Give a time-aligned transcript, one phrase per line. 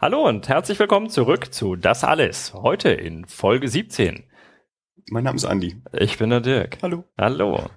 [0.00, 2.54] Hallo und herzlich willkommen zurück zu Das Alles.
[2.54, 4.24] Heute in Folge 17.
[5.10, 5.76] Mein Name ist Andi.
[5.92, 6.78] Ich bin der Dirk.
[6.82, 7.04] Hallo.
[7.18, 7.68] Hallo.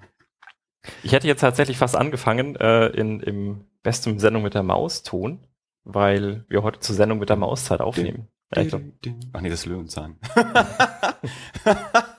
[1.04, 5.46] Ich hätte jetzt tatsächlich fast angefangen äh, in, im besten Sendung mit der Maus-Ton,
[5.84, 8.28] weil wir heute zur Sendung mit der Mauszeit aufnehmen.
[8.56, 8.82] Ja, ich glaub-
[9.34, 10.18] Ach nee, das ist Löwenzahn.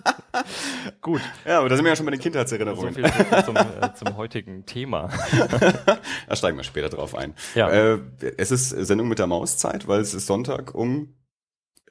[1.05, 2.95] Gut, Ja, aber da sind wir ja schon bei den so Kindheitserinnerungen.
[2.95, 3.05] viel
[3.45, 5.11] zum, äh, zum heutigen Thema.
[6.29, 7.35] da steigen wir später drauf ein.
[7.55, 7.69] Ja.
[7.69, 7.99] Äh,
[8.39, 11.15] es ist Sendung mit der Mauszeit, weil es ist Sonntag um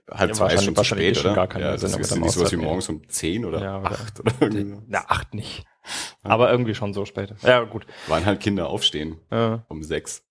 [0.10, 1.36] halb Ja, zwei ist schon zu spät, oder?
[1.36, 3.46] gar keine ja, das Sendung ist mit der nicht so was wie morgens um zehn
[3.46, 4.82] oder Ja, oder- acht oder irgendwie so.
[4.88, 5.64] Na, acht nicht.
[6.24, 7.36] Aber irgendwie schon so spät.
[7.44, 7.86] Ja, gut.
[8.08, 10.24] Waren halt Kinder aufstehen Äh, um sechs.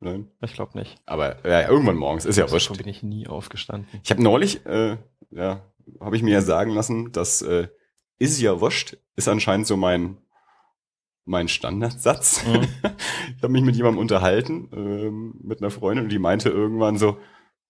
[0.00, 0.30] Nein.
[0.40, 0.96] ich glaube nicht.
[1.04, 2.68] Aber ja, irgendwann morgens, ist ja wurscht.
[2.68, 3.86] So bin ich nie aufgestanden.
[4.02, 4.96] Ich habe neulich, äh,
[5.30, 5.60] ja,
[6.00, 7.68] habe ich mir ja sagen lassen, dass äh,
[8.18, 10.18] ist ja wurscht, ist anscheinend so mein
[11.24, 12.44] mein Standardsatz.
[12.46, 12.62] Mhm.
[13.36, 17.18] ich habe mich mit jemandem unterhalten, ähm, mit einer Freundin, und die meinte irgendwann so,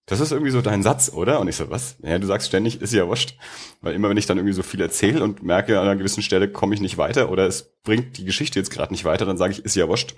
[0.06, 1.38] das ist irgendwie so dein Satz, oder?
[1.38, 1.96] Und ich so, was?
[2.02, 3.36] Ja, du sagst ständig, ist ja wurscht.
[3.82, 6.50] Weil immer, wenn ich dann irgendwie so viel erzähle und merke, an einer gewissen Stelle
[6.50, 9.52] komme ich nicht weiter oder es bringt die Geschichte jetzt gerade nicht weiter, dann sage
[9.52, 10.14] ich, ist ja wurscht.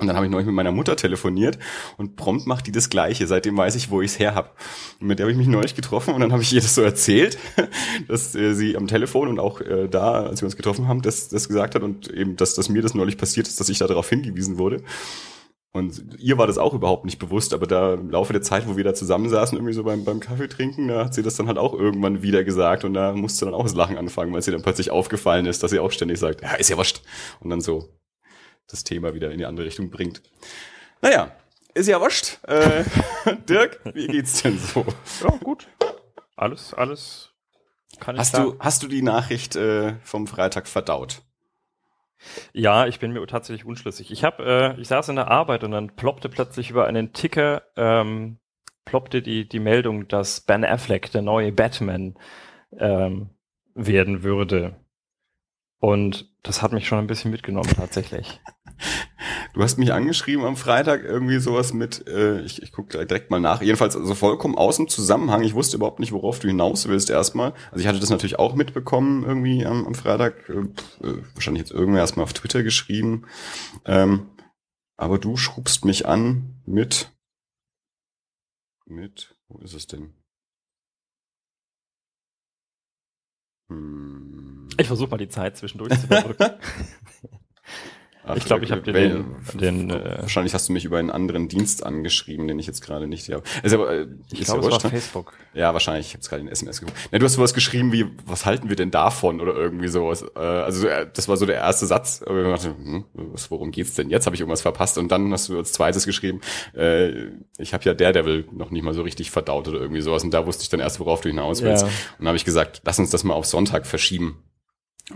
[0.00, 1.56] Und dann habe ich neulich mit meiner Mutter telefoniert
[1.98, 3.28] und prompt macht die das Gleiche.
[3.28, 4.56] Seitdem weiß ich, wo ich es her hab.
[5.00, 6.82] Und mit der habe ich mich neulich getroffen und dann habe ich ihr das so
[6.82, 7.38] erzählt,
[8.08, 11.28] dass äh, sie am Telefon und auch äh, da, als wir uns getroffen haben, das,
[11.28, 13.86] das gesagt hat und eben, dass, dass mir das neulich passiert ist, dass ich da
[13.86, 14.82] darauf hingewiesen wurde.
[15.72, 18.76] Und ihr war das auch überhaupt nicht bewusst, aber da im Laufe der Zeit, wo
[18.76, 21.58] wir da zusammensaßen, irgendwie so beim, beim Kaffee trinken, da hat sie das dann halt
[21.58, 24.62] auch irgendwann wieder gesagt und da musste dann auch das Lachen anfangen, weil sie dann
[24.62, 27.02] plötzlich aufgefallen ist, dass sie auch ständig sagt, ja, ist ja wurscht.
[27.40, 27.88] Und dann so
[28.68, 30.22] das Thema wieder in die andere Richtung bringt.
[31.00, 31.32] Naja,
[31.74, 32.38] ist ja wurscht.
[32.44, 32.84] Äh,
[33.48, 34.84] Dirk, wie geht's denn so?
[35.22, 35.66] Ja, gut.
[36.36, 37.30] Alles, alles
[38.00, 38.52] kann ich Hast sagen.
[38.52, 41.22] du, hast du die Nachricht äh, vom Freitag verdaut?
[42.52, 44.10] Ja, ich bin mir tatsächlich unschlüssig.
[44.10, 47.62] Ich habe, äh, ich saß in der Arbeit und dann ploppte plötzlich über einen Ticker,
[47.76, 48.38] ähm,
[48.84, 52.14] ploppte die, die Meldung, dass Ben Affleck der neue Batman
[52.78, 53.30] ähm,
[53.74, 54.76] werden würde.
[55.80, 58.40] Und das hat mich schon ein bisschen mitgenommen tatsächlich.
[59.54, 63.40] Du hast mich angeschrieben am Freitag, irgendwie sowas mit, äh, ich, ich gucke direkt mal
[63.40, 65.42] nach, jedenfalls also vollkommen aus dem Zusammenhang.
[65.42, 67.54] Ich wusste überhaupt nicht, worauf du hinaus willst erstmal.
[67.70, 71.72] Also ich hatte das natürlich auch mitbekommen irgendwie am, am Freitag, äh, äh, wahrscheinlich jetzt
[71.72, 73.26] irgendwer erstmal auf Twitter geschrieben.
[73.84, 74.30] Ähm,
[74.96, 77.12] aber du schrubst mich an mit,
[78.86, 80.14] mit, wo ist es denn?
[83.68, 84.68] Hm.
[84.78, 86.50] Ich versuche mal die Zeit zwischendurch zu überbrücken.
[88.26, 91.10] Ach, Ich glaube, ich habe dir den, den äh, Wahrscheinlich hast du mich über einen
[91.10, 93.42] anderen Dienst angeschieben, den ich jetzt gerade nicht habe.
[93.62, 94.90] Ist aber, äh, ich glaube, ja es war ne?
[94.90, 95.32] Facebook.
[95.52, 96.06] Ja, wahrscheinlich.
[96.08, 96.98] Ich habe gerade den SMS geguckt.
[97.12, 100.24] Ne, du hast sowas geschrieben wie, was halten wir denn davon oder irgendwie sowas.
[100.34, 102.22] Äh, also äh, das war so der erste Satz.
[102.26, 104.24] Aber ich dachte, hm, was, worum geht's denn jetzt?
[104.24, 104.96] Habe ich irgendwas verpasst?
[104.96, 106.40] Und dann hast du als zweites geschrieben,
[106.74, 107.26] äh,
[107.58, 110.24] ich habe ja Daredevil noch nicht mal so richtig verdaut oder irgendwie sowas.
[110.24, 111.82] Und da wusste ich dann erst, worauf du hinaus willst.
[111.82, 111.88] Ja.
[111.88, 114.42] Und dann habe ich gesagt, lass uns das mal auf Sonntag verschieben.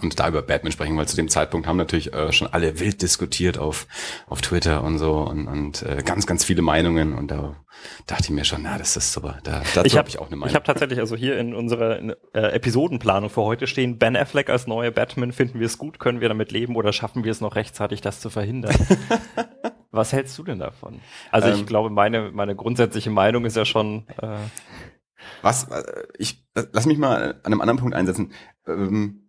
[0.03, 3.01] Und da über Batman sprechen, weil zu dem Zeitpunkt haben natürlich äh, schon alle wild
[3.01, 3.87] diskutiert auf,
[4.27, 7.15] auf Twitter und so und, und äh, ganz, ganz viele Meinungen.
[7.15, 7.57] Und da
[8.07, 9.39] dachte ich mir schon, na, das ist super.
[9.45, 10.55] Da, dazu Ich habe habe ich auch eine Ich Meinung.
[10.55, 14.67] habe tatsächlich also hier in unserer in, äh, Episodenplanung für heute stehen, Ben Affleck als
[14.67, 17.57] neuer Batman, finden wir es gut, können wir damit leben oder schaffen wir es noch
[17.57, 18.75] rechtzeitig, das zu verhindern?
[19.91, 21.01] Was hältst du denn davon?
[21.33, 24.37] Also ich Ähm, glaube, meine, meine grundsätzliche Meinung ist ja schon, äh,
[25.41, 25.83] Was, äh,
[26.19, 28.33] ich, lass mich mal an einem anderen Punkt einsetzen.
[28.67, 29.28] Ähm,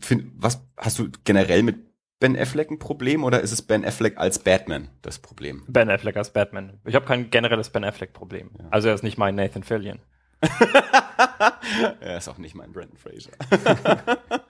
[0.00, 1.76] find, was, hast du generell mit
[2.20, 5.62] Ben Affleck ein Problem oder ist es Ben Affleck als Batman das Problem?
[5.68, 6.80] Ben Affleck als Batman.
[6.84, 8.50] Ich habe kein generelles Ben Affleck-Problem.
[8.58, 8.64] Ja.
[8.70, 9.98] Also er ist nicht mein Nathan Fillion.
[12.00, 13.30] er ist auch nicht mein Brandon Fraser.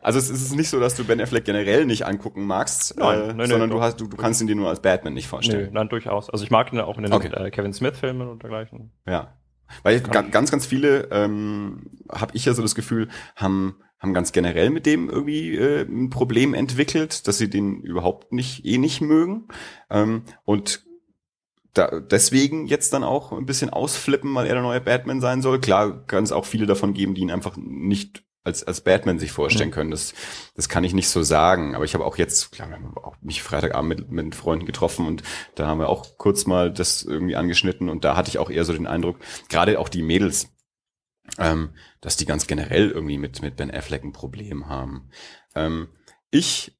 [0.00, 3.26] also es ist nicht so, dass du Ben Affleck generell nicht angucken magst, Nein, äh,
[3.28, 3.76] nein, nein, sondern doch.
[3.76, 5.70] du, hast, du, du kannst ihn dir nur als Batman nicht vorstellen.
[5.72, 6.30] nein, durchaus.
[6.30, 7.28] Also ich mag ihn auch in den Okay.
[7.28, 8.92] äh, Kevin Smith-Filmen und dergleichen.
[9.06, 9.34] Ja.
[9.82, 14.70] Weil ganz, ganz viele, ähm, habe ich ja so das Gefühl, haben, haben ganz generell
[14.70, 19.48] mit dem irgendwie äh, ein Problem entwickelt, dass sie den überhaupt nicht, eh nicht mögen.
[19.90, 20.84] Ähm, und
[21.72, 25.60] da, deswegen jetzt dann auch ein bisschen ausflippen, weil er der neue Batman sein soll.
[25.60, 29.30] Klar kann es auch viele davon geben, die ihn einfach nicht als, als Batman sich
[29.30, 29.74] vorstellen Mhm.
[29.74, 29.90] können.
[29.92, 30.14] Das,
[30.56, 31.74] das kann ich nicht so sagen.
[31.76, 35.06] Aber ich habe auch jetzt, klar, wir haben auch mich Freitagabend mit, mit Freunden getroffen
[35.06, 35.22] und
[35.54, 38.64] da haben wir auch kurz mal das irgendwie angeschnitten und da hatte ich auch eher
[38.64, 39.16] so den Eindruck,
[39.48, 40.48] gerade auch die Mädels,
[41.38, 41.70] ähm,
[42.00, 45.10] dass die ganz generell irgendwie mit, mit Ben Affleck ein Problem haben.
[45.54, 45.88] Ähm,
[46.30, 46.72] ich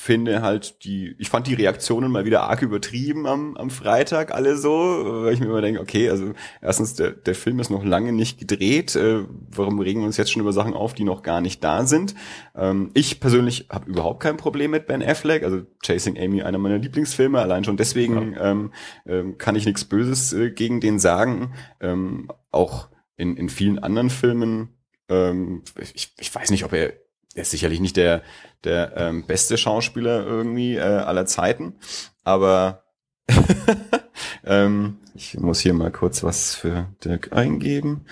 [0.00, 4.56] finde halt die, ich fand die Reaktionen mal wieder arg übertrieben am, am Freitag, alle
[4.56, 6.32] so, weil ich mir immer denke, okay, also
[6.62, 10.32] erstens, der, der Film ist noch lange nicht gedreht, äh, warum regen wir uns jetzt
[10.32, 12.14] schon über Sachen auf, die noch gar nicht da sind?
[12.56, 16.78] Ähm, ich persönlich habe überhaupt kein Problem mit Ben Affleck, also Chasing Amy, einer meiner
[16.78, 18.50] Lieblingsfilme, allein schon deswegen ja.
[18.50, 18.72] ähm,
[19.06, 21.52] ähm, kann ich nichts Böses äh, gegen den sagen.
[21.80, 22.88] Ähm, auch
[23.20, 24.76] in, in vielen anderen Filmen,
[25.08, 25.62] ähm,
[25.94, 26.94] ich, ich weiß nicht, ob er
[27.34, 28.22] er ist sicherlich nicht der,
[28.64, 31.76] der ähm, beste Schauspieler irgendwie äh, aller Zeiten,
[32.24, 32.84] aber
[34.44, 38.06] ähm, ich muss hier mal kurz was für Dirk eingeben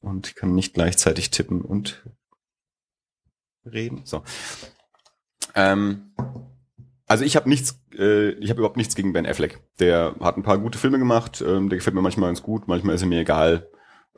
[0.00, 2.04] und kann nicht gleichzeitig tippen und
[3.64, 4.02] reden.
[4.04, 4.24] So.
[5.54, 6.12] Ähm,
[7.06, 9.60] also ich habe nichts, äh, ich habe überhaupt nichts gegen Ben Affleck.
[9.78, 12.96] Der hat ein paar gute Filme gemacht, ähm, der gefällt mir manchmal ganz gut, manchmal
[12.96, 13.68] ist er mir egal.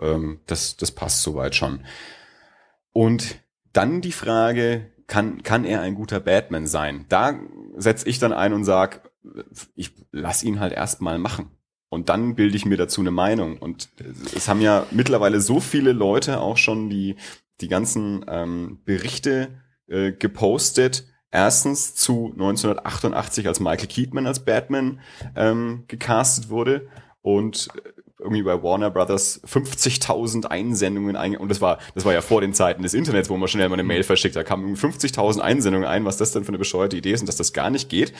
[0.01, 1.81] Ähm, das, das passt soweit schon.
[2.93, 3.41] Und
[3.73, 7.05] dann die Frage, kann, kann er ein guter Batman sein?
[7.09, 7.39] Da
[7.77, 9.11] setze ich dann ein und sag,
[9.75, 11.51] ich lass ihn halt erstmal machen.
[11.89, 13.59] Und dann bilde ich mir dazu eine Meinung.
[13.59, 13.89] Und
[14.35, 17.17] es haben ja mittlerweile so viele Leute auch schon die,
[17.61, 19.49] die ganzen ähm, Berichte
[19.87, 21.07] äh, gepostet.
[21.31, 25.01] Erstens zu 1988, als Michael Keaton als Batman
[25.37, 26.89] ähm, gecastet wurde.
[27.23, 27.69] Und
[28.19, 32.55] irgendwie bei Warner Brothers 50.000 Einsendungen ein und das war das war ja vor den
[32.55, 36.05] Zeiten des Internets, wo man schnell mal eine Mail verschickt, da kamen 50.000 Einsendungen ein,
[36.05, 38.15] was das denn für eine bescheuerte Idee ist und dass das gar nicht geht.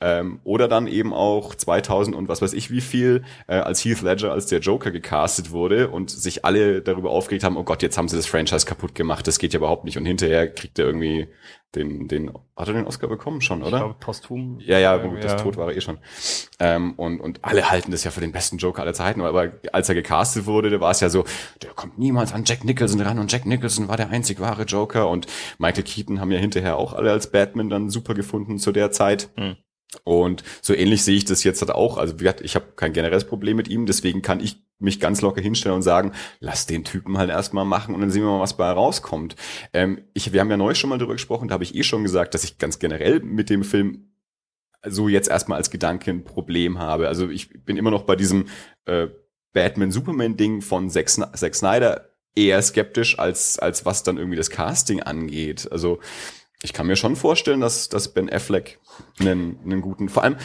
[0.00, 4.02] Ähm, oder dann eben auch 2000 und was weiß ich wie viel, äh, als Heath
[4.02, 7.98] Ledger als der Joker gecastet wurde und sich alle darüber aufgeregt haben, oh Gott, jetzt
[7.98, 10.86] haben sie das Franchise kaputt gemacht, das geht ja überhaupt nicht und hinterher kriegt er
[10.86, 11.28] irgendwie
[11.74, 13.76] den, den, hat er den Oscar bekommen schon, oder?
[13.76, 14.58] Ich glaube, posthum.
[14.60, 15.20] Ja, ja, gut, ja.
[15.20, 15.98] das Tod war er eh schon.
[16.58, 19.88] Ähm, und, und alle halten das ja für den besten Joker aller Zeiten, aber als
[19.88, 21.24] er gecastet wurde, da war es ja so,
[21.62, 25.08] der kommt niemals an Jack Nicholson ran und Jack Nicholson war der einzig wahre Joker
[25.08, 25.26] und
[25.58, 29.30] Michael Keaton haben ja hinterher auch alle als Batman dann super gefunden zu der Zeit.
[29.36, 29.56] Hm.
[30.04, 31.98] Und so ähnlich sehe ich das jetzt halt auch.
[31.98, 35.76] Also ich habe kein generelles Problem mit ihm, deswegen kann ich mich ganz locker hinstellen
[35.76, 38.70] und sagen, lass den Typen halt erstmal machen und dann sehen wir mal, was bei
[38.70, 39.36] rauskommt.
[39.72, 42.02] Ähm, ich, wir haben ja neu schon mal darüber gesprochen, da habe ich eh schon
[42.02, 44.10] gesagt, dass ich ganz generell mit dem Film
[44.86, 47.08] so jetzt erstmal als Gedanke ein Problem habe.
[47.08, 48.46] Also ich bin immer noch bei diesem
[48.86, 49.08] äh,
[49.52, 55.70] Batman-Superman-Ding von Zack, Zack Snyder eher skeptisch, als, als was dann irgendwie das Casting angeht.
[55.70, 56.00] Also
[56.62, 58.80] ich kann mir schon vorstellen, dass, dass Ben Affleck
[59.18, 60.36] einen, einen guten, vor allem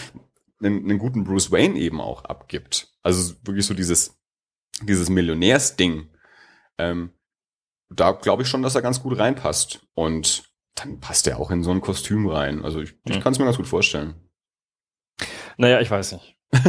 [0.61, 2.87] einen, einen guten Bruce Wayne eben auch abgibt.
[3.03, 4.17] Also wirklich so dieses,
[4.81, 6.09] dieses Millionärsding.
[6.77, 7.11] Ähm,
[7.89, 9.85] da glaube ich schon, dass er ganz gut reinpasst.
[9.93, 12.63] Und dann passt er auch in so ein Kostüm rein.
[12.63, 13.21] Also ich, ich hm.
[13.21, 14.15] kann es mir ganz gut vorstellen.
[15.57, 16.37] Naja, ich weiß nicht.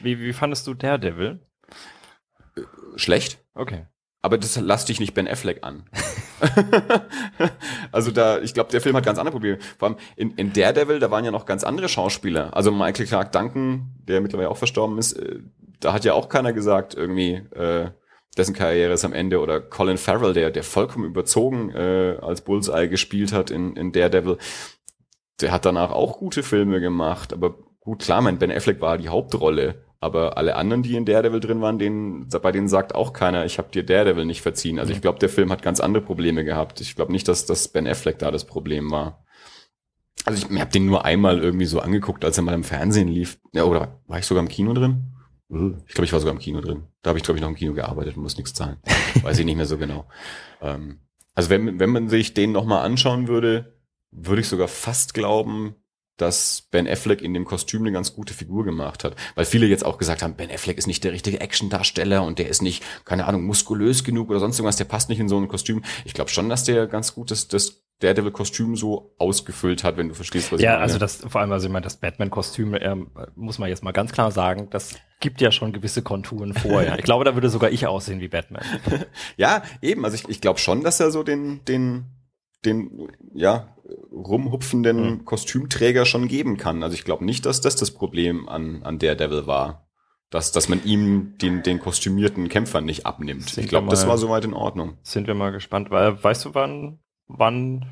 [0.00, 1.46] wie, wie fandest du Daredevil?
[2.96, 3.44] Schlecht.
[3.54, 3.86] Okay.
[4.22, 5.88] Aber das lass dich nicht Ben Affleck an.
[7.92, 9.58] also da, ich glaube, der Film hat ganz andere Probleme.
[9.78, 12.56] Vor allem in, in Daredevil, da waren ja noch ganz andere Schauspieler.
[12.56, 15.40] Also Michael Clark Duncan, der mittlerweile auch verstorben ist, äh,
[15.80, 17.90] da hat ja auch keiner gesagt, irgendwie, äh,
[18.36, 19.40] dessen Karriere ist am Ende.
[19.40, 24.38] Oder Colin Farrell, der, der vollkommen überzogen äh, als Bullseye gespielt hat in, in Daredevil.
[25.40, 27.32] Der hat danach auch gute Filme gemacht.
[27.32, 29.84] Aber gut, klar, mein Ben Affleck war die Hauptrolle.
[30.02, 33.58] Aber alle anderen, die in Daredevil drin waren, denen, bei denen sagt auch keiner, ich
[33.58, 34.78] habe dir Daredevil nicht verziehen.
[34.78, 36.80] Also ich glaube, der Film hat ganz andere Probleme gehabt.
[36.80, 39.24] Ich glaube nicht, dass das Ben Affleck da das Problem war.
[40.24, 43.38] Also ich habe den nur einmal irgendwie so angeguckt, als er mal im Fernsehen lief.
[43.52, 45.02] Ja, oder war ich sogar im Kino drin?
[45.86, 46.84] Ich glaube, ich war sogar im Kino drin.
[47.02, 48.76] Da habe ich, glaube ich, noch im Kino gearbeitet und muss nichts zahlen.
[49.22, 50.06] Weiß ich nicht mehr so genau.
[50.62, 51.00] Ähm,
[51.34, 53.74] also wenn, wenn man sich den nochmal anschauen würde,
[54.12, 55.74] würde ich sogar fast glauben,
[56.20, 59.16] dass Ben Affleck in dem Kostüm eine ganz gute Figur gemacht hat.
[59.34, 62.48] Weil viele jetzt auch gesagt haben, Ben Affleck ist nicht der richtige Actiondarsteller und der
[62.48, 65.48] ist nicht, keine Ahnung, muskulös genug oder sonst irgendwas, der passt nicht in so ein
[65.48, 65.82] Kostüm.
[66.04, 70.14] Ich glaube schon, dass der ganz gut das, das Daredevil-Kostüm so ausgefüllt hat, wenn du
[70.14, 70.78] verstehst, was ja, ich meine.
[70.78, 73.92] Ja, also das, vor allem, also ich meine, das Batman-Kostüm, ähm, muss man jetzt mal
[73.92, 76.94] ganz klar sagen, das gibt ja schon gewisse Konturen vorher.
[76.98, 78.64] ich glaube, da würde sogar ich aussehen wie Batman.
[79.36, 82.06] ja, eben, also ich, ich glaube schon, dass er so den, den,
[82.64, 83.76] den, ja,
[84.12, 85.24] rumhupfenden mhm.
[85.24, 86.82] Kostümträger schon geben kann.
[86.82, 89.86] Also ich glaube nicht, dass das das Problem an, an Daredevil war.
[90.30, 93.50] Dass, dass man ihm den, den kostümierten Kämpfern nicht abnimmt.
[93.50, 94.96] Sind ich glaube, das war soweit in Ordnung.
[95.02, 97.86] Sind wir mal gespannt, weil weißt du, wann, wann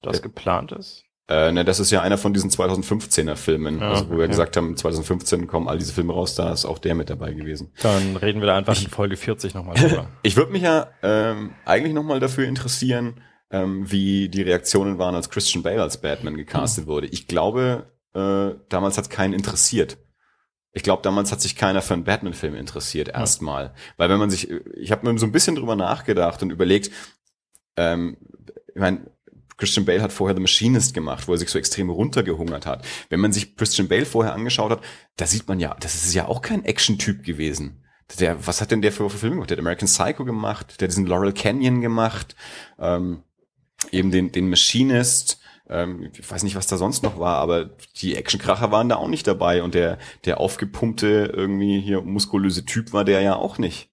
[0.00, 0.22] das ja.
[0.22, 1.02] geplant ist?
[1.30, 4.56] Äh, ne, das ist ja einer von diesen 2015er Filmen, ja, also wo wir gesagt
[4.56, 7.72] haben, 2015 kommen all diese Filme raus, da ist auch der mit dabei gewesen.
[7.82, 10.08] Dann reden wir da einfach ich, in Folge 40 nochmal drüber.
[10.24, 15.30] ich würde mich ja ähm, eigentlich nochmal dafür interessieren, ähm, wie die Reaktionen waren, als
[15.30, 17.08] Christian Bale als Batman gecastet wurde.
[17.08, 19.98] Ich glaube, äh, damals hat keinen interessiert.
[20.72, 23.64] Ich glaube, damals hat sich keiner für einen Batman-Film interessiert, erstmal.
[23.64, 23.74] Ja.
[23.96, 26.92] Weil wenn man sich, ich habe mir so ein bisschen drüber nachgedacht und überlegt,
[27.76, 28.16] ähm,
[28.68, 29.10] ich meine,
[29.56, 32.84] Christian Bale hat vorher The Machinist gemacht, wo er sich so extrem runtergehungert hat.
[33.10, 34.80] Wenn man sich Christian Bale vorher angeschaut hat,
[35.16, 37.84] da sieht man ja, das ist ja auch kein Action-Typ gewesen.
[38.18, 39.50] Der, was hat denn der für Filme gemacht?
[39.50, 42.34] Der hat American Psycho gemacht, der hat diesen Laurel Canyon gemacht,
[42.78, 43.22] ähm,
[43.90, 48.16] eben den, den Machinist, ähm, ich weiß nicht, was da sonst noch war, aber die
[48.16, 53.04] Actionkracher waren da auch nicht dabei und der, der aufgepumpte, irgendwie hier muskulöse Typ war
[53.04, 53.88] der ja auch nicht.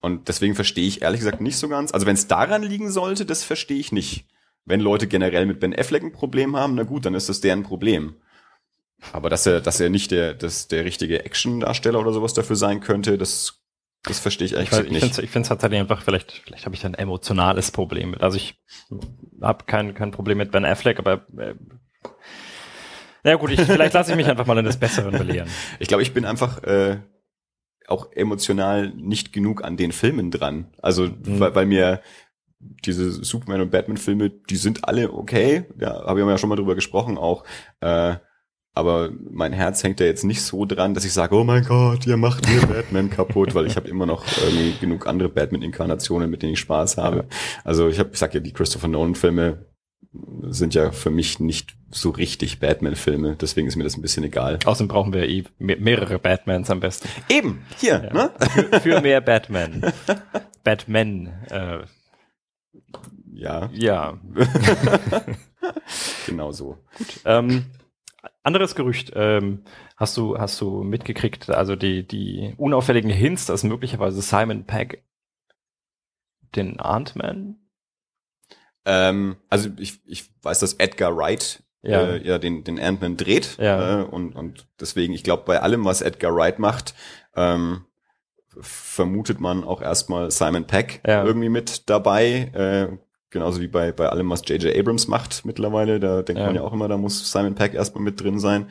[0.00, 1.92] Und deswegen verstehe ich ehrlich gesagt nicht so ganz.
[1.92, 4.26] Also wenn es daran liegen sollte, das verstehe ich nicht.
[4.64, 7.62] Wenn Leute generell mit Ben Affleck ein Problem haben, na gut, dann ist das deren
[7.62, 8.14] Problem.
[9.12, 12.80] Aber dass er, dass er nicht der, das, der richtige Action-Darsteller oder sowas dafür sein
[12.80, 13.57] könnte, das,
[14.08, 15.18] das verstehe ich eigentlich ich, nicht.
[15.18, 18.22] Ich finde es tatsächlich einfach, vielleicht, vielleicht habe ich ein emotionales Problem mit.
[18.22, 18.58] Also ich
[19.40, 21.54] habe kein, kein Problem mit Ben Affleck, aber äh,
[23.24, 25.48] ja gut, ich, vielleicht lasse ich mich einfach mal in das Besseren belehren.
[25.78, 26.98] Ich glaube, ich bin einfach äh,
[27.86, 30.68] auch emotional nicht genug an den Filmen dran.
[30.80, 31.40] Also mhm.
[31.40, 32.00] weil, weil mir
[32.60, 35.64] diese Superman und Batman Filme, die sind alle okay.
[35.78, 37.44] Ja, habe ich ja schon mal drüber gesprochen auch.
[37.80, 38.16] Äh,
[38.78, 42.06] aber mein Herz hängt da jetzt nicht so dran, dass ich sage, oh mein Gott,
[42.06, 46.42] ihr macht mir Batman kaputt, weil ich habe immer noch irgendwie genug andere Batman-Inkarnationen, mit
[46.42, 47.26] denen ich Spaß habe.
[47.64, 49.66] Also ich habe, ich sag ja, die Christopher Nolan-Filme
[50.42, 54.60] sind ja für mich nicht so richtig Batman-Filme, deswegen ist mir das ein bisschen egal.
[54.64, 57.08] Außerdem brauchen wir eh mehrere Batmans am besten.
[57.28, 58.12] Eben, hier, ja.
[58.14, 58.30] ne?
[58.38, 59.92] Für, für, mehr Batman.
[60.62, 61.32] Batman.
[61.50, 61.80] Äh,
[63.32, 63.70] ja.
[63.72, 64.18] Ja.
[66.26, 66.78] genau so.
[66.96, 67.20] Gut.
[67.24, 67.64] Ähm,
[68.48, 69.62] anderes Gerücht, ähm,
[69.96, 75.02] hast du, hast du mitgekriegt, also die, die unauffälligen Hints, dass möglicherweise Simon Pegg
[76.56, 77.56] den Ant-Man?
[78.84, 83.56] Ähm, also ich, ich weiß, dass Edgar Wright ja, äh, ja den, den Ant-Man dreht.
[83.58, 84.00] Ja.
[84.00, 86.94] Äh, und, und deswegen, ich glaube, bei allem, was Edgar Wright macht,
[87.36, 87.84] ähm,
[88.60, 91.24] vermutet man auch erstmal Simon Peck ja.
[91.24, 92.50] irgendwie mit dabei.
[92.54, 92.98] Äh,
[93.30, 94.74] Genauso wie bei, bei allem, was J.J.
[94.76, 96.00] Abrams macht mittlerweile.
[96.00, 96.46] Da denkt ja.
[96.46, 98.70] man ja auch immer, da muss Simon Peck erstmal mit drin sein.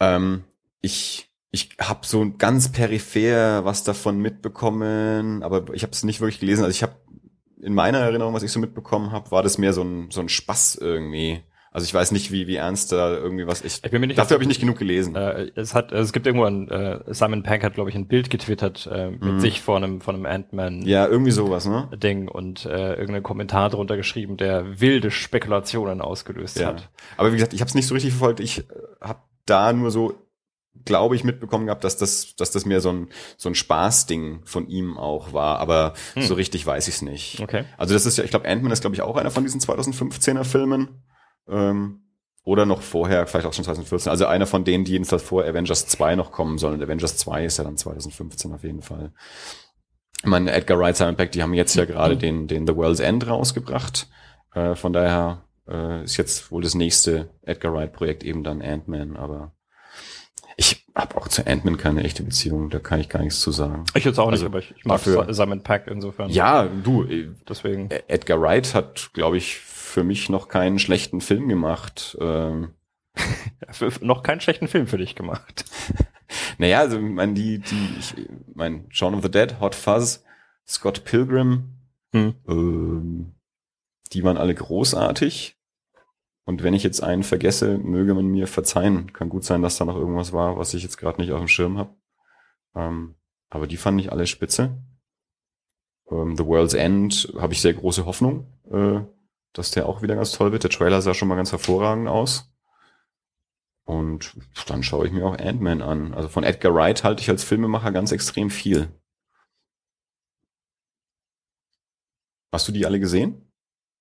[0.00, 0.44] Ähm,
[0.80, 6.40] ich ich habe so ganz peripher was davon mitbekommen, aber ich habe es nicht wirklich
[6.40, 6.64] gelesen.
[6.64, 6.94] Also ich habe
[7.60, 10.28] in meiner Erinnerung, was ich so mitbekommen habe, war das mehr so ein, so ein
[10.28, 11.42] Spaß irgendwie.
[11.72, 13.84] Also ich weiß nicht, wie, wie ernst da irgendwie was ist.
[13.84, 15.14] Ich bin mir nicht Dafür habe ich nicht genug gelesen.
[15.14, 18.28] Äh, es hat, es gibt irgendwo ein, äh, Simon Pegg hat, glaube ich, ein Bild
[18.28, 19.40] getwittert äh, mit mhm.
[19.40, 20.82] sich vor einem, von einem Ant-Man.
[20.82, 21.88] Ja, irgendwie sowas, ne?
[21.96, 26.68] Ding und äh, irgendeinen Kommentar drunter geschrieben, der wilde Spekulationen ausgelöst ja.
[26.68, 26.90] hat.
[27.16, 28.40] Aber wie gesagt, ich habe es nicht so richtig verfolgt.
[28.40, 28.64] Ich äh,
[29.00, 30.14] habe da nur so
[30.84, 34.68] glaube ich, mitbekommen gehabt, dass das, dass das mehr so ein, so ein Spaßding von
[34.68, 36.22] ihm auch war, aber hm.
[36.22, 37.40] so richtig weiß ich es nicht.
[37.40, 37.64] Okay.
[37.76, 40.44] Also das ist ja, ich glaube, Ant-Man ist, glaube ich, auch einer von diesen 2015er
[40.44, 40.99] Filmen.
[41.48, 42.02] Ähm,
[42.44, 44.10] oder noch vorher, vielleicht auch schon 2014.
[44.10, 46.82] Also einer von denen, die jedenfalls vor Avengers 2 noch kommen sollen.
[46.82, 49.12] Avengers 2 ist ja dann 2015 auf jeden Fall.
[50.18, 52.18] Ich meine, Edgar Wright, Simon Peck, die haben jetzt ja gerade mhm.
[52.18, 54.08] den, den The World's End rausgebracht.
[54.54, 59.52] Äh, von daher äh, ist jetzt wohl das nächste Edgar Wright-Projekt eben dann Ant-Man, aber
[60.56, 63.84] ich habe auch zu Ant-Man keine echte Beziehung, da kann ich gar nichts zu sagen.
[63.94, 66.28] Ich jetzt auch nicht, also, aber ich, ich mag dafür, Simon Peck insofern.
[66.30, 67.88] Ja, du, äh, deswegen.
[68.08, 72.16] Edgar Wright hat, glaube ich, für mich noch keinen schlechten Film gemacht.
[72.20, 72.74] Ähm.
[74.00, 75.64] noch keinen schlechten Film für dich gemacht.
[76.58, 78.14] naja, also ich meine, die, die, ich
[78.54, 80.24] mein, Shaun of the Dead, Hot Fuzz,
[80.66, 81.76] Scott Pilgrim,
[82.12, 82.34] hm.
[82.48, 83.34] ähm,
[84.12, 85.56] die waren alle großartig.
[86.44, 89.12] Und wenn ich jetzt einen vergesse, möge man mir verzeihen.
[89.12, 91.48] Kann gut sein, dass da noch irgendwas war, was ich jetzt gerade nicht auf dem
[91.48, 91.94] Schirm habe.
[92.74, 93.14] Ähm,
[93.50, 94.82] aber die fand ich alle spitze.
[96.10, 98.46] Ähm, The World's End habe ich sehr große Hoffnung.
[98.70, 99.02] Äh,
[99.52, 100.64] dass der auch wieder ganz toll wird.
[100.64, 102.52] Der Trailer sah schon mal ganz hervorragend aus.
[103.84, 106.14] Und dann schaue ich mir auch Ant-Man an.
[106.14, 108.88] Also von Edgar Wright halte ich als Filmemacher ganz extrem viel.
[112.52, 113.50] Hast du die alle gesehen?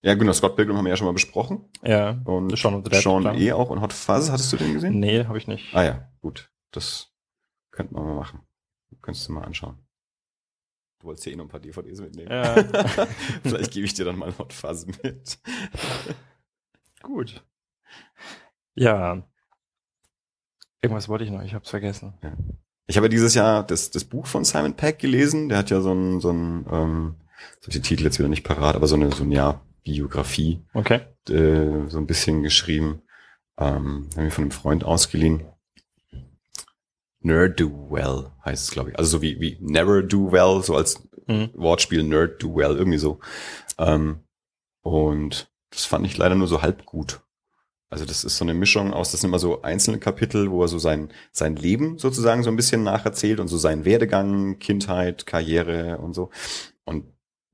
[0.02, 1.70] Ja, genau, Scott Pilgrim haben wir ja schon mal besprochen.
[1.84, 2.22] Ja.
[2.24, 3.52] Und Sean, of the Dead, Sean E.
[3.52, 5.00] auch und Hot Fuzz, hattest du den gesehen?
[5.00, 5.76] Nee, habe ich nicht.
[5.76, 6.52] Ah ja, gut.
[6.72, 7.12] Das
[7.72, 8.42] könnte man mal machen.
[9.02, 9.78] Könntest du mal anschauen.
[11.00, 12.30] Du wolltest ja eh noch ein paar DVDs mitnehmen.
[12.30, 12.56] Ja.
[13.44, 15.40] Vielleicht gebe ich dir dann mal Hot Fuzz mit.
[17.02, 17.44] Gut.
[18.76, 19.24] Ja.
[20.82, 22.14] Irgendwas wollte ich noch, ich hab's vergessen.
[22.22, 22.34] Ja.
[22.88, 25.48] Ich habe dieses Jahr das, das Buch von Simon Peck gelesen.
[25.48, 27.16] Der hat ja so ein, so ein ähm,
[27.62, 30.62] so die Titel jetzt wieder nicht parat, aber so eine, so ein Jahr Biografie.
[30.74, 31.02] Okay.
[31.30, 33.02] Äh, so ein bisschen geschrieben.
[33.58, 35.46] Ähm, haben wir von einem Freund ausgeliehen.
[37.22, 38.98] Nerd Do Well heißt es, glaube ich.
[38.98, 41.50] Also so wie, wie Never Do Well, so als mhm.
[41.54, 43.20] Wortspiel Nerd Do Well, irgendwie so.
[43.78, 44.24] Ähm,
[44.82, 47.22] und das fand ich leider nur so halb gut.
[47.90, 50.68] Also das ist so eine Mischung aus, das sind immer so einzelne Kapitel, wo er
[50.68, 55.98] so sein, sein Leben sozusagen so ein bisschen nacherzählt und so seinen Werdegang, Kindheit, Karriere
[55.98, 56.30] und so.
[56.86, 57.06] Und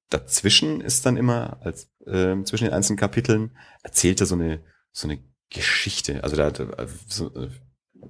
[0.10, 5.07] dazwischen ist dann immer als äh, zwischen den einzelnen Kapiteln, erzählt er so eine, so
[5.07, 5.19] eine
[5.50, 6.22] Geschichte.
[6.24, 7.50] Also da, da so, äh,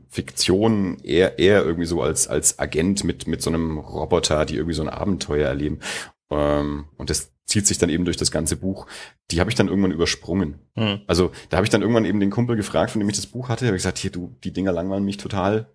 [0.10, 4.76] Fiktion eher, eher irgendwie so als, als Agent mit, mit so einem Roboter, die irgendwie
[4.76, 5.80] so ein Abenteuer erleben.
[6.30, 8.88] Ähm, und das zieht sich dann eben durch das ganze Buch.
[9.32, 10.60] Die habe ich dann irgendwann übersprungen.
[10.74, 11.02] Hm.
[11.08, 13.50] Also da habe ich dann irgendwann eben den Kumpel gefragt, von dem ich das Buch
[13.50, 15.72] hatte, habe ich gesagt, hier, du, die Dinger langweilen mich total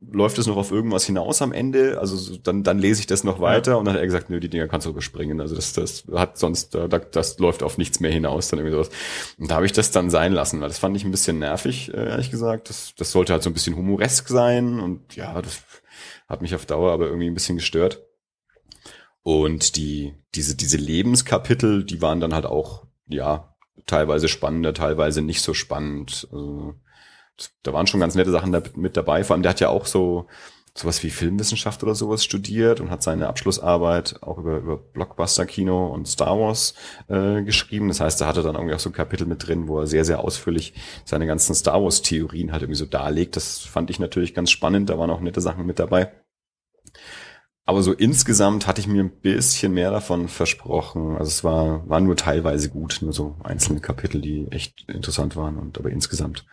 [0.00, 1.98] läuft es noch auf irgendwas hinaus am Ende?
[1.98, 3.76] Also so, dann, dann lese ich das noch weiter ja.
[3.76, 5.40] und dann hat er gesagt, nö, die Dinger kannst du überspringen.
[5.40, 8.90] Also das, das hat sonst, das, das läuft auf nichts mehr hinaus, dann irgendwie sowas.
[9.38, 11.92] Und da habe ich das dann sein lassen, weil das fand ich ein bisschen nervig,
[11.92, 12.68] äh, ehrlich gesagt.
[12.68, 15.62] Das, das sollte halt so ein bisschen humoresk sein und ja, das
[16.28, 18.02] hat mich auf Dauer aber irgendwie ein bisschen gestört.
[19.22, 23.54] Und die, diese, diese Lebenskapitel, die waren dann halt auch, ja,
[23.86, 26.28] teilweise spannender, teilweise nicht so spannend.
[26.30, 26.74] Also,
[27.62, 29.24] da waren schon ganz nette Sachen da, mit dabei.
[29.24, 30.26] Vor allem, der hat ja auch so
[30.78, 36.06] sowas wie Filmwissenschaft oder sowas studiert und hat seine Abschlussarbeit auch über, über Blockbuster-Kino und
[36.06, 36.74] Star Wars
[37.08, 37.88] äh, geschrieben.
[37.88, 40.04] Das heißt, da hatte dann irgendwie auch so ein Kapitel mit drin, wo er sehr,
[40.04, 43.36] sehr ausführlich seine ganzen Star Wars-Theorien halt irgendwie so darlegt.
[43.36, 44.90] Das fand ich natürlich ganz spannend.
[44.90, 46.12] Da waren auch nette Sachen mit dabei.
[47.64, 51.16] Aber so insgesamt hatte ich mir ein bisschen mehr davon versprochen.
[51.18, 55.58] Also es war, war nur teilweise gut, nur so einzelne Kapitel, die echt interessant waren.
[55.58, 56.46] Und aber insgesamt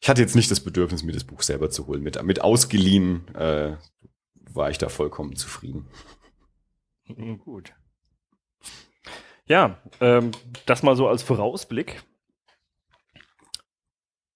[0.00, 2.02] ich hatte jetzt nicht das Bedürfnis, mir das Buch selber zu holen.
[2.02, 3.76] Mit, mit ausgeliehen äh,
[4.34, 5.86] war ich da vollkommen zufrieden.
[7.44, 7.74] Gut.
[9.46, 10.32] Ja, ähm,
[10.66, 12.02] das mal so als Vorausblick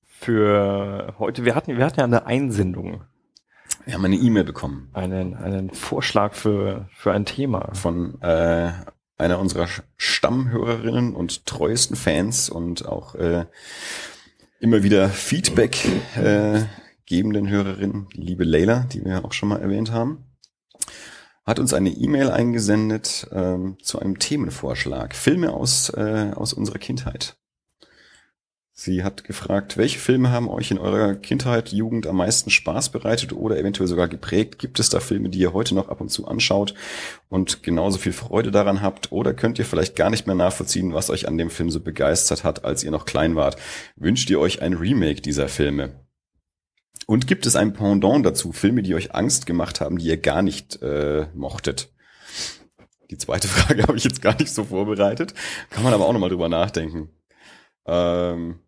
[0.00, 1.44] für heute.
[1.44, 3.04] Wir hatten, wir hatten ja eine Einsendung.
[3.84, 4.88] Wir haben eine E-Mail bekommen.
[4.92, 7.74] Einen, einen Vorschlag für, für ein Thema.
[7.74, 8.72] Von äh,
[9.18, 13.46] einer unserer Stammhörerinnen und treuesten Fans und auch äh,
[14.62, 15.84] immer wieder Feedback
[16.16, 16.62] äh,
[17.04, 20.24] gebenden Hörerin, die liebe Leila, die wir auch schon mal erwähnt haben,
[21.44, 25.16] hat uns eine E-Mail eingesendet ähm, zu einem Themenvorschlag.
[25.16, 27.36] Filme aus, äh, aus unserer Kindheit.
[28.74, 33.34] Sie hat gefragt, welche Filme haben euch in eurer Kindheit, Jugend am meisten Spaß bereitet
[33.34, 34.58] oder eventuell sogar geprägt?
[34.58, 36.72] Gibt es da Filme, die ihr heute noch ab und zu anschaut
[37.28, 39.12] und genauso viel Freude daran habt?
[39.12, 42.44] Oder könnt ihr vielleicht gar nicht mehr nachvollziehen, was euch an dem Film so begeistert
[42.44, 43.56] hat, als ihr noch klein wart?
[43.96, 46.00] Wünscht ihr euch ein Remake dieser Filme?
[47.06, 50.40] Und gibt es ein Pendant dazu, Filme, die euch Angst gemacht haben, die ihr gar
[50.40, 51.92] nicht äh, mochtet?
[53.10, 55.34] Die zweite Frage habe ich jetzt gar nicht so vorbereitet.
[55.68, 57.10] Kann man aber auch nochmal drüber nachdenken.
[57.86, 58.60] Ähm,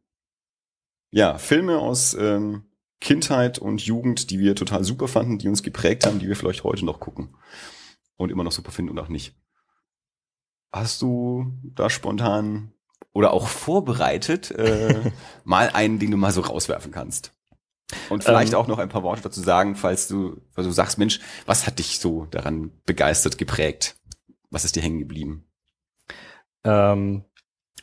[1.10, 2.64] ja, Filme aus ähm,
[3.00, 6.64] Kindheit und Jugend, die wir total super fanden, die uns geprägt haben, die wir vielleicht
[6.64, 7.36] heute noch gucken
[8.16, 9.34] und immer noch super finden und auch nicht.
[10.72, 12.72] Hast du da spontan
[13.12, 15.12] oder auch vorbereitet äh,
[15.44, 17.32] mal einen, den du mal so rauswerfen kannst?
[18.08, 20.98] Und vielleicht ähm, auch noch ein paar Worte dazu sagen, falls du, falls du sagst,
[20.98, 23.96] Mensch, was hat dich so daran begeistert, geprägt?
[24.50, 25.46] Was ist dir hängen geblieben?
[26.64, 27.24] Ähm,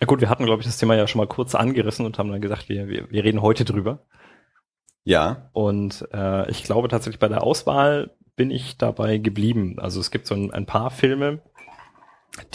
[0.01, 2.31] ja gut, wir hatten, glaube ich, das Thema ja schon mal kurz angerissen und haben
[2.31, 3.99] dann gesagt, wir, wir, wir reden heute drüber.
[5.03, 5.51] Ja.
[5.53, 9.77] Und äh, ich glaube tatsächlich bei der Auswahl bin ich dabei geblieben.
[9.77, 11.43] Also es gibt so ein, ein paar Filme,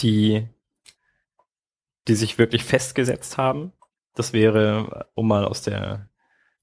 [0.01, 0.49] die,
[2.09, 3.71] die sich wirklich festgesetzt haben.
[4.13, 6.09] Das wäre, um mal aus der,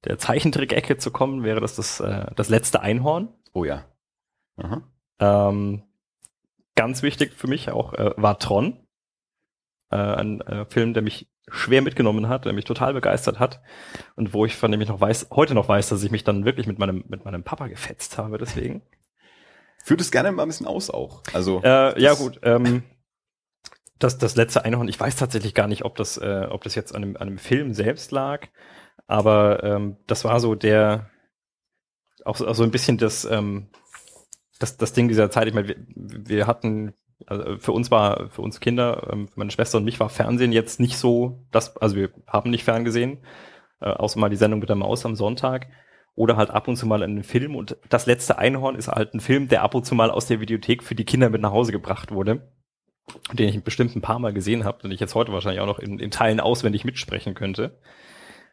[0.04, 3.28] der Zeichentrick-Ecke zu kommen, wäre das das, äh, das letzte Einhorn.
[3.54, 3.86] Oh ja.
[5.18, 5.82] Ähm,
[6.74, 8.83] ganz wichtig für mich auch äh, war Tron
[9.94, 13.60] äh, ein äh, Film, der mich schwer mitgenommen hat, der mich total begeistert hat
[14.16, 16.44] und wo ich von dem ich noch weiß, heute noch weiß, dass ich mich dann
[16.44, 18.38] wirklich mit meinem mit meinem Papa gefetzt habe.
[18.38, 18.82] Deswegen
[19.84, 21.22] führt es gerne mal ein bisschen aus auch.
[21.32, 22.40] Also äh, ja gut.
[22.42, 22.82] Ähm,
[23.98, 26.94] das, das letzte Einhorn, ich weiß tatsächlich gar nicht, ob das, äh, ob das jetzt
[26.94, 28.48] an einem, an einem Film selbst lag,
[29.06, 31.10] aber ähm, das war so der,
[32.24, 33.70] auch, auch so ein bisschen das, ähm,
[34.58, 35.46] das, das Ding dieser Zeit.
[35.46, 36.94] Ich meine, wir, wir hatten
[37.26, 40.52] also für uns war, für uns Kinder, ähm, für meine Schwester und mich war Fernsehen
[40.52, 43.18] jetzt nicht so, das, also wir haben nicht ferngesehen,
[43.80, 45.68] äh, außer mal die Sendung mit der Maus am Sonntag
[46.14, 49.20] oder halt ab und zu mal einen Film und das letzte Einhorn ist halt ein
[49.20, 51.72] Film, der ab und zu mal aus der Videothek für die Kinder mit nach Hause
[51.72, 52.48] gebracht wurde,
[53.32, 55.78] den ich bestimmt ein paar Mal gesehen habe und ich jetzt heute wahrscheinlich auch noch
[55.78, 57.78] in, in Teilen auswendig mitsprechen könnte.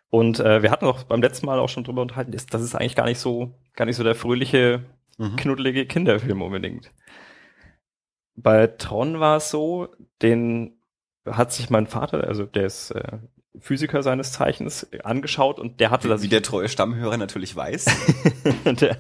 [0.10, 2.76] Und äh, wir hatten auch beim letzten Mal auch schon drüber unterhalten, das, das ist
[2.76, 4.84] eigentlich gar nicht so, gar nicht so der fröhliche,
[5.18, 5.38] mhm.
[5.38, 6.92] knuddelige Kinderfilm unbedingt.
[8.36, 9.90] Bei Tron war es so,
[10.22, 10.78] den
[11.26, 13.20] hat sich mein Vater, also der ist äh,
[13.60, 17.86] Physiker seines Zeichens, angeschaut und der hatte da Wie der treue Stammhörer natürlich weiß.
[18.66, 18.98] der,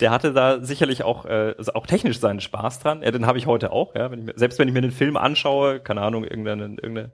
[0.00, 3.02] der hatte da sicherlich auch, äh, also auch technisch seinen Spaß dran.
[3.02, 4.10] Ja, den habe ich heute auch, ja.
[4.10, 7.10] Wenn ich mir, selbst wenn ich mir einen Film anschaue, keine Ahnung, irgendeinen irgendeine,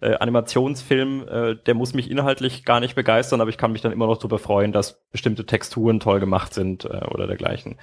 [0.00, 3.92] äh, Animationsfilm, äh, der muss mich inhaltlich gar nicht begeistern, aber ich kann mich dann
[3.92, 7.78] immer noch darüber freuen, dass bestimmte Texturen toll gemacht sind äh, oder dergleichen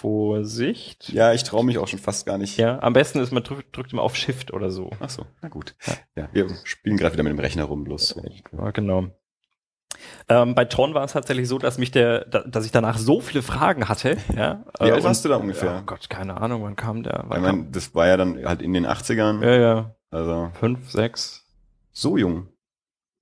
[0.00, 1.08] Vorsicht.
[1.10, 2.56] Ja, ich traue mich auch schon fast gar nicht.
[2.56, 4.90] Ja, am besten ist, man drückt, drückt immer auf Shift oder so.
[5.00, 5.74] Ach so, na gut.
[6.16, 8.20] Ja, wir spielen gerade wieder mit dem Rechner rum, bloß.
[8.52, 9.06] Ja, genau.
[10.28, 13.20] Ähm, bei Tron war es tatsächlich so, dass mich der, da, dass ich danach so
[13.20, 14.16] viele Fragen hatte.
[14.36, 15.78] Ja, Wie alt warst du da ungefähr?
[15.80, 17.24] Oh Gott, keine Ahnung, wann kam der?
[17.24, 19.16] Ich Wann meine, das war ja dann halt in den 80ern.
[19.16, 21.44] kam, ja, ja, Also fünf, sechs.
[21.92, 22.48] so jung.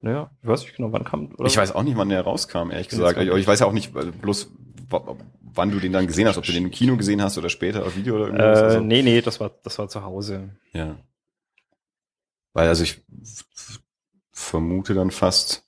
[0.02, 1.32] Ja, ich weiß nicht genau, wann kam.
[1.38, 1.46] Oder?
[1.46, 3.18] Ich weiß auch nicht, wann der rauskam, ehrlich bin gesagt.
[3.18, 4.52] Ich, ich weiß ja auch nicht also bloß,
[5.56, 7.84] wann du den dann gesehen hast, ob du den im Kino gesehen hast oder später
[7.86, 8.60] auf Video oder irgendwas.
[8.60, 10.50] Äh, also, nee, nee, das war, das war zu Hause.
[10.72, 10.96] Ja.
[12.52, 13.02] Weil also ich
[14.32, 15.64] vermute dann fast,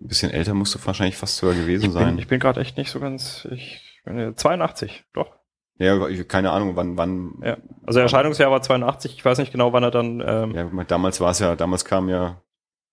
[0.00, 2.06] ein bisschen älter musst du wahrscheinlich fast sogar gewesen Ich sein.
[2.06, 3.46] bin, ich bin gerade echt nicht so ganz.
[3.50, 5.36] Ich bin äh, 82, doch.
[5.78, 7.40] ja, ich, keine Ahnung, wann, wann.
[7.42, 7.56] Ja.
[7.86, 9.14] Also Erscheinungsjahr war 82.
[9.14, 10.22] Ich weiß nicht genau, wann er dann.
[10.26, 12.42] Ähm, Ja, damals war es ja, damals kamen ja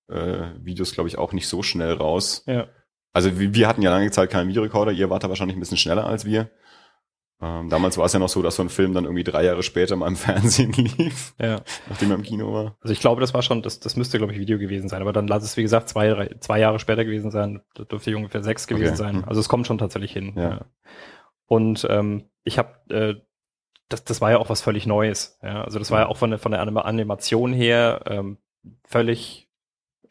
[0.10, 2.44] äh, Videos, glaube ich, auch nicht so schnell raus.
[2.46, 2.68] ja.
[3.18, 5.78] Also wir, wir hatten ja lange Zeit keinen Videorekorder, ihr wart da wahrscheinlich ein bisschen
[5.78, 6.52] schneller als wir.
[7.42, 9.64] Ähm, damals war es ja noch so, dass so ein Film dann irgendwie drei Jahre
[9.64, 11.62] später mal im Fernsehen lief, ja.
[11.90, 12.78] nachdem er im Kino war.
[12.82, 15.02] Also ich glaube, das war schon, das, das müsste, glaube ich, Video gewesen sein.
[15.02, 17.62] Aber dann lass es, wie gesagt, zwei, drei, zwei Jahre später gewesen sein.
[17.76, 18.98] Das dürfte ungefähr sechs gewesen Okay.
[18.98, 19.16] sein.
[19.18, 19.24] Hm.
[19.26, 20.34] Also es kommt schon tatsächlich hin.
[20.36, 20.66] Ja.
[21.48, 23.16] Und ähm, ich habe, äh,
[23.90, 25.40] das, das war ja auch was völlig Neues.
[25.42, 25.64] Ja?
[25.64, 28.38] Also das war ja auch von der, von der Anima- Animation her ähm,
[28.84, 29.48] völlig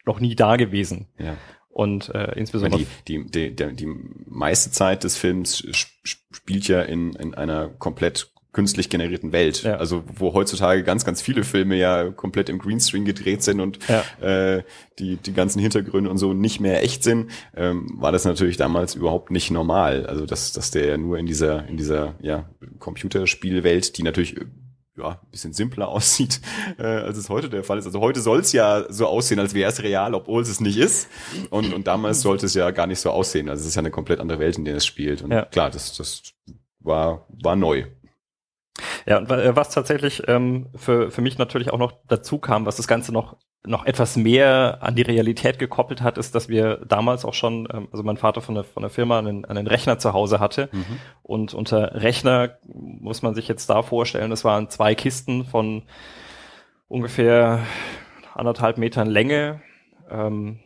[0.05, 1.07] noch nie da gewesen.
[1.19, 1.35] Ja.
[1.77, 3.87] Und äh, insbesondere Die, die, die, die,
[4.25, 9.61] meiste Zeit des Films sp- sp- spielt ja in, in einer komplett künstlich generierten Welt.
[9.61, 9.75] Ja.
[9.75, 14.03] Also wo heutzutage ganz, ganz viele Filme ja komplett im Greenscreen gedreht sind und Ja.
[14.25, 14.63] äh,
[14.97, 18.95] die, die ganzen Hintergründe und so nicht mehr echt sind, ähm, war das natürlich damals
[18.95, 20.07] überhaupt nicht normal.
[20.07, 24.35] Also dass, dass der ja nur in dieser, in dieser ja, Computerspielwelt, die natürlich
[24.97, 26.41] ja, ein bisschen simpler aussieht,
[26.77, 27.85] äh, als es heute der Fall ist.
[27.85, 30.77] Also heute soll es ja so aussehen, als wäre es real, obwohl es es nicht
[30.77, 31.07] ist.
[31.49, 33.49] Und, und damals sollte es ja gar nicht so aussehen.
[33.49, 35.21] Also es ist ja eine komplett andere Welt, in der es spielt.
[35.21, 35.45] Und Ja.
[35.45, 36.23] klar, das, das
[36.79, 37.85] war, war neu.
[39.05, 42.75] Ja, und äh, was tatsächlich ähm, für, für mich natürlich auch noch dazu kam, was
[42.75, 47.25] das Ganze noch, noch etwas mehr an die Realität gekoppelt hat, ist, dass wir damals
[47.25, 50.13] auch schon, ähm, also mein Vater von der, von der Firma einen, einen Rechner zu
[50.13, 50.69] Hause hatte.
[51.23, 55.83] Und unter Rechner muss man sich jetzt da vorstellen, das waren zwei Kisten von
[56.87, 57.59] ungefähr
[58.33, 59.61] anderthalb Metern Länge,
[60.09, 60.59] ähm,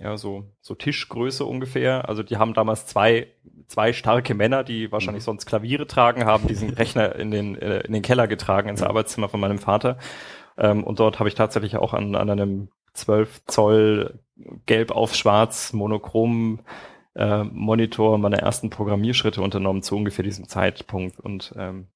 [0.00, 2.08] ja, so, so Tischgröße ungefähr.
[2.08, 3.28] Also die haben damals zwei,
[3.66, 7.92] zwei starke Männer, die wahrscheinlich sonst Klaviere tragen, haben diesen Rechner in den, äh, in
[7.92, 9.96] den Keller getragen, ins Arbeitszimmer von meinem Vater.
[10.58, 14.20] Ähm, und dort habe ich tatsächlich auch an, an einem 12 Zoll
[14.66, 16.60] gelb auf schwarz monochrom
[17.14, 21.18] äh, Monitor meine ersten Programmierschritte unternommen zu ungefähr diesem Zeitpunkt.
[21.18, 21.88] Und ähm,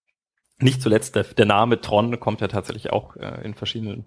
[0.59, 4.07] nicht zuletzt der, der Name Tron kommt ja tatsächlich auch äh, in verschiedenen,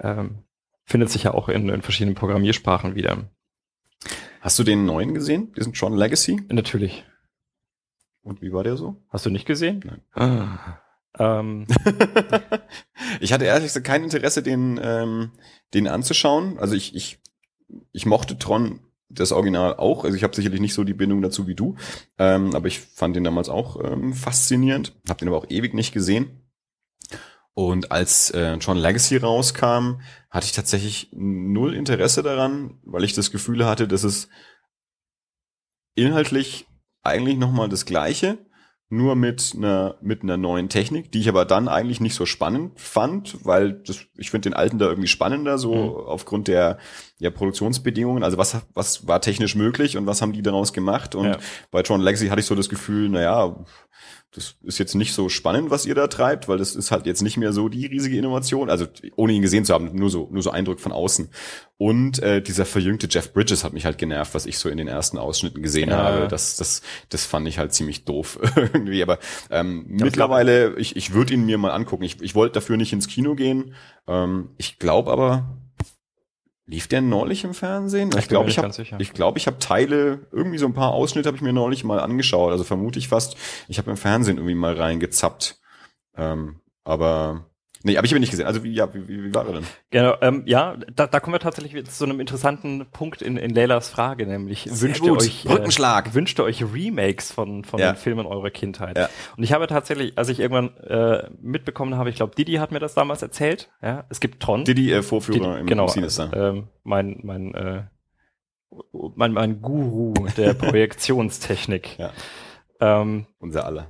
[0.00, 0.44] ähm,
[0.84, 3.30] findet sich ja auch in, in verschiedenen Programmiersprachen wieder.
[4.40, 5.52] Hast du den neuen gesehen?
[5.56, 6.42] Diesen Tron Legacy?
[6.48, 7.04] Natürlich.
[8.22, 8.96] Und wie war der so?
[9.08, 9.82] Hast du nicht gesehen?
[9.84, 10.02] Nein.
[10.14, 10.80] Ah.
[11.18, 11.66] Ähm,
[13.20, 15.32] ich hatte ehrlich gesagt kein Interesse, den, ähm,
[15.74, 16.58] den anzuschauen.
[16.58, 17.18] Also ich, ich,
[17.92, 20.04] ich mochte Tron das Original auch.
[20.04, 21.76] Also ich habe sicherlich nicht so die Bindung dazu wie du,
[22.18, 24.94] ähm, aber ich fand den damals auch ähm, faszinierend.
[25.08, 26.40] Habe den aber auch ewig nicht gesehen.
[27.54, 33.32] Und als äh, Tron Legacy rauskam, hatte ich tatsächlich null Interesse daran, weil ich das
[33.32, 34.28] Gefühl hatte, dass es
[35.96, 36.66] inhaltlich
[37.02, 38.38] eigentlich nochmal das Gleiche,
[38.92, 42.78] nur mit einer, mit einer neuen Technik, die ich aber dann eigentlich nicht so spannend
[42.80, 46.06] fand, weil das, ich finde den alten da irgendwie spannender, so Mhm.
[46.08, 46.78] aufgrund der
[47.18, 48.24] ja, Produktionsbedingungen.
[48.24, 51.14] Also was, was war technisch möglich und was haben die daraus gemacht?
[51.14, 51.38] Und Ja.
[51.70, 53.64] bei Tron Legacy hatte ich so das Gefühl, naja,
[54.32, 57.20] das ist jetzt nicht so spannend, was ihr da treibt, weil das ist halt jetzt
[57.20, 58.70] nicht mehr so die riesige Innovation.
[58.70, 61.30] Also ohne ihn gesehen zu haben, nur so, nur so Eindruck von außen.
[61.78, 64.86] Und äh, dieser verjüngte Jeff Bridges hat mich halt genervt, was ich so in den
[64.86, 65.96] ersten Ausschnitten gesehen Ja.
[65.96, 66.28] habe.
[66.28, 69.02] Das, das, das fand ich halt ziemlich doof irgendwie.
[69.02, 69.18] Aber
[69.50, 72.04] ähm, Ja, mittlerweile, ich, ich würde ihn mir mal angucken.
[72.04, 73.74] Ich, ich wollte dafür nicht ins Kino gehen.
[74.06, 75.56] Ähm, ich glaube aber,
[76.70, 78.10] lief der neulich im Fernsehen?
[78.16, 81.36] Ich glaube, ich habe ich glaube, ich habe Teile, irgendwie so ein paar Ausschnitte habe
[81.36, 82.52] ich mir neulich mal angeschaut.
[82.52, 85.58] Also vermute ich fast, ich habe im Fernsehen irgendwie mal reingezappt.
[86.16, 87.49] Ähm, aber
[87.82, 88.46] nee, habe ich aber nicht gesehen.
[88.46, 89.64] Also wie, ja, wie, wie, war er denn?
[89.90, 93.88] Genau, ähm, ja, da, da kommen wir tatsächlich zu einem interessanten Punkt in, in Leylas
[93.88, 96.08] Frage, nämlich wünscht ihr euch Rückenschlag.
[96.08, 97.92] Äh, wünscht ihr euch Remakes von, von Ja.
[97.92, 98.96] den Filmen eurer Kindheit?
[98.98, 99.08] Ja.
[99.36, 102.80] Und ich habe tatsächlich, als ich irgendwann äh, mitbekommen habe, ich glaube, Didi hat mir
[102.80, 104.64] das damals erzählt, ja, es gibt Tron.
[104.64, 106.30] Didi, äh, Vorführer Didi, im, genau, Sinister.
[106.34, 107.82] ähm, mein, mein, äh,
[109.14, 110.54] mein, mein Guru der
[111.14, 111.98] Projektionstechnik.
[111.98, 112.10] Ja.
[112.80, 113.88] Ähm, Unser aller.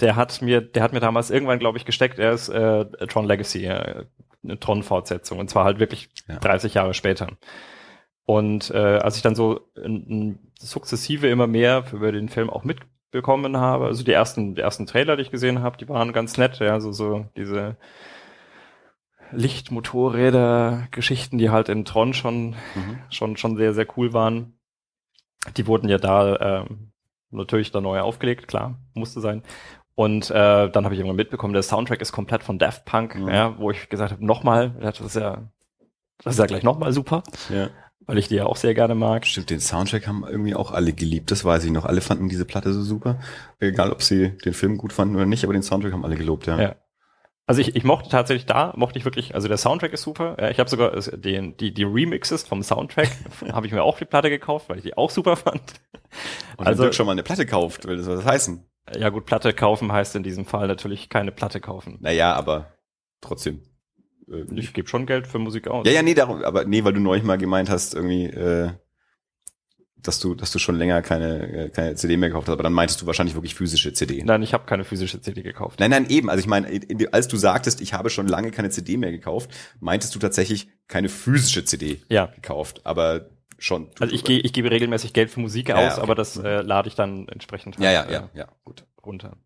[0.00, 3.26] Der hat mir, der hat mir damals irgendwann, glaube ich, gesteckt, er ist äh, Tron
[3.26, 4.06] Legacy, äh,
[4.42, 6.38] eine Tron-Fortsetzung, und zwar halt wirklich Ja.
[6.38, 7.28] 30 Jahre später.
[8.24, 12.78] Und äh, als ich dann so n, sukzessive immer mehr über den Film auch mit
[13.12, 13.86] bekommen habe.
[13.86, 16.80] Also die ersten, die ersten Trailer, die ich gesehen habe, die waren ganz nett, ja,
[16.80, 17.76] so, so diese
[19.30, 22.98] Lichtmotorräder-Geschichten, die halt in Tron schon, mhm.
[23.10, 24.58] schon, schon sehr, sehr cool waren.
[25.56, 26.92] Die wurden ja da ähm,
[27.30, 29.42] natürlich da neu aufgelegt, klar, musste sein.
[29.94, 33.28] Und äh, dann habe ich irgendwann mitbekommen, der Soundtrack ist komplett von Daft Punk, mhm.
[33.28, 35.48] ja, wo ich gesagt habe, nochmal, das ist ja,
[36.22, 37.22] das ist ja gleich nochmal super.
[37.50, 37.68] Ja.
[38.06, 39.26] Weil ich die ja auch sehr gerne mag.
[39.26, 41.84] Stimmt, den Soundtrack haben irgendwie auch alle geliebt, das weiß ich noch.
[41.84, 43.20] Alle fanden diese Platte so super.
[43.60, 46.46] Egal, ob sie den Film gut fanden oder nicht, aber den Soundtrack haben alle gelobt,
[46.46, 46.60] ja.
[46.60, 46.74] ja.
[47.46, 50.36] Also ich, ich mochte tatsächlich da, mochte ich wirklich, also der Soundtrack ist super.
[50.40, 53.10] Ja, ich habe sogar den, die, die Remixes vom Soundtrack,
[53.52, 55.60] habe ich mir auch die Platte gekauft, weil ich die auch super fand.
[56.56, 58.64] Und also schon mal eine Platte kauft, will das was heißen?
[58.96, 61.98] Ja gut, Platte kaufen heißt in diesem Fall natürlich keine Platte kaufen.
[62.00, 62.74] Naja, aber
[63.20, 63.62] trotzdem.
[64.28, 65.86] Äh, ich gebe schon Geld für Musik aus.
[65.86, 68.70] Ja, ja, nee, darum, aber nee, weil du neulich mal gemeint hast, irgendwie, äh,
[69.96, 72.72] dass du, dass du schon länger keine, äh, keine CD mehr gekauft hast, aber dann
[72.72, 74.22] meintest du wahrscheinlich wirklich physische CD.
[74.24, 75.78] Nein, ich habe keine physische CD gekauft.
[75.78, 76.28] Nein, nein, eben.
[76.28, 76.68] Also ich meine,
[77.12, 81.08] als du sagtest, ich habe schon lange keine CD mehr gekauft, meintest du tatsächlich keine
[81.08, 82.26] physische CD ja.
[82.26, 82.80] gekauft.
[82.84, 83.30] Aber
[83.62, 83.90] schon.
[84.00, 86.02] Also ich, gehe, ich gebe regelmäßig Geld für Musik ja, aus, okay.
[86.02, 89.36] aber das äh, lade ich dann entsprechend ja, ja, ja, äh, ja, gut runter.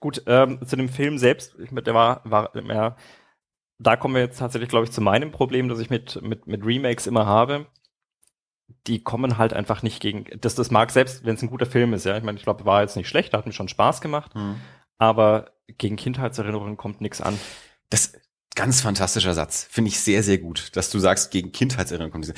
[0.00, 2.96] Gut, ähm, zu dem Film selbst, ich, der war, war ja,
[3.78, 6.64] da kommen wir jetzt tatsächlich, glaube ich, zu meinem Problem, das ich mit, mit, mit
[6.64, 7.66] Remakes immer habe.
[8.86, 11.92] Die kommen halt einfach nicht gegen, das, das mag selbst, wenn es ein guter Film
[11.94, 12.16] ist, ja.
[12.16, 14.56] Ich meine, ich glaube, war jetzt nicht schlecht, hat mir schon Spaß gemacht, mhm.
[14.98, 17.38] aber gegen Kindheitserinnerungen kommt nichts an.
[17.90, 18.12] Das,
[18.56, 19.68] Ganz fantastischer Satz.
[19.70, 22.34] Finde ich sehr, sehr gut, dass du sagst, gegen Kindheitserinnerungen kommt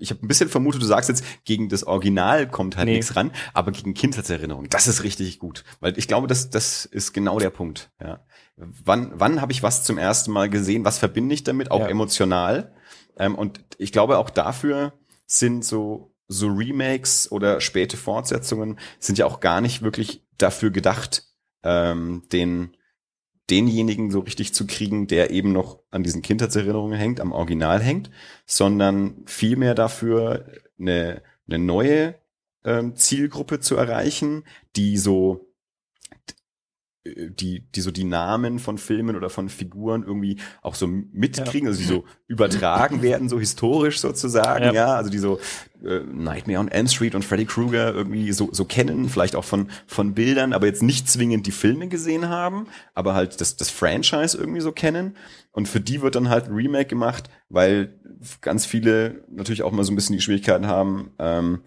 [0.00, 2.96] Ich habe ein bisschen vermutet, du sagst jetzt, gegen das Original kommt halt nee.
[2.96, 5.62] nichts ran, aber gegen Kindheitserinnerungen, das ist richtig gut.
[5.78, 7.92] Weil ich glaube, das, das ist genau der Punkt.
[8.02, 8.26] Ja.
[8.56, 10.84] Wann, wann habe ich was zum ersten Mal gesehen?
[10.84, 11.70] Was verbinde ich damit?
[11.70, 11.88] Auch ja.
[11.88, 12.74] emotional.
[13.16, 14.94] Ähm, und ich glaube, auch dafür
[15.26, 21.22] sind so, so Remakes oder späte Fortsetzungen sind ja auch gar nicht wirklich dafür gedacht,
[21.62, 22.75] ähm, den
[23.50, 28.10] denjenigen so richtig zu kriegen, der eben noch an diesen Kindheitserinnerungen hängt, am Original hängt,
[28.44, 30.46] sondern vielmehr dafür
[30.78, 32.16] eine, eine neue
[32.64, 35.45] ähm, Zielgruppe zu erreichen, die so
[37.14, 41.70] die, die so die Namen von Filmen oder von Figuren irgendwie auch so mitkriegen, ja.
[41.70, 45.38] also die so übertragen werden, so historisch sozusagen, ja, ja also die so
[45.84, 49.68] äh, Nightmare on Elm Street und Freddy Krueger irgendwie so, so kennen, vielleicht auch von,
[49.86, 54.36] von Bildern, aber jetzt nicht zwingend die Filme gesehen haben, aber halt das, das Franchise
[54.36, 55.16] irgendwie so kennen.
[55.52, 57.98] Und für die wird dann halt ein Remake gemacht, weil
[58.40, 61.60] ganz viele natürlich auch mal so ein bisschen die Schwierigkeiten haben, ähm,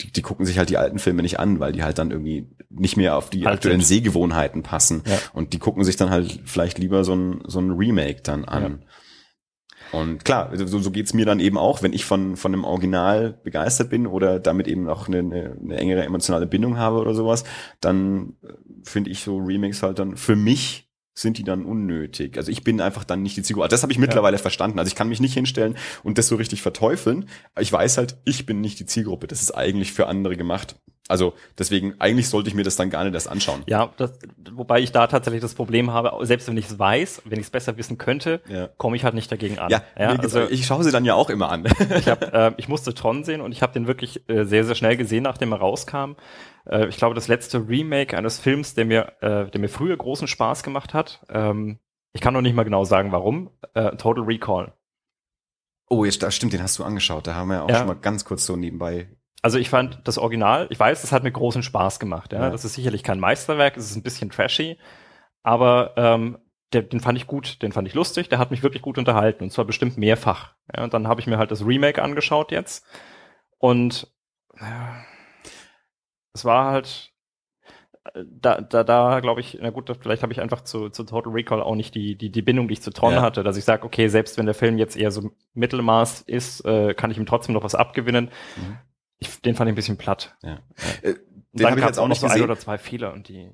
[0.00, 2.48] die, die gucken sich halt die alten Filme nicht an, weil die halt dann irgendwie
[2.70, 3.88] nicht mehr auf die halt aktuellen sind.
[3.88, 5.02] Sehgewohnheiten passen.
[5.06, 5.18] Ja.
[5.32, 8.62] Und die gucken sich dann halt vielleicht lieber so ein, so ein Remake dann an.
[9.92, 9.98] Ja.
[9.98, 13.38] Und klar, so, so geht's mir dann eben auch, wenn ich von, von einem Original
[13.44, 17.44] begeistert bin oder damit eben auch eine, eine, eine engere emotionale Bindung habe oder sowas,
[17.80, 22.36] dann äh, finde ich so Remakes halt dann für mich sind die dann unnötig.
[22.36, 23.68] Also ich bin einfach dann nicht die Zielgruppe.
[23.68, 24.42] Das habe ich mittlerweile ja.
[24.42, 24.78] verstanden.
[24.78, 27.28] Also ich kann mich nicht hinstellen und das so richtig verteufeln.
[27.60, 29.26] Ich weiß halt, ich bin nicht die Zielgruppe.
[29.26, 30.76] Das ist eigentlich für andere gemacht.
[31.12, 33.62] Also deswegen, eigentlich sollte ich mir das dann gar nicht erst anschauen.
[33.66, 34.18] Ja, das,
[34.50, 37.50] wobei ich da tatsächlich das Problem habe, selbst wenn ich es weiß, wenn ich es
[37.50, 38.68] besser wissen könnte, ja.
[38.78, 39.70] komme ich halt nicht dagegen an.
[39.70, 41.66] Ja, ja also, ich schaue sie dann ja auch immer an.
[41.98, 44.74] ich, hab, äh, ich musste Tron sehen und ich habe den wirklich äh, sehr, sehr
[44.74, 46.14] schnell gesehen, nachdem er rauskam.
[46.66, 50.28] Äh, ich glaube, das letzte Remake eines Films, der mir, äh, der mir früher großen
[50.28, 51.78] Spaß gemacht hat, ähm,
[52.14, 54.72] ich kann noch nicht mal genau sagen, warum, äh, Total Recall.
[55.90, 57.26] Oh, jetzt, das stimmt, den hast du angeschaut.
[57.26, 57.76] Da haben wir auch ja.
[57.76, 59.08] schon mal ganz kurz so nebenbei
[59.42, 62.32] also ich fand das Original, ich weiß, das hat mir großen Spaß gemacht.
[62.32, 62.42] Ja?
[62.42, 62.50] ja.
[62.50, 64.78] Das ist sicherlich kein Meisterwerk, es ist ein bisschen trashy,
[65.42, 66.38] aber ähm,
[66.72, 69.44] der, den fand ich gut, den fand ich lustig, der hat mich wirklich gut unterhalten
[69.44, 70.54] und zwar bestimmt mehrfach.
[70.74, 70.84] Ja?
[70.84, 72.86] Und dann habe ich mir halt das Remake angeschaut jetzt
[73.58, 74.08] und
[74.58, 75.04] ja,
[76.34, 77.12] es war halt
[78.14, 81.62] da, da, da glaube ich, na gut, vielleicht habe ich einfach zu, zu Total Recall
[81.62, 83.22] auch nicht die, die, die Bindung, die ich zu Tron ja.
[83.22, 86.94] hatte, dass ich sage, okay, selbst wenn der Film jetzt eher so Mittelmaß ist, äh,
[86.94, 88.30] kann ich ihm trotzdem noch was abgewinnen.
[88.56, 88.78] Mhm.
[89.22, 90.36] Ich, den fand ich ein bisschen platt.
[90.42, 90.58] Ja.
[91.02, 91.14] Äh,
[91.54, 93.50] den dann gab es auch noch so ein oder zwei Fehler und die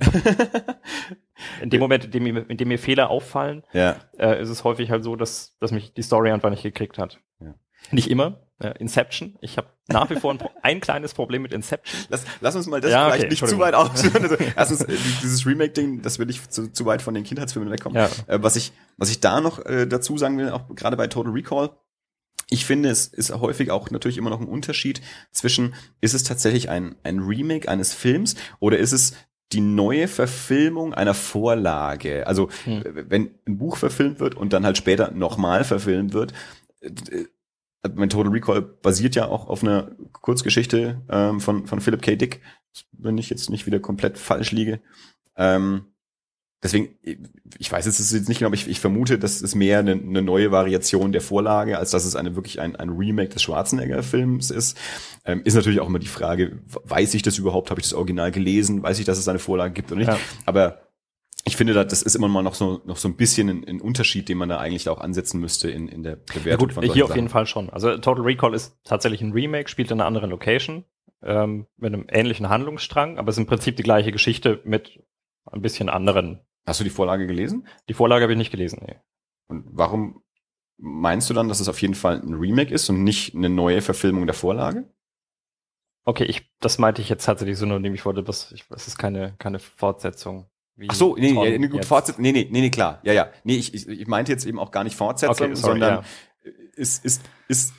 [1.62, 3.96] in dem Moment, in dem, mir, in dem mir Fehler auffallen, ja.
[4.16, 7.18] äh, ist es häufig halt so, dass, dass mich die Story einfach nicht gekriegt hat.
[7.40, 7.54] Ja.
[7.90, 8.40] Nicht immer.
[8.61, 9.37] Äh, Inception.
[9.40, 12.07] Ich habe nach wie vor ein, ein, kleines Problem mit Inception.
[12.09, 14.22] Lass, lass uns mal das ja, vielleicht okay, nicht zu weit ausführen.
[14.22, 17.96] Also, erstens, äh, dieses Remake-Ding, das will ich zu, zu weit von den Kindheitsfilmen wegkommen.
[17.96, 18.09] Ja.
[18.26, 21.33] Äh, was ich, was ich da noch äh, dazu sagen will, auch gerade bei Total
[21.33, 21.70] Recall,
[22.51, 25.01] ich finde, es ist häufig auch natürlich immer noch ein Unterschied
[25.33, 29.15] zwischen, ist es tatsächlich ein, ein Remake eines Films oder ist es
[29.53, 32.27] die neue Verfilmung einer Vorlage.
[32.27, 32.83] Also hm.
[33.09, 36.33] wenn ein Buch verfilmt wird und dann halt später nochmal verfilmt wird,
[36.81, 37.25] äh,
[37.95, 42.17] mein Total Recall basiert ja auch auf einer Kurzgeschichte ähm, von, von Philip K.
[42.17, 42.41] Dick,
[42.93, 44.81] wenn ich jetzt nicht wieder komplett falsch liege.
[45.37, 45.87] Ähm,
[46.62, 46.88] deswegen,
[47.59, 50.23] ich weiß es jetzt nicht genau, aber ich, ich vermute, dass es mehr eine, eine,
[50.23, 54.77] neue Variation der Vorlage, als dass es eine wirklich ein, ein Remake des Schwarzenegger-Films ist.
[55.25, 57.71] Ähm, ist natürlich auch immer die Frage, weiß ich das überhaupt?
[57.71, 58.83] Habe ich das Original gelesen?
[58.83, 60.09] Weiß ich, dass es eine Vorlage gibt oder nicht?
[60.09, 60.18] Ja.
[60.47, 60.83] Aber
[61.44, 64.29] ich finde, das ist immer mal noch so, noch so ein bisschen ein, ein Unterschied,
[64.29, 67.05] den man da eigentlich auch ansetzen müsste in, in der Bewertung ja gut, von Hier
[67.05, 67.18] auf Sachen.
[67.18, 67.71] jeden Fall schon.
[67.71, 70.85] Also Total Recall ist tatsächlich ein Remake, spielt in einer anderen Location,
[71.23, 75.01] ähm, mit einem ähnlichen Handlungsstrang, aber es ist im Prinzip die gleiche Geschichte mit
[75.47, 76.40] ein bisschen anderen.
[76.68, 77.66] Hast du die Vorlage gelesen?
[77.88, 78.96] Die Vorlage habe ich nicht gelesen, nee.
[79.48, 80.22] Und warum
[80.76, 83.81] meinst du dann, dass es auf jeden Fall ein Remake ist und nicht eine neue
[83.81, 84.85] Verfilmung der Vorlage?
[86.04, 88.87] Okay, ich, das meinte ich jetzt tatsächlich so nur, indem ich wollte, dass ich, das
[88.87, 90.46] ist keine, keine Fortsetzung.
[90.88, 93.31] Ach so, nee, nee, nee, gut, Fortsetzung, nee, nee, nee, nee, klar, ja, ja.
[93.44, 96.04] Nee, ich, ich, ich meinte jetzt eben auch gar nicht Fortsetzung, okay, sorry, sondern
[96.44, 96.50] ja.
[96.76, 97.72] ist, ist, ist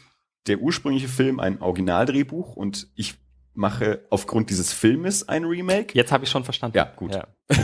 [0.48, 3.20] der ursprüngliche Film ein Originaldrehbuch und ich
[3.60, 5.94] mache aufgrund dieses Filmes ein Remake.
[5.94, 6.78] Jetzt habe ich schon verstanden.
[6.78, 7.14] Ja, gut.
[7.14, 7.28] Ja.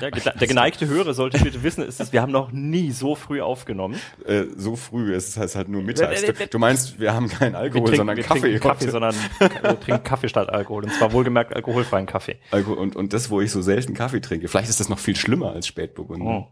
[0.00, 3.40] der, der, geneigte Hörer sollte bitte wissen, ist es, wir haben noch nie so früh
[3.40, 3.98] aufgenommen.
[4.26, 6.22] Äh, so früh, es heißt halt nur mittags.
[6.22, 8.58] Du, du meinst, wir haben keinen Alkohol, trinken, sondern Kaffee.
[8.58, 10.84] Kaffee, sondern wir trinken Kaffee statt Alkohol.
[10.84, 12.38] Und zwar wohlgemerkt alkoholfreien Kaffee.
[12.50, 14.48] Alkohol, und, und das, wo ich so selten Kaffee trinke.
[14.48, 16.26] Vielleicht ist das noch viel schlimmer als Spätburgunder.
[16.26, 16.48] Oh.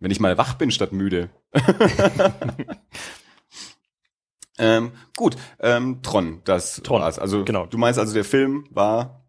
[0.00, 1.30] Wenn ich mal wach bin statt müde.
[4.58, 7.18] Ähm, gut, ähm, Tron, das Tron, war's.
[7.18, 7.66] Also genau.
[7.66, 9.24] du meinst also, der Film war.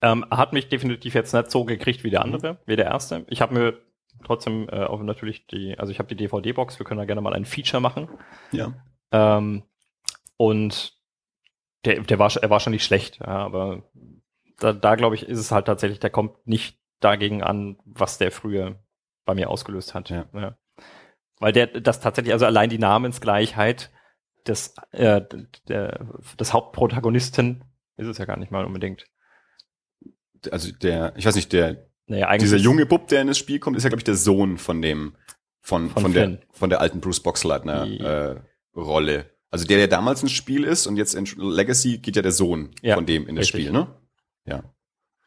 [0.00, 2.58] Ähm, hat mich definitiv jetzt nicht so gekriegt wie der andere, mhm.
[2.66, 3.24] wie der erste.
[3.28, 3.78] Ich habe mir
[4.24, 7.34] trotzdem äh, auch natürlich die, also ich habe die DVD-Box, wir können da gerne mal
[7.34, 8.08] ein Feature machen.
[8.50, 8.72] Ja.
[9.10, 9.62] Ähm,
[10.36, 10.94] und
[11.84, 13.82] der, der war, er war schon nicht schlecht, ja, aber
[14.58, 18.30] da, da glaube ich, ist es halt tatsächlich, der kommt nicht dagegen an, was der
[18.30, 18.76] früher
[19.24, 20.10] bei mir ausgelöst hat.
[20.10, 20.26] Ja.
[20.32, 20.56] ja.
[21.38, 23.90] Weil der, das tatsächlich, also allein die Namensgleichheit,
[24.46, 25.22] des, äh,
[25.68, 26.06] der,
[26.38, 27.64] des Hauptprotagonisten
[27.96, 29.06] ist es ja gar nicht mal unbedingt.
[30.50, 33.76] Also der, ich weiß nicht, der, naja, dieser junge Bub, der in das Spiel kommt,
[33.76, 35.16] ist ja, glaube ich, der Sohn von dem,
[35.60, 38.40] von, von, von der, von der alten Bruce Boxleitner äh,
[38.74, 39.30] Rolle.
[39.50, 42.74] Also der, der damals ins Spiel ist und jetzt in Legacy geht ja der Sohn
[42.80, 43.66] ja, von dem in das richtig.
[43.66, 43.94] Spiel, ne?
[44.46, 44.64] Ja.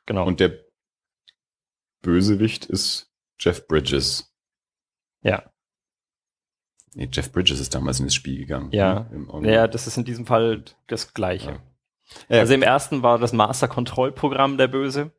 [0.05, 0.25] Genau.
[0.25, 0.65] Und der
[2.01, 4.33] Bösewicht ist Jeff Bridges.
[5.21, 5.51] Ja.
[6.95, 8.69] Nee, Jeff Bridges ist damals in das Spiel gegangen.
[8.71, 9.09] Ja.
[9.11, 9.53] Ne?
[9.53, 11.59] Ja, das ist in diesem Fall das Gleiche.
[12.29, 12.39] Ja.
[12.39, 15.11] Also im ersten war das Master Control Programm der Böse.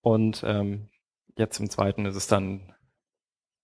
[0.00, 0.90] Und ähm,
[1.36, 2.74] jetzt im zweiten ist es dann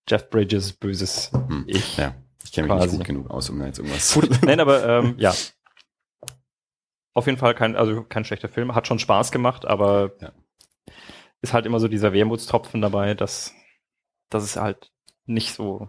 [0.09, 1.65] Jeff Bridges böses hm.
[1.67, 1.97] Ich.
[1.97, 2.97] Ja, ich kenne mich quasi.
[2.97, 5.35] nicht gut genug aus, um da jetzt irgendwas zu Nein, aber ähm, ja.
[7.13, 8.77] Auf jeden Fall kein, also kein schlechter Film.
[8.77, 10.33] Hat schon Spaß gemacht, aber ja.
[11.43, 13.53] ist halt immer so dieser Wermutstropfen dabei, dass,
[14.29, 14.93] dass es halt
[15.27, 15.89] nicht so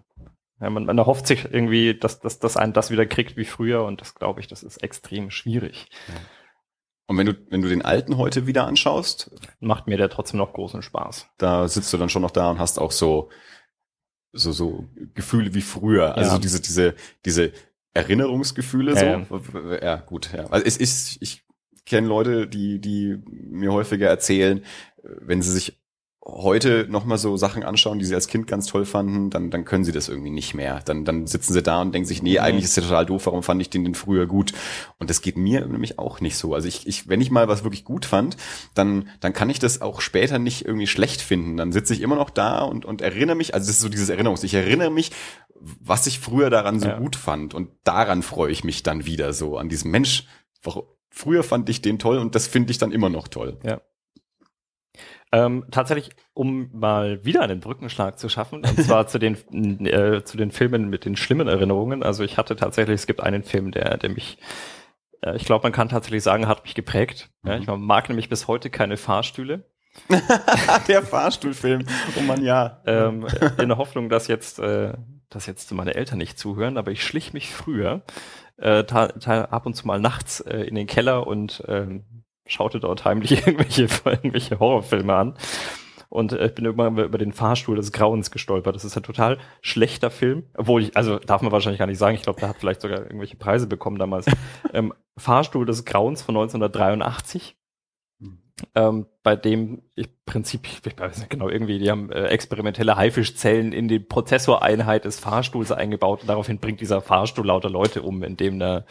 [0.62, 3.84] ja, man, man erhofft sich irgendwie, dass, dass, dass einen das wieder kriegt wie früher
[3.84, 5.88] und das glaube ich, das ist extrem schwierig.
[7.06, 10.52] Und wenn du, wenn du den alten heute wieder anschaust, macht mir der trotzdem noch
[10.52, 11.26] großen Spaß.
[11.36, 13.28] Da sitzt du dann schon noch da und hast auch so,
[14.32, 16.16] so, so Gefühle wie früher.
[16.16, 16.38] Also ja.
[16.38, 16.94] diese, diese,
[17.24, 17.52] diese
[17.92, 19.42] Erinnerungsgefühle ja, so.
[19.58, 19.82] Ja.
[19.82, 20.46] ja, gut, ja.
[20.46, 21.44] Also es ist, ich
[21.84, 24.64] kenne Leute, die, die mir häufiger erzählen,
[25.02, 25.81] wenn sie sich
[26.24, 29.84] heute nochmal so Sachen anschauen, die sie als Kind ganz toll fanden, dann, dann können
[29.84, 30.80] sie das irgendwie nicht mehr.
[30.84, 32.44] Dann, dann sitzen sie da und denken sich, nee, mhm.
[32.44, 34.52] eigentlich ist der total doof, warum fand ich den denn früher gut?
[34.98, 36.54] Und das geht mir nämlich auch nicht so.
[36.54, 38.36] Also ich, ich wenn ich mal was wirklich gut fand,
[38.74, 41.56] dann, dann kann ich das auch später nicht irgendwie schlecht finden.
[41.56, 44.08] Dann sitze ich immer noch da und, und erinnere mich, also das ist so dieses
[44.08, 45.10] Erinnerungs, ich erinnere mich,
[45.58, 46.98] was ich früher daran so ja.
[46.98, 50.26] gut fand und daran freue ich mich dann wieder so, an diesem Mensch,
[51.10, 53.58] früher fand ich den toll und das finde ich dann immer noch toll.
[53.64, 53.80] Ja.
[55.32, 60.36] Ähm, tatsächlich, um mal wieder einen Brückenschlag zu schaffen, und zwar zu den äh, zu
[60.36, 62.02] den Filmen mit den schlimmen Erinnerungen.
[62.02, 64.38] Also ich hatte tatsächlich, es gibt einen Film, der, der mich,
[65.22, 67.30] äh, ich glaube, man kann tatsächlich sagen, hat mich geprägt.
[67.42, 67.50] Mhm.
[67.50, 69.64] Ja, ich mag nämlich bis heute keine Fahrstühle.
[70.88, 71.86] der Fahrstuhlfilm,
[72.18, 72.80] oh man ja.
[72.86, 73.26] Ähm,
[73.58, 74.94] in der Hoffnung, dass jetzt, äh,
[75.28, 78.02] dass jetzt meine Eltern nicht zuhören, aber ich schlich mich früher
[78.56, 83.32] äh, ab und zu mal nachts äh, in den Keller und ähm, schaute dort heimlich
[83.46, 85.34] irgendwelche, irgendwelche Horrorfilme an.
[86.12, 88.74] Und äh, ich bin irgendwann über den Fahrstuhl des Grauens gestolpert.
[88.74, 90.44] Das ist ein total schlechter Film.
[90.54, 92.98] Obwohl ich, also darf man wahrscheinlich gar nicht sagen, ich glaube, der hat vielleicht sogar
[92.98, 94.26] irgendwelche Preise bekommen damals.
[94.74, 97.56] ähm, Fahrstuhl des Grauens von 1983.
[98.74, 103.72] Ähm, bei dem im Prinzip, ich weiß nicht genau, irgendwie, die haben äh, experimentelle Haifischzellen
[103.72, 108.58] in die Prozessoreinheit des Fahrstuhls eingebaut und daraufhin bringt dieser Fahrstuhl lauter Leute um, indem
[108.58, 108.84] da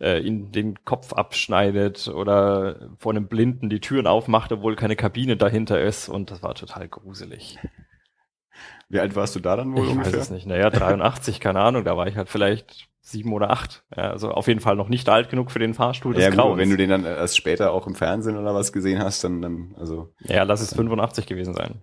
[0.00, 5.36] äh, ihn den Kopf abschneidet oder vor einem Blinden die Türen aufmacht, obwohl keine Kabine
[5.36, 7.58] dahinter ist und das war total gruselig.
[8.88, 10.12] Wie alt warst du da dann wohl ich ungefähr?
[10.14, 10.46] weiß es nicht.
[10.46, 13.84] Naja, 83, keine Ahnung, da war ich halt vielleicht sieben oder acht.
[13.96, 16.38] Ja, also auf jeden Fall noch nicht alt genug für den Fahrstuhl des Ja, gut,
[16.38, 16.58] Grauens.
[16.58, 19.74] wenn du den dann erst später auch im Fernsehen oder was gesehen hast, dann, dann
[19.78, 21.80] also ja, lass es 85 gewesen sein.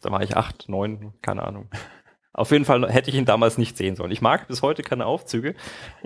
[0.00, 1.68] Da war ich acht, neun, keine Ahnung.
[2.32, 4.12] Auf jeden Fall hätte ich ihn damals nicht sehen sollen.
[4.12, 5.54] Ich mag bis heute keine Aufzüge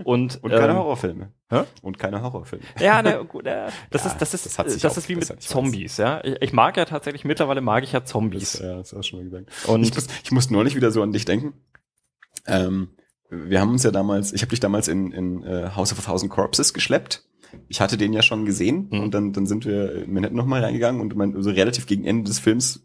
[0.04, 1.32] und und keine ähm, Horrorfilme.
[1.50, 1.64] hä?
[1.82, 2.64] Und keine Horrorfilme.
[2.80, 5.42] Ja, na, gut, äh, das Ja, ist das ist das das auch ist wie mit.
[5.42, 6.24] Zombies, ja.
[6.24, 8.52] Ich, ich mag ja tatsächlich mittlerweile mag ich ja Zombies.
[8.52, 9.68] Das, ja, das hast du schon mal gesagt.
[9.68, 11.52] und ich, muss, ich muss neulich wieder so an dich denken.
[12.46, 12.88] Ähm,
[13.30, 16.10] wir haben uns ja damals, ich habe dich damals in, in äh, House of a
[16.10, 17.24] Thousand Corpses geschleppt.
[17.68, 19.00] Ich hatte den ja schon gesehen Mhm.
[19.00, 22.28] und dann, dann sind wir in Manhattan nochmal reingegangen und mein, also relativ gegen Ende
[22.28, 22.82] des Films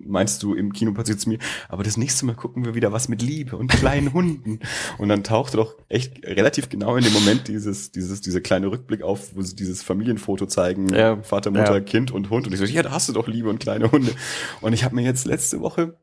[0.00, 1.38] meinst du im Kino passiert zu mir,
[1.68, 4.60] aber das nächste Mal gucken wir wieder was mit Liebe und kleinen Hunden.
[4.98, 9.02] Und dann tauchte doch echt relativ genau in dem Moment dieses, dieses, dieser kleine Rückblick
[9.02, 11.22] auf, wo sie dieses Familienfoto zeigen, Ja.
[11.22, 11.80] Vater, Mutter, Ja.
[11.80, 12.46] Kind und Hund.
[12.46, 14.12] Und ich so, ja, da hast du doch Liebe und kleine Hunde.
[14.60, 15.96] Und ich habe mir jetzt letzte Woche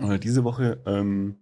[0.00, 1.36] oder diese Woche ähm,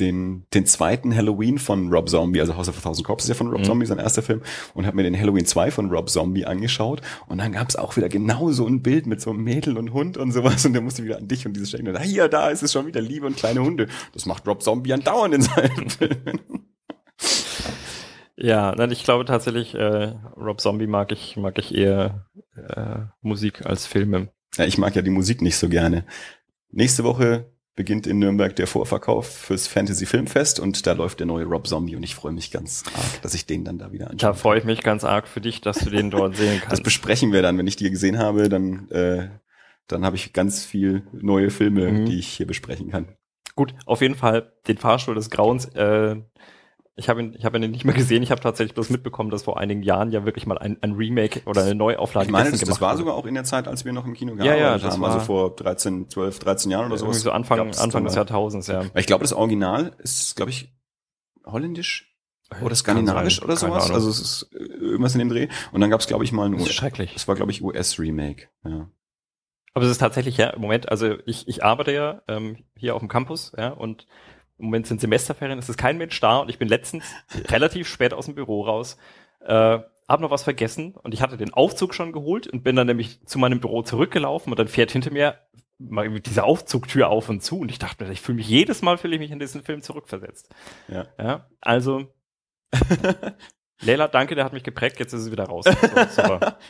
[0.00, 3.38] den, den zweiten Halloween von Rob Zombie, also House of a Thousand Corpses ist ja
[3.38, 3.64] von Rob Mhm.
[3.64, 4.42] Zombie, sein erster Film,
[4.74, 7.00] und habe mir den Halloween 2 von Rob Zombie angeschaut.
[7.26, 9.92] Und dann gab es auch wieder genau so ein Bild mit so einem Mädel und
[9.92, 10.64] Hund und sowas.
[10.64, 11.88] Und der musste wieder an dich und dieses Stecken.
[11.88, 13.88] Und hier, da ist es schon wieder Liebe und kleine Hunde.
[14.12, 16.40] Das macht Rob Zombie andauernd in seinen Filmen.
[18.36, 22.26] ja, nein, ich glaube tatsächlich, äh, Rob Zombie mag ich mag ich eher
[22.56, 24.28] äh, Musik als Filme.
[24.56, 26.04] Ja, ich mag ja die Musik nicht so gerne.
[26.70, 31.44] Nächste Woche beginnt in Nürnberg der Vorverkauf fürs Fantasy Filmfest und da läuft der neue
[31.44, 34.30] Rob Zombie und ich freue mich ganz arg, dass ich den dann da wieder anschaue.
[34.30, 36.82] Da freue ich mich ganz arg für dich, dass du den dort sehen Das kannst.
[36.82, 39.28] besprechen wir dann, wenn ich die gesehen habe, dann, äh,
[39.86, 42.06] dann habe ich ganz viel neue Filme, Mhm.
[42.06, 43.06] die ich hier besprechen kann.
[43.54, 45.66] Gut, auf jeden Fall den Fahrstuhl des Grauens.
[45.66, 46.16] Äh,
[46.98, 48.22] ich habe ihn, ich habe ihn nicht mehr gesehen.
[48.22, 51.42] Ich habe tatsächlich bloß mitbekommen, dass vor einigen Jahren ja wirklich mal ein, ein Remake
[51.46, 52.98] oder eine Neuauflage Ich meine, das, das war wurde.
[52.98, 55.00] sogar auch in der Zeit, als wir noch im Kino Ja, ja, gearbeitet das haben,
[55.02, 57.22] war- also vor 13, 12, 13 Jahren oder irgendwie sowas.
[57.22, 58.14] so Anfang, Anfang des.
[58.14, 58.82] Jahrtausends, ja.
[58.94, 60.74] Ich glaube, das Original ist, glaube ich,
[61.46, 62.14] holländisch
[62.62, 63.90] oder skandinavisch oder sowas.
[63.90, 65.48] Also es ist äh, irgendwas in dem Dreh.
[65.72, 66.72] Und dann gab es, glaube ich, mal ein US.
[66.72, 67.12] schrecklich.
[67.14, 68.48] Das war, glaube ich, US-Remake.
[68.64, 68.88] Ja.
[69.74, 73.00] Aber es ist tatsächlich, ja, im Moment, also ich, ich arbeite ja ähm, hier auf
[73.00, 74.06] dem Campus, ja, und
[74.58, 77.04] im Moment sind Semesterferien, es ist kein Mensch da und ich bin letztens
[77.48, 78.96] relativ spät aus dem Büro raus,
[79.40, 79.78] äh,
[80.08, 83.24] hab noch was vergessen und ich hatte den Aufzug schon geholt und bin dann nämlich
[83.26, 85.38] zu meinem Büro zurückgelaufen und dann fährt hinter mir
[85.78, 88.98] mal diese Aufzugtür auf und zu und ich dachte mir, ich fühle mich jedes Mal,
[88.98, 90.48] fühle ich mich in diesen Film zurückversetzt.
[90.88, 91.06] Ja.
[91.18, 92.12] Ja, also
[93.80, 95.64] Leila, danke, der hat mich geprägt, jetzt ist es wieder raus.
[95.66, 96.58] So, super.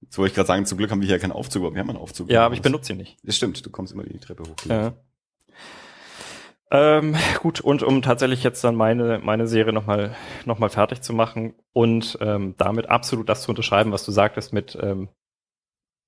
[0.00, 1.88] Jetzt wollte ich gerade sagen, zum Glück haben wir hier keinen Aufzug, aber wir haben
[1.88, 2.30] einen Aufzug.
[2.30, 3.16] Ja, aber ich benutze ihn nicht.
[3.22, 4.54] Das stimmt, du kommst immer die Treppe hoch.
[4.66, 4.92] Ja.
[6.74, 11.12] Ähm, gut, und um tatsächlich jetzt dann meine, meine Serie nochmal noch mal fertig zu
[11.12, 15.08] machen und ähm, damit absolut das zu unterschreiben, was du sagtest mit, ähm,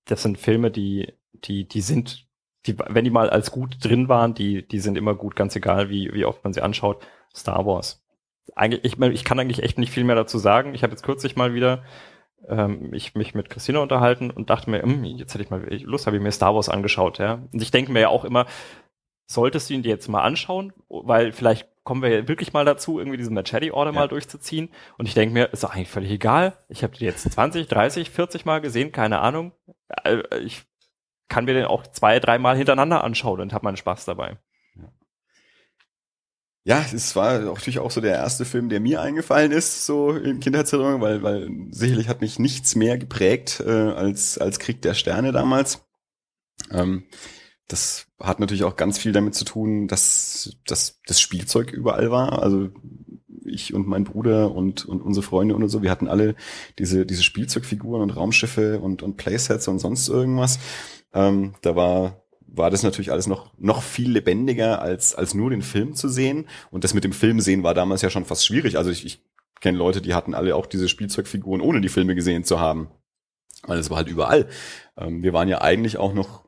[0.06, 2.26] das sind Filme, die, die, die sind,
[2.66, 5.88] die, wenn die mal als gut drin waren, die, die sind immer gut, ganz egal,
[5.88, 7.06] wie, wie oft man sie anschaut.
[7.32, 8.02] Star Wars.
[8.56, 10.74] Eigentlich, ich, ich kann eigentlich echt nicht viel mehr dazu sagen.
[10.74, 11.84] Ich habe jetzt kürzlich mal wieder
[12.48, 16.06] ähm, ich mich mit Christina unterhalten und dachte mir, hm, jetzt hätte ich mal Lust,
[16.06, 17.42] habe ich mir Star Wars angeschaut, ja.
[17.52, 18.46] Und ich denke mir ja auch immer,
[19.26, 22.98] solltest du ihn dir jetzt mal anschauen, weil vielleicht kommen wir ja wirklich mal dazu,
[22.98, 24.00] irgendwie diesen Machete Order Ja.
[24.00, 24.70] mal durchzuziehen.
[24.98, 26.56] Und ich denke mir, ist doch eigentlich völlig egal.
[26.68, 29.52] Ich habe den jetzt 20, 30, 40 Mal gesehen, keine Ahnung.
[30.04, 30.64] Äh, Ich
[31.28, 34.38] kann mir den auch zwei, dreimal hintereinander anschauen und habe meinen Spaß dabei.
[36.64, 40.40] Ja, es war natürlich auch so der erste Film, der mir eingefallen ist, so in
[40.40, 45.30] Kindheitserinnerung, weil, weil sicherlich hat mich nichts mehr geprägt äh, als, als Krieg der Sterne
[45.30, 45.86] damals.
[46.72, 47.04] Ähm,
[47.68, 52.42] das hat natürlich auch ganz viel damit zu tun, dass, dass das Spielzeug überall war.
[52.42, 52.68] Also
[53.44, 56.34] ich und mein Bruder und, und unsere Freunde und so, wir hatten alle
[56.78, 60.58] diese, diese Spielzeugfiguren und Raumschiffe und, und Playsets und sonst irgendwas.
[61.12, 65.62] Ähm, da war war das natürlich alles noch, noch viel lebendiger, als, als nur den
[65.62, 66.48] Film zu sehen.
[66.70, 68.78] Und das mit dem Film sehen war damals ja schon fast schwierig.
[68.78, 69.22] Also ich, ich
[69.60, 72.88] kenne Leute, die hatten alle auch diese Spielzeugfiguren, ohne die Filme gesehen zu haben.
[73.62, 74.48] Weil es war halt überall.
[74.96, 76.45] Ähm, wir waren ja eigentlich auch noch,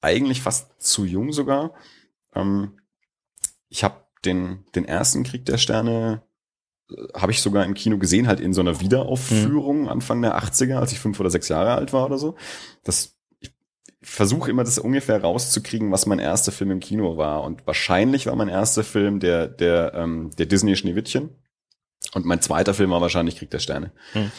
[0.00, 1.74] eigentlich fast zu jung sogar.
[2.34, 2.78] Ähm,
[3.68, 6.22] ich habe den, den ersten Krieg der Sterne
[6.90, 10.76] äh, habe ich sogar im Kino gesehen, halt in so einer Wiederaufführung Anfang der 80er,
[10.76, 12.36] als ich fünf oder sechs Jahre alt war oder so.
[12.84, 13.52] Das ich
[14.02, 17.42] versuche immer das ungefähr rauszukriegen, was mein erster Film im Kino war.
[17.42, 21.30] Und wahrscheinlich war mein erster Film der, der, ähm, der Disney Schneewittchen.
[22.14, 23.92] Und mein zweiter Film war wahrscheinlich Krieg der Sterne.
[24.12, 24.30] Hm.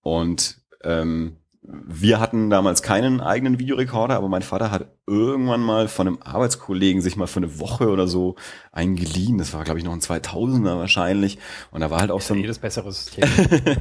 [0.00, 1.36] Und ähm,
[1.68, 7.02] wir hatten damals keinen eigenen Videorekorder, aber mein Vater hat irgendwann mal von einem Arbeitskollegen
[7.02, 8.36] sich mal für eine Woche oder so
[8.72, 9.38] einen geliehen.
[9.38, 11.38] Das war, glaube ich, noch ein 2000er wahrscheinlich.
[11.70, 12.40] Und da war halt auch so ein...
[12.40, 13.28] Jedes bessere System.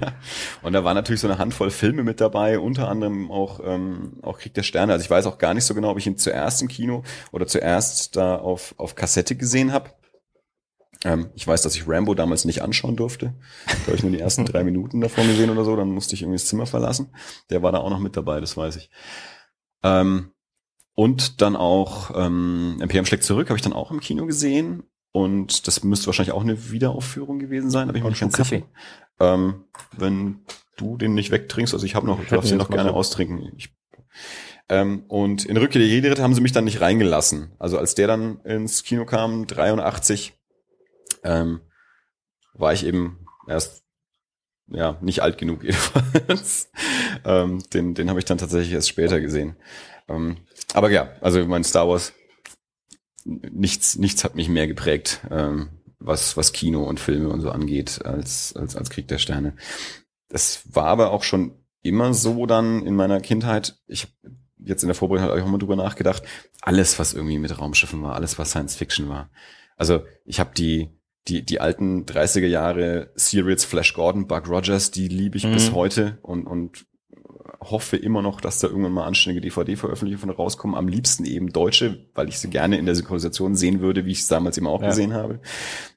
[0.61, 4.39] und da war natürlich so eine Handvoll Filme mit dabei, unter anderem auch, ähm, auch
[4.39, 4.93] Krieg der Sterne.
[4.93, 7.47] Also ich weiß auch gar nicht so genau, ob ich ihn zuerst im Kino oder
[7.47, 9.89] zuerst da auf, auf Kassette gesehen habe.
[11.06, 13.36] Ähm, ich weiß, dass ich Rambo damals nicht anschauen durfte.
[13.68, 15.76] Da habe ich nur die ersten drei Minuten davon gesehen oder so.
[15.76, 17.14] Dann musste ich irgendwie das Zimmer verlassen.
[17.51, 18.89] Der war da auch noch mit dabei, das weiß ich.
[19.84, 20.32] Ähm,
[20.95, 24.84] und dann auch ähm, MPM schlägt zurück, habe ich dann auch im Kino gesehen.
[25.12, 28.64] Und das müsste wahrscheinlich auch eine Wiederaufführung gewesen sein, aber ich nicht ganz sicher.
[29.20, 30.39] Ähm, wenn
[30.76, 32.95] du den nicht wegtrinkst, also ich habe noch, ich darf sie noch gerne so.
[32.95, 33.51] austrinken.
[33.56, 33.74] Ich,
[34.68, 37.53] ähm, und in Rückkehr der jedi haben sie mich dann nicht reingelassen.
[37.60, 40.34] Also als der dann ins Kino kam, 83,
[41.26, 41.61] ähm,
[42.53, 43.84] war ich eben erst
[44.67, 46.69] ja nicht alt genug jedenfalls.
[47.26, 49.57] ähm, den den habe ich dann tatsächlich erst später gesehen.
[50.07, 50.38] Ähm,
[50.73, 52.13] aber ja, also mein Star Wars
[53.26, 55.69] nichts nichts hat mich mehr geprägt, ähm,
[55.99, 59.55] was was Kino und Filme und so angeht als als als Krieg der Sterne.
[60.30, 63.78] Das war aber auch schon immer so dann in meiner Kindheit.
[63.88, 64.07] Ich
[64.57, 66.23] jetzt in der Vorbereitung habe ich auch mal drüber nachgedacht.
[66.61, 69.30] Alles was irgendwie mit Raumschiffen war, alles was Science Fiction war.
[69.78, 70.89] Also ich habe die
[71.28, 75.53] die, die alten 30er Jahre Serials Flash Gordon, Buck Rogers, die liebe ich mhm.
[75.53, 76.86] bis heute und, und
[77.59, 80.76] hoffe immer noch, dass da irgendwann mal anständige DVD-Veröffentlichungen rauskommen.
[80.76, 84.19] Am liebsten eben deutsche, weil ich sie gerne in der Synchronisation sehen würde, wie ich
[84.19, 84.89] es damals immer auch ja.
[84.89, 85.39] gesehen habe.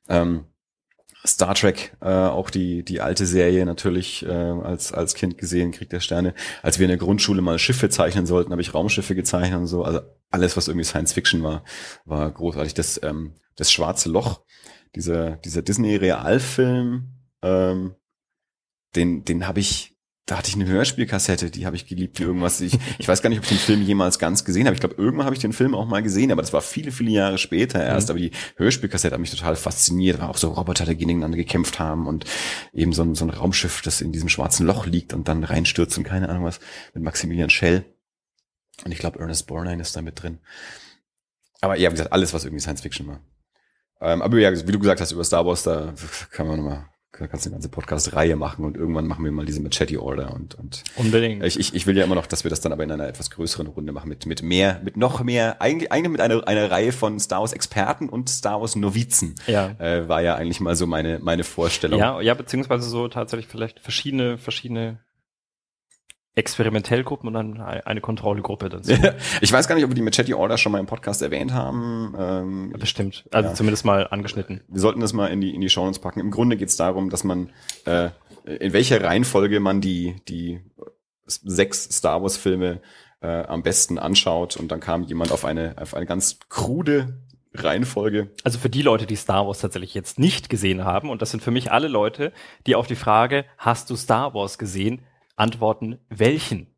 [0.09, 0.45] Ähm,
[1.27, 5.91] Star Trek, äh, auch die die alte Serie natürlich äh, als als Kind gesehen, Krieg
[5.91, 6.33] der Sterne.
[6.63, 9.83] Als wir in der Grundschule mal Schiffe zeichnen sollten, habe ich Raumschiffe gezeichnet und so.
[9.83, 10.01] Also
[10.31, 11.65] alles, was irgendwie Science Fiction war,
[12.05, 12.73] war großartig.
[12.75, 14.43] Das ähm, das Schwarze Loch
[14.95, 17.09] dieser, dieser Disney-Realfilm,
[17.43, 17.95] ähm,
[18.97, 19.95] den, den habe ich,
[20.27, 22.61] da hatte ich eine Hörspielkassette, die habe ich geliebt wie irgendwas.
[22.61, 24.75] Ich, ich weiß gar nicht, ob ich den Film jemals ganz gesehen habe.
[24.75, 27.11] Ich glaube, irgendwann habe ich den Film auch mal gesehen, aber das war viele, viele
[27.11, 28.09] Jahre später erst.
[28.09, 28.13] Mhm.
[28.13, 30.21] Aber die Hörspielkassette hat mich total fasziniert.
[30.21, 32.25] War auch so Roboter, die gegeneinander gekämpft haben und
[32.75, 35.97] eben so ein, so ein Raumschiff, das in diesem schwarzen Loch liegt und dann reinstürzt
[35.97, 36.61] und keine Ahnung was
[36.93, 37.85] mit Maximilian Schell.
[38.85, 40.39] Und ich glaube, Ernest Borgnine ist da mit drin.
[41.61, 43.21] Aber ja, wie gesagt, alles, was irgendwie Science Fiction war.
[44.01, 45.93] Ähm, aber ja, wie du gesagt hast, über Star Wars, da
[46.31, 46.87] kann man nochmal
[47.27, 50.85] kannst du eine ganze Podcast-Reihe machen und irgendwann machen wir mal diese Machete-Order und, und
[50.95, 51.43] unbedingt.
[51.43, 53.31] Ich, ich, ich will ja immer noch, dass wir das dann aber in einer etwas
[53.31, 56.93] größeren Runde machen mit mit mehr, mit noch mehr, eigentlich, eigentlich mit einer einer Reihe
[56.93, 59.35] von Star Wars Experten und Star Wars Novizen.
[59.47, 61.99] Ja, äh, war ja eigentlich mal so meine meine Vorstellung.
[61.99, 65.01] Ja, ja, beziehungsweise so tatsächlich vielleicht verschiedene verschiedene
[66.39, 68.93] Experimentellgruppen und dann eine Kontrollgruppe dazu.
[69.41, 72.15] ich weiß gar nicht, ob wir die Machete Order schon mal im Podcast erwähnt haben.
[72.19, 73.25] Ähm, Bestimmt.
[73.31, 73.55] Also ja.
[73.55, 74.63] zumindest mal angeschnitten.
[74.69, 76.21] Wir sollten das mal in die, in die Show Notes packen.
[76.21, 77.51] Im Grunde geht es darum, dass man,
[77.85, 78.11] äh,
[78.45, 80.61] in welcher Reihenfolge man die, die
[81.27, 82.81] sechs Star Wars Filme
[83.21, 84.57] äh, am besten anschaut.
[84.57, 87.19] Und dann kam jemand auf eine, auf eine ganz krude
[87.55, 88.31] Reihenfolge.
[88.45, 91.43] Also für die Leute, die Star Wars tatsächlich jetzt nicht gesehen haben, und das sind
[91.43, 92.33] für mich alle Leute,
[92.67, 95.03] die auf die Frage, hast du Star Wars gesehen,
[95.39, 96.75] antworten, welchen?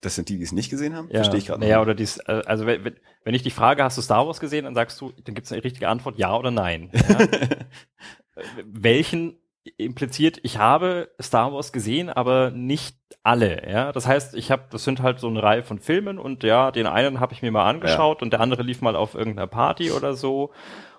[0.00, 1.08] Das sind die, die es nicht gesehen haben?
[1.08, 1.16] Ja.
[1.16, 4.02] Verstehe ich gerade naja, oder dies, äh, also wenn, wenn ich dich frage, hast du
[4.02, 6.90] Star Wars gesehen, dann sagst du, dann gibt es eine richtige Antwort, ja oder nein.
[7.08, 8.44] Ja?
[8.64, 9.38] welchen
[9.76, 13.92] impliziert, ich habe Star Wars gesehen, aber nicht alle, ja.
[13.92, 16.86] Das heißt, ich habe, das sind halt so eine Reihe von Filmen und ja, den
[16.86, 18.24] einen habe ich mir mal angeschaut ja.
[18.24, 20.52] und der andere lief mal auf irgendeiner Party oder so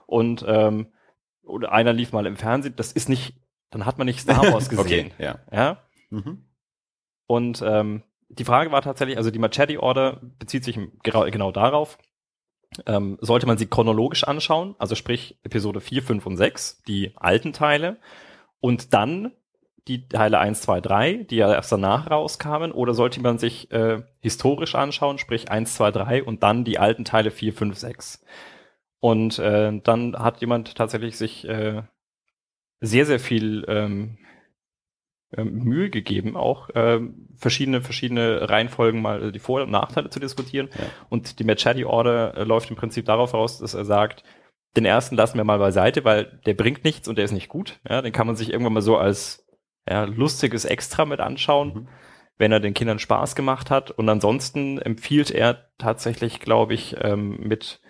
[0.08, 0.88] und ähm,
[1.43, 2.76] oder einer lief mal im Fernsehen.
[2.76, 3.36] Das ist nicht
[3.70, 5.11] dann hat man nicht Star Wars gesehen.
[5.13, 5.39] okay, ja.
[5.51, 5.78] ja?
[6.09, 6.45] Mhm.
[7.28, 11.97] Und ähm, die Frage war tatsächlich, also die Machete Order bezieht sich genau, genau darauf,
[12.86, 17.53] ähm, sollte man sie chronologisch anschauen, also sprich Episode 4, 5 und 6, die alten
[17.53, 17.97] Teile,
[18.59, 19.32] und dann
[19.88, 24.01] die Teile 1, 2, 3, die ja erst danach rauskamen, oder sollte man sich äh,
[24.20, 28.26] historisch anschauen, sprich 1, 2, 3 und dann die alten Teile 4, 5, 6.
[28.99, 31.84] Und äh, dann hat jemand tatsächlich sich äh,
[32.82, 34.18] sehr, sehr viel ähm,
[35.36, 40.20] ähm, Mühe gegeben, auch ähm, verschiedene, verschiedene Reihenfolgen mal also die Vor- und Nachteile zu
[40.20, 40.70] diskutieren.
[40.78, 40.86] Ja.
[41.10, 44.24] Und die Machete Order äh, läuft im Prinzip darauf aus, dass er sagt,
[44.76, 47.80] den ersten lassen wir mal beiseite, weil der bringt nichts und der ist nicht gut.
[47.88, 49.46] Ja, den kann man sich irgendwann mal so als
[49.88, 51.88] ja, lustiges Extra mit anschauen, mhm.
[52.38, 53.92] wenn er den Kindern Spaß gemacht hat.
[53.92, 57.82] Und ansonsten empfiehlt er tatsächlich, glaube ich, ähm, mit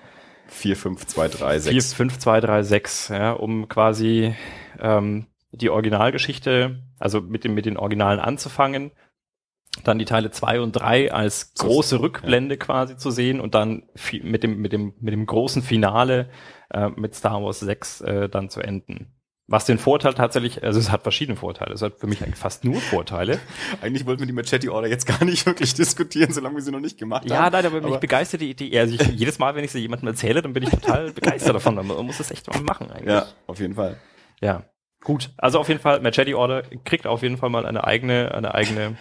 [0.48, 1.94] 4, 5, 2, 3, 6.
[1.94, 4.36] 4, 5, 2, 3, 6, ja, um quasi
[4.80, 8.92] ähm, die Originalgeschichte, also mit, dem, mit den Originalen anzufangen,
[9.84, 12.60] dann die Teile zwei und drei als große Rückblende ja.
[12.60, 13.84] quasi zu sehen und dann
[14.22, 16.30] mit dem, mit dem, mit dem großen Finale
[16.74, 19.12] äh, mit Star Wars 6 äh, dann zu enden.
[19.48, 21.72] Was den Vorteil tatsächlich, also es hat verschiedene Vorteile.
[21.72, 23.38] Es hat für mich eigentlich fast nur Vorteile.
[23.82, 26.80] Eigentlich wollten wir die Machete Order jetzt gar nicht wirklich diskutieren, solange wir sie noch
[26.80, 27.52] nicht gemacht Ja, haben.
[27.52, 28.80] nein, aber mich begeistert die Idee.
[28.80, 31.76] Also ich, jedes Mal, wenn ich sie jemandem erzähle, dann bin ich total begeistert davon.
[31.76, 33.14] Man muss das echt mal machen eigentlich.
[33.14, 33.98] Ja, auf jeden Fall.
[34.46, 34.64] Ja.
[35.04, 35.32] Gut.
[35.38, 38.98] Also auf jeden Fall, Machete Order kriegt auf jeden Fall mal eine eigene, eine eigene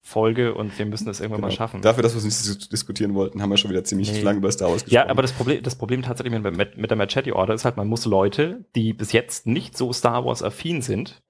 [0.00, 1.58] Folge und wir müssen das irgendwann mal Genau.
[1.58, 1.82] schaffen.
[1.82, 4.22] Dafür, dass wir es nicht dis- diskutieren wollten, haben wir schon wieder ziemlich Nee.
[4.22, 4.94] lange über Star Wars gesprochen.
[5.06, 7.86] Ja, aber das Problem, das Problem tatsächlich mit, mit, der Machete Order ist halt, man
[7.88, 11.22] muss Leute, die bis jetzt nicht so Star Wars affin sind,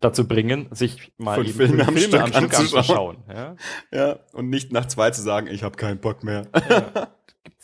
[0.00, 2.20] dazu bringen, sich mal Fünf eben Filme fünf am Stück
[2.58, 3.16] anzuschauen.
[3.16, 3.16] anzuschauen.
[3.32, 3.56] Ja?
[3.92, 6.42] Ja, und nicht nach zwei zu sagen, ich habe keinen Bock mehr.
[6.52, 7.06] Gibt's,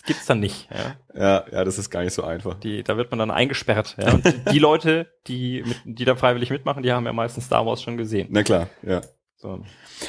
[0.07, 0.68] gibt's dann nicht.
[0.70, 0.96] Ja?
[1.14, 2.55] Ja, ja, das ist gar nicht so einfach.
[2.61, 3.96] Die, da wird man dann eingesperrt.
[3.98, 4.12] Ja?
[4.14, 7.66] Und die, die Leute, die, mit, die da freiwillig mitmachen, die haben ja meistens Star
[7.66, 8.28] Wars schon gesehen.
[8.30, 9.00] Na klar, ja.
[9.36, 9.64] So.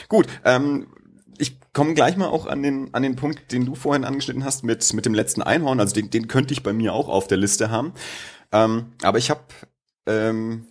[0.10, 0.88] Gut, ähm,
[1.38, 4.64] ich komme gleich mal auch an den, an den Punkt, den du vorhin angeschnitten hast
[4.64, 5.80] mit, mit dem letzten Einhorn.
[5.80, 7.94] Also den, den könnte ich bei mir auch auf der Liste haben.
[8.52, 9.42] Ähm, aber ich habe
[10.06, 10.68] ähm,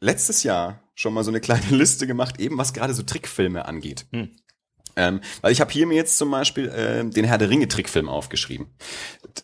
[0.00, 4.06] letztes Jahr schon mal so eine kleine Liste gemacht, eben was gerade so Trickfilme angeht.
[4.12, 4.30] Hm.
[4.96, 8.08] Ähm, weil ich habe hier mir jetzt zum Beispiel äh, den Herr der Ringe Trickfilm
[8.08, 8.68] aufgeschrieben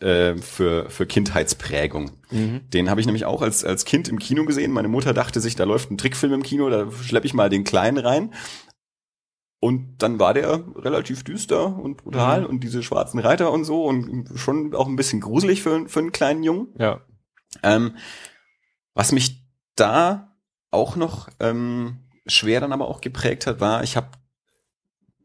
[0.00, 2.12] äh, für, für Kindheitsprägung.
[2.30, 2.62] Mhm.
[2.70, 4.72] Den habe ich nämlich auch als, als Kind im Kino gesehen.
[4.72, 7.64] Meine Mutter dachte sich, da läuft ein Trickfilm im Kino, da schleppe ich mal den
[7.64, 8.32] Kleinen rein.
[9.60, 12.46] Und dann war der relativ düster und brutal Mhm.
[12.46, 16.10] und diese schwarzen Reiter und so und schon auch ein bisschen gruselig für, für einen
[16.12, 16.68] kleinen Jungen.
[16.78, 17.02] Ja.
[17.62, 17.96] Ähm,
[18.94, 19.44] was mich
[19.76, 20.34] da
[20.70, 24.08] auch noch ähm, schwer dann aber auch geprägt hat, war, ich habe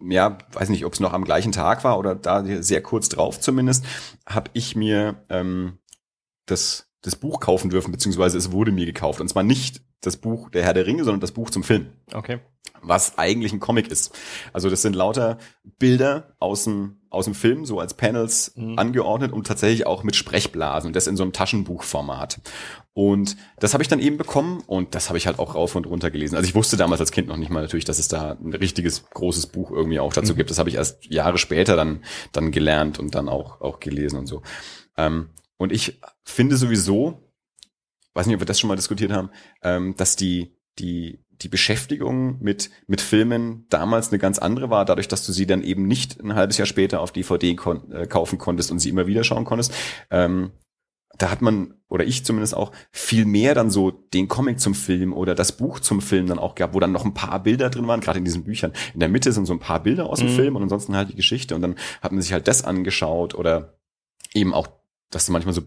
[0.02, 3.40] ja, weiß nicht, ob es noch am gleichen Tag war oder da sehr kurz drauf
[3.40, 3.86] zumindest,
[4.28, 5.80] habe ich mir ähm,
[6.46, 9.22] das, das Buch kaufen dürfen, beziehungsweise es wurde mir gekauft.
[9.22, 12.40] Und zwar nicht das Buch Der Herr der Ringe, sondern das Buch zum Film Okay.
[12.84, 14.16] was eigentlich ein Comic ist.
[14.54, 15.40] Also das sind lauter
[15.80, 18.78] Bilder aus dem, aus dem Film, so als Panels Mhm.
[18.78, 22.40] angeordnet und tatsächlich auch mit Sprechblasen und das in so einem Taschenbuchformat.
[22.98, 25.86] Und das habe ich dann eben bekommen und das habe ich halt auch rauf und
[25.86, 26.36] runter gelesen.
[26.36, 29.08] Also ich wusste damals als Kind noch nicht mal natürlich, dass es da ein richtiges
[29.12, 30.38] großes Buch irgendwie auch dazu Mhm.
[30.38, 30.50] gibt.
[30.50, 34.26] Das habe ich erst Jahre später dann, dann gelernt und dann auch, auch gelesen und
[34.26, 34.42] so.
[34.98, 37.22] Ähm, und ich finde sowieso,
[38.16, 39.30] weiß nicht, ob wir das schon mal diskutiert haben,
[39.62, 45.08] ähm, dass die, die, die Beschäftigung mit, mit Filmen damals eine ganz andere war, dadurch,
[45.08, 48.40] dass du sie dann eben nicht ein halbes Jahr später auf DVD kon äh, kaufen
[48.40, 49.72] konntest und sie immer wieder schauen konntest.
[50.10, 50.50] Ähm,
[51.18, 55.14] da hat man, oder ich zumindest auch, viel mehr dann so den Comic zum Film
[55.14, 57.88] oder das Buch zum Film dann auch gehabt, wo dann noch ein paar Bilder drin
[57.88, 58.74] waren, gerade in diesen Büchern.
[58.94, 60.36] In der Mitte sind so ein paar Bilder aus dem Mhm.
[60.36, 63.78] Film und ansonsten halt die Geschichte und dann hat man sich halt das angeschaut oder
[64.34, 64.68] eben auch,
[65.10, 65.62] dass manchmal so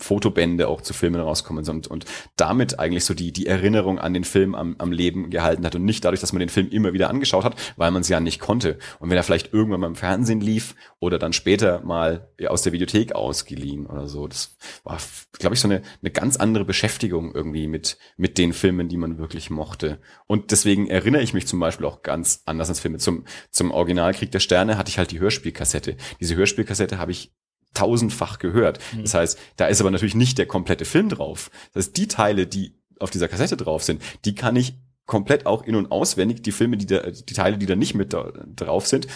[0.00, 2.04] Fotobände auch zu Filmen rauskommen sind und
[2.36, 5.84] damit eigentlich so die, die Erinnerung an den Film am, am Leben gehalten hat und
[5.84, 8.38] nicht dadurch, dass man den Film immer wieder angeschaut hat, weil man es ja nicht
[8.38, 8.78] konnte.
[9.00, 12.72] Und wenn er vielleicht irgendwann mal im Fernsehen lief oder dann später mal aus der
[12.72, 14.98] Videothek ausgeliehen oder so, das war,
[15.32, 19.18] glaube ich, so eine, eine ganz andere Beschäftigung irgendwie mit, mit den Filmen, die man
[19.18, 19.98] wirklich mochte.
[20.28, 22.98] Und deswegen erinnere ich mich zum Beispiel auch ganz anders ans Filme.
[22.98, 25.96] Zum, zum Original Krieg der Sterne hatte ich halt die Hörspielkassette.
[26.20, 27.32] Diese Hörspielkassette habe ich
[27.78, 28.80] tausendfach gehört.
[28.94, 29.02] Mhm.
[29.02, 31.50] Das heißt, da ist aber natürlich nicht der komplette Film drauf.
[31.72, 34.74] Das heißt, die Teile, die auf dieser Kassette drauf sind, die kann ich
[35.06, 36.42] komplett auch in- und auswendig.
[36.42, 39.06] Die Filme, die da, die Teile, die da nicht mit da, drauf sind,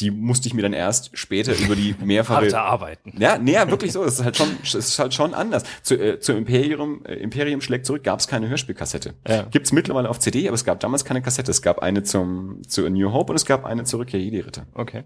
[0.00, 3.12] die musste ich mir dann erst später über die mehrfache Harte Arbeiten.
[3.18, 4.04] ja, nee, ja, wirklich so.
[4.04, 5.64] Das ist halt schon, das ist halt schon anders.
[5.82, 9.14] Zu, äh, zu Imperium, äh, Imperium schlägt zurück, gab es keine Hörspielkassette.
[9.26, 9.42] Ja.
[9.44, 11.50] Gibt's mittlerweile auf CD, aber es gab damals keine Kassette.
[11.50, 14.40] Es gab eine zum zu A New Hope und es gab eine zur Rückkehr Jedi
[14.40, 14.66] Ritter.
[14.74, 15.04] Okay.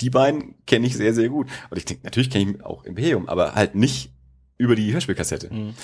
[0.00, 1.48] Die beiden kenne ich sehr, sehr gut.
[1.70, 4.12] Und ich denke, natürlich kenne ich auch Imperium, aber halt nicht
[4.58, 5.52] über die Hörspielkassette.
[5.52, 5.74] Mhm.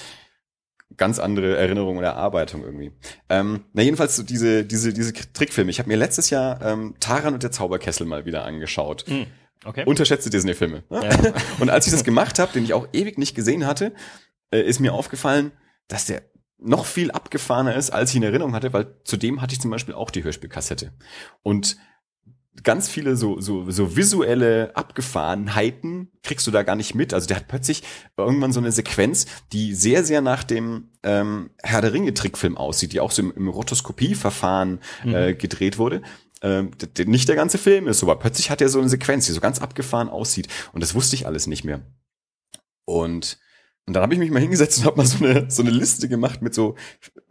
[0.97, 2.93] Ganz andere Erinnerung oder Erarbeitung irgendwie.
[3.28, 5.70] Ähm, na jedenfalls so diese diese diese Trickfilme.
[5.70, 9.05] Ich habe mir letztes Jahr ähm, Taran und der Zauberkessel mal wieder angeschaut.
[9.07, 9.26] Mhm.
[9.64, 9.84] Okay.
[9.84, 10.84] Unterschätzte Disney-Filme.
[10.89, 11.01] ne?
[11.03, 11.32] Ja.
[11.59, 13.93] Und als ich das gemacht habe, den ich auch ewig nicht gesehen hatte,
[14.53, 15.51] äh, ist mir aufgefallen,
[15.89, 16.22] dass der
[16.59, 19.95] noch viel abgefahrener ist, als ich in Erinnerung hatte, weil zudem hatte ich zum Beispiel
[19.95, 20.93] auch die Hörspielkassette.
[21.43, 21.76] Und
[22.63, 27.15] ganz viele so, so, so visuelle Abgefahrenheiten kriegst du da gar nicht mit.
[27.15, 27.83] Also der hat plötzlich
[28.17, 33.01] irgendwann so eine Sequenz, die sehr, sehr nach dem ähm, Herr der Ringe-Trickfilm aussieht, die
[33.01, 36.03] auch so im, im Rotoskopie-Verfahren äh, gedreht wurde.
[36.41, 36.71] Ähm,
[37.07, 39.41] nicht der ganze Film ist so, aber plötzlich hat er so eine Sequenz, die so
[39.41, 40.49] ganz abgefahren aussieht.
[40.73, 41.81] Und das wusste ich alles nicht mehr.
[42.85, 43.39] Und,
[43.89, 46.09] und dann habe ich mich mal hingesetzt und habe mal so eine, so eine Liste
[46.09, 46.76] gemacht mit so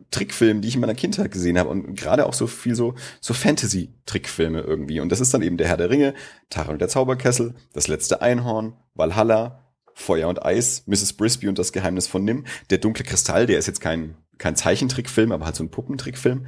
[0.09, 3.35] Trickfilmen, die ich in meiner Kindheit gesehen habe und gerade auch so viel so, so
[3.35, 4.99] Fantasy-Trickfilme irgendwie.
[4.99, 6.15] Und das ist dann eben der Herr der Ringe,
[6.49, 11.13] Taran und der Zauberkessel, das letzte Einhorn, Valhalla, Feuer und Eis, Mrs.
[11.13, 15.31] Brisby und das Geheimnis von Nim, der dunkle Kristall, der ist jetzt kein, kein Zeichentrickfilm,
[15.31, 16.47] aber halt so ein Puppentrickfilm.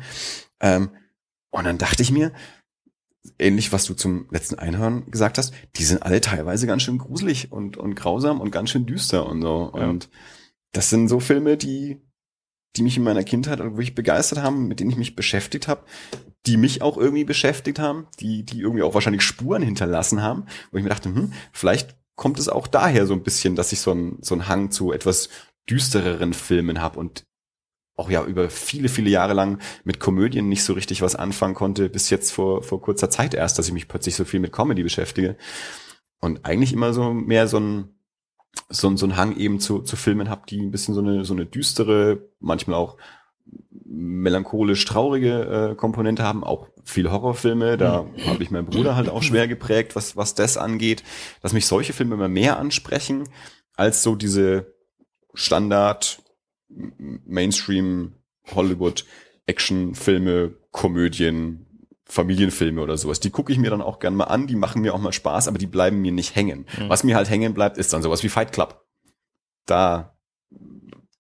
[0.60, 0.90] Ähm,
[1.52, 2.32] und dann dachte ich mir,
[3.38, 7.52] ähnlich was du zum letzten Einhorn gesagt hast, die sind alle teilweise ganz schön gruselig
[7.52, 9.72] und, und grausam und ganz schön düster und so.
[9.76, 9.90] Ja.
[9.90, 10.10] Und
[10.72, 12.02] das sind so Filme, die,
[12.76, 15.84] die mich in meiner Kindheit wirklich begeistert haben, mit denen ich mich beschäftigt habe,
[16.46, 20.78] die mich auch irgendwie beschäftigt haben, die, die irgendwie auch wahrscheinlich Spuren hinterlassen haben, wo
[20.78, 23.92] ich mir dachte, hm, vielleicht kommt es auch daher so ein bisschen, dass ich so
[23.92, 25.30] einen so einen Hang zu etwas
[25.70, 27.26] düstereren Filmen habe und
[28.00, 31.90] auch ja über viele, viele Jahre lang mit Komödien nicht so richtig was anfangen konnte,
[31.90, 34.84] bis jetzt vor, vor kurzer Zeit erst, dass ich mich plötzlich so viel mit Comedy
[34.84, 35.38] beschäftige.
[36.20, 37.90] Und eigentlich immer so mehr so ein,
[38.70, 41.34] so, so ein Hang eben zu, zu Filmen habe, die ein bisschen so eine, so
[41.34, 42.98] eine düstere, manchmal auch
[43.86, 48.26] melancholisch traurige äh, Komponente haben, auch viele Horrorfilme, da mhm.
[48.28, 51.04] habe ich meinen Bruder halt auch schwer geprägt, was, was das angeht,
[51.42, 53.24] dass mich solche Filme immer mehr ansprechen,
[53.76, 54.74] als so diese
[55.34, 56.22] Standard
[56.70, 58.14] Mainstream
[58.54, 59.06] Hollywood
[59.50, 61.66] Actionfilme, Komödien,
[62.06, 63.20] Familienfilme oder sowas.
[63.20, 65.48] Die gucke ich mir dann auch gern mal an, die machen mir auch mal Spaß,
[65.48, 66.68] aber die bleiben mir nicht hängen.
[66.78, 66.90] Mhm.
[66.90, 68.86] Was mir halt hängen bleibt, ist dann sowas wie Fight Club.
[69.66, 70.18] Da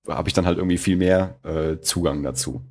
[0.07, 2.63] habe ich dann halt irgendwie viel mehr äh, Zugang dazu.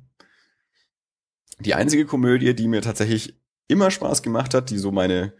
[1.59, 5.33] Die einzige Komödie, die mir tatsächlich immer Spaß gemacht hat, die so meine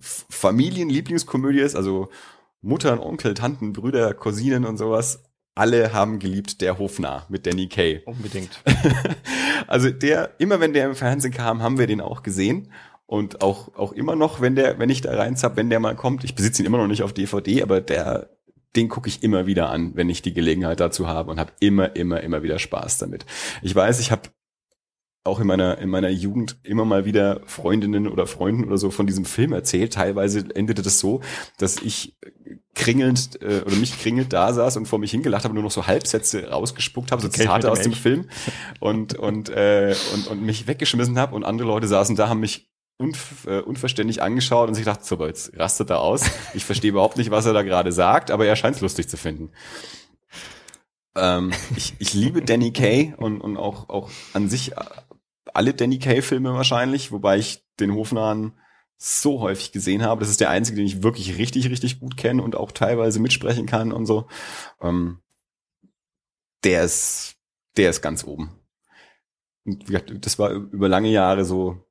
[0.00, 2.08] Familienlieblingskomödie ist, also
[2.60, 5.27] Mutter, Onkel, Tanten, Brüder, Cousinen und sowas,
[5.58, 8.02] alle haben geliebt der Hofnarr mit Danny Kay.
[8.04, 8.62] Unbedingt.
[9.66, 12.72] also der, immer wenn der im Fernsehen kam, haben wir den auch gesehen.
[13.06, 16.24] Und auch, auch immer noch, wenn der, wenn ich da reinzapp, wenn der mal kommt,
[16.24, 18.28] ich besitze ihn immer noch nicht auf DVD, aber der,
[18.76, 21.96] den gucke ich immer wieder an, wenn ich die Gelegenheit dazu habe und habe immer,
[21.96, 23.24] immer, immer wieder Spaß damit.
[23.62, 24.28] Ich weiß, ich habe
[25.28, 29.06] auch in meiner, in meiner Jugend immer mal wieder Freundinnen oder Freunden oder so von
[29.06, 29.92] diesem Film erzählt.
[29.94, 31.20] Teilweise endete das so,
[31.58, 32.16] dass ich
[32.74, 35.86] kringelnd äh, oder mich kringelt da saß und vor mich hingelacht habe, nur noch so
[35.86, 38.28] Halbsätze rausgespuckt habe, so Zitate aus dem Film
[38.80, 42.70] und und äh, und und mich weggeschmissen habe und andere Leute saßen da, haben mich
[42.98, 46.22] unv äh, unverständlich angeschaut und sich gedacht, so, jetzt rastet er aus.
[46.54, 49.16] Ich verstehe überhaupt nicht, was er da gerade sagt, aber er scheint es lustig zu
[49.16, 49.50] finden.
[51.16, 54.72] Ähm, ich, ich liebe Danny Kay und, und auch, auch an sich
[55.58, 58.52] alle Danny Kay-Filme wahrscheinlich, wobei ich den Hofnahen
[58.96, 60.20] so häufig gesehen habe.
[60.20, 63.66] Das ist der einzige, den ich wirklich richtig, richtig gut kenne und auch teilweise mitsprechen
[63.66, 64.28] kann und so.
[64.80, 65.18] Ähm,
[66.62, 67.34] der ist,
[67.76, 68.52] der ist ganz oben.
[69.64, 71.84] Und das war über lange Jahre so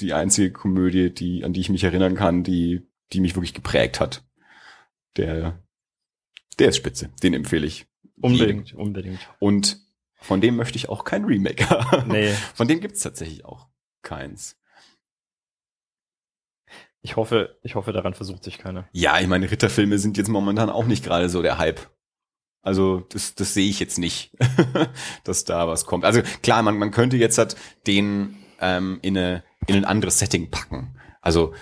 [0.00, 4.00] die einzige Komödie, die, an die ich mich erinnern kann, die, die mich wirklich geprägt
[4.00, 4.24] hat.
[5.16, 5.62] Der,
[6.58, 7.10] der ist spitze.
[7.22, 7.86] Den empfehle ich.
[8.20, 8.80] Unbedingt, jedem.
[8.80, 9.20] unbedingt.
[9.38, 9.78] Und
[10.22, 12.10] von dem möchte ich auch kein Remake haben.
[12.10, 12.32] Nee.
[12.54, 13.68] Von dem gibt's tatsächlich auch
[14.02, 14.56] keins.
[17.00, 18.88] Ich hoffe, ich hoffe, daran versucht sich keiner.
[18.92, 21.90] Ja, ich meine, Ritterfilme sind jetzt momentan auch nicht gerade so der Hype.
[22.62, 24.36] Also das, das sehe ich jetzt nicht,
[25.24, 26.04] dass da was kommt.
[26.04, 27.56] Also klar, man, man könnte jetzt halt
[27.88, 30.96] den ähm, in, eine, in ein anderes Setting packen.
[31.20, 31.54] Also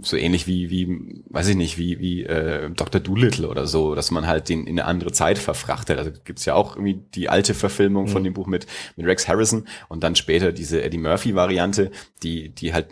[0.00, 3.00] so ähnlich wie, wie, weiß ich nicht, wie, wie äh, Dr.
[3.00, 5.98] Doolittle oder so, dass man halt den in eine andere Zeit verfrachtet.
[5.98, 8.08] Also gibt's ja auch irgendwie die alte Verfilmung mhm.
[8.08, 8.66] von dem Buch mit,
[8.96, 11.90] mit Rex Harrison und dann später diese Eddie Murphy-Variante,
[12.22, 12.88] die, die halt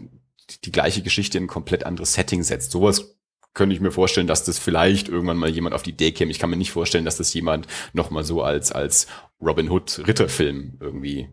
[0.64, 2.72] die gleiche Geschichte in ein komplett anderes Setting setzt.
[2.72, 3.16] Sowas
[3.55, 6.30] könnte ich mir vorstellen, dass das vielleicht irgendwann mal jemand auf die Idee käme.
[6.30, 9.07] Ich kann mir nicht vorstellen, dass das jemand nochmal so als, als
[9.40, 11.28] Robin Hood Ritterfilm irgendwie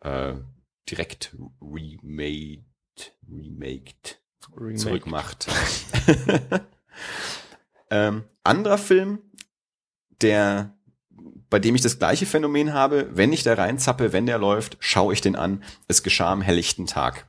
[0.00, 0.34] äh,
[0.88, 2.64] direkt remade,
[3.28, 4.20] remaked
[4.54, 4.76] Remake.
[4.76, 5.46] zurückmacht.
[7.90, 9.20] ähm, anderer Film,
[10.22, 10.76] der
[11.48, 15.12] bei dem ich das gleiche Phänomen habe, wenn ich da reinzappe, wenn der läuft, schaue
[15.12, 15.62] ich den an.
[15.86, 17.26] Es geschah am helllichten Tag.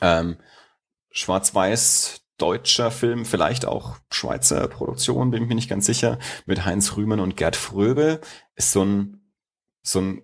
[0.00, 0.36] Ähm,
[1.10, 6.96] Schwarz-Weiß deutscher Film, vielleicht auch Schweizer Produktion, bin ich mir nicht ganz sicher, mit Heinz
[6.96, 8.20] Rühmann und Gerd Fröbe,
[8.54, 9.20] ist so ein,
[9.82, 10.22] so ein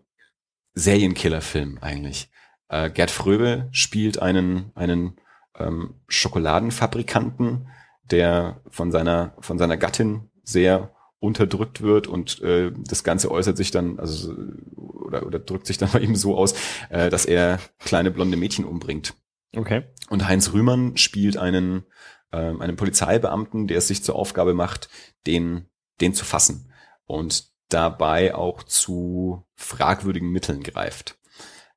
[0.74, 2.30] Serienkiller-Film eigentlich.
[2.68, 5.20] Äh, Gerd Fröbe spielt einen, einen
[5.58, 7.68] ähm, Schokoladenfabrikanten,
[8.10, 13.70] der von seiner, von seiner Gattin sehr unterdrückt wird und äh, das Ganze äußert sich
[13.70, 14.34] dann, also
[14.76, 16.54] oder, oder drückt sich dann bei ihm so aus,
[16.90, 19.14] äh, dass er kleine blonde Mädchen umbringt.
[19.56, 19.84] Okay.
[20.10, 21.84] Und Heinz Rühmann spielt einen,
[22.30, 24.88] äh, einen Polizeibeamten, der es sich zur Aufgabe macht,
[25.26, 25.68] den,
[26.00, 26.72] den zu fassen
[27.06, 31.18] und dabei auch zu fragwürdigen Mitteln greift.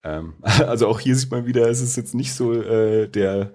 [0.04, 3.54] Ähm, also auch hier sieht man wieder, es ist jetzt nicht so äh, der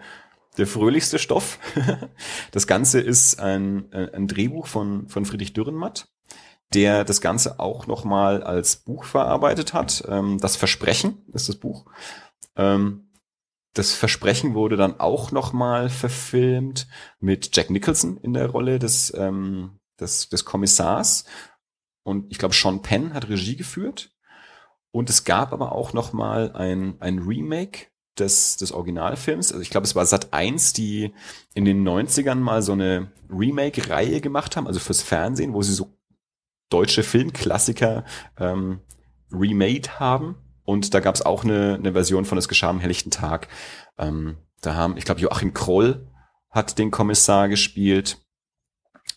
[0.57, 1.59] der fröhlichste Stoff.
[2.51, 6.09] das Ganze ist ein, ein Drehbuch von, von Friedrich Dürrenmatt,
[6.75, 10.05] der das Ganze auch nochmal als Buch verarbeitet hat.
[10.09, 11.87] Ähm, das Versprechen ist das Buch.
[12.57, 13.11] Ähm,
[13.75, 16.89] das Versprechen wurde dann auch nochmal verfilmt
[17.21, 21.25] mit Jack Nicholson in der Rolle des, ähm, des, des Kommissars.
[22.03, 24.16] Und ich glaube, Sean Penn hat Regie geführt.
[24.97, 27.89] Und es gab aber auch noch mal ein, ein Remake
[28.19, 29.53] des, des Originalfilms.
[29.53, 31.13] Also ich glaube, es war Sat 1, die
[31.53, 35.95] in den 90ern mal so eine Remake-Reihe gemacht haben, also fürs Fernsehen, wo sie so
[36.71, 38.07] deutsche Filmklassiker
[38.39, 38.81] ähm,
[39.31, 40.37] remade haben.
[40.65, 43.49] Und da gab es auch eine, eine Version von Es geschah am helllichten Tag.
[43.99, 46.11] Ähm, da haben, ich glaube, Joachim Kroll
[46.49, 48.17] hat den Kommissar gespielt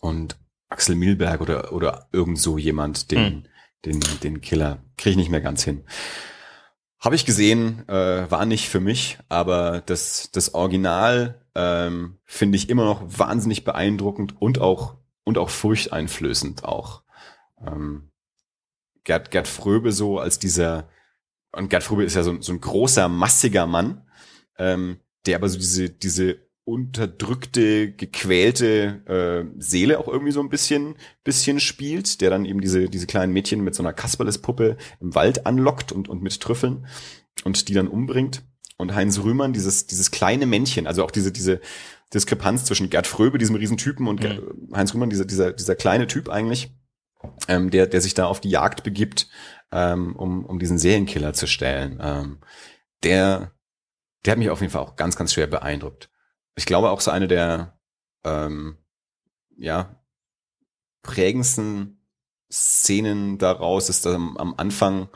[0.02, 3.44] und Axel Milberg oder, oder irgend so jemand, den, hm.
[3.86, 4.84] Den, den Killer.
[4.98, 5.84] Kriege ich nicht mehr ganz hin.
[7.00, 12.70] Habe ich gesehen, äh, war nicht für mich, aber das, das Original ähm, finde ich
[12.70, 17.04] immer noch wahnsinnig beeindruckend und auch, und auch furchteinflößend auch.
[17.66, 18.12] Ähm,
[19.06, 20.90] Gerd, Gerd Fröbe so als dieser,
[21.54, 24.06] und Gerd Fröbe ist ja so, so ein großer, massiger Mann,
[24.58, 30.96] ähm, der aber so diese, diese unterdrückte, gequälte äh, Seele auch irgendwie so ein bisschen,
[31.24, 35.48] bisschen spielt, der dann eben diese, diese kleinen Mädchen mit so einer Kasperles-Puppe im Wald
[35.48, 36.86] anlockt und, und mit Trüffeln
[37.44, 38.44] und die dann umbringt.
[38.78, 41.60] Und Heinz Rühmann, dieses, dieses kleine Männchen, also auch diese, diese
[42.14, 44.70] Diskrepanz zwischen Gerd Fröbe, diesem Riesentypen, und mhm.
[44.74, 46.72] Heinz Rühmann, dieser, dieser, dieser kleine Typ eigentlich,
[47.48, 49.28] ähm, der, der sich da auf die Jagd begibt,
[49.72, 52.00] ähm, um, um diesen Serienkiller zu stellen.
[52.02, 52.38] Ähm,
[53.04, 53.54] der,
[54.24, 56.10] der hat mich auf jeden Fall auch ganz, ganz schwer beeindruckt
[56.60, 57.80] ich glaube auch so eine der
[58.24, 58.78] ähm,
[59.58, 60.04] ja
[61.02, 62.06] prägendsten
[62.52, 65.10] Szenen daraus ist dass am, am Anfang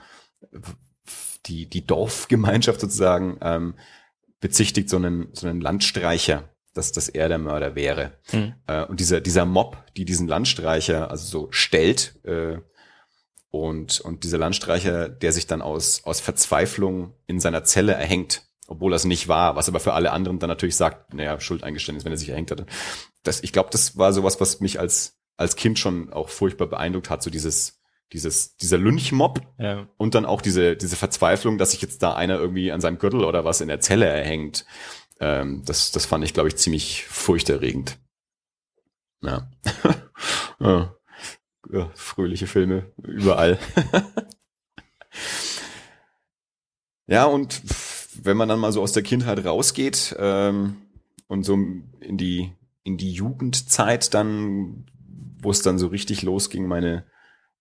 [1.46, 3.76] die die Dorfgemeinschaft sozusagen ähm,
[4.40, 8.14] bezichtigt so einen so einen Landstreicher dass, dass er der Mörder wäre.
[8.32, 8.56] Mhm.
[8.66, 12.58] Äh, und dieser, dieser Mob, die diesen Landstreicher also so stellt, äh,
[13.54, 18.92] und, und dieser Landstreicher, der sich dann aus, aus Verzweiflung in seiner Zelle erhängt, obwohl
[18.92, 22.18] das nicht war, was aber für alle anderen dann natürlich sagt, naja, Schuldeingeständnis, wenn er
[22.18, 22.66] sich erhängt hatte.
[23.22, 27.12] Das, ich glaube, das war sowas, was mich als, als Kind schon auch furchtbar beeindruckt
[27.12, 29.88] hat, so dieses, dieses, dieser Lynchmob ja.
[29.98, 33.24] und dann auch diese, diese Verzweiflung, dass sich jetzt da einer irgendwie an seinem Gürtel
[33.24, 34.66] oder was in der Zelle erhängt.
[35.20, 38.00] Ähm, das, das fand ich, glaube ich, ziemlich furchterregend.
[39.22, 39.52] Ja.
[40.60, 40.96] ja.
[41.72, 41.92] ja.
[41.94, 43.60] Fröhliche Filme überall.
[47.06, 47.62] ja, und
[48.22, 50.78] wenn man dann mal so aus der Kindheit rausgeht ähm,
[51.28, 52.54] und so in die
[52.84, 54.86] in die Jugendzeit dann,
[55.42, 57.06] wo es dann so richtig losging, meine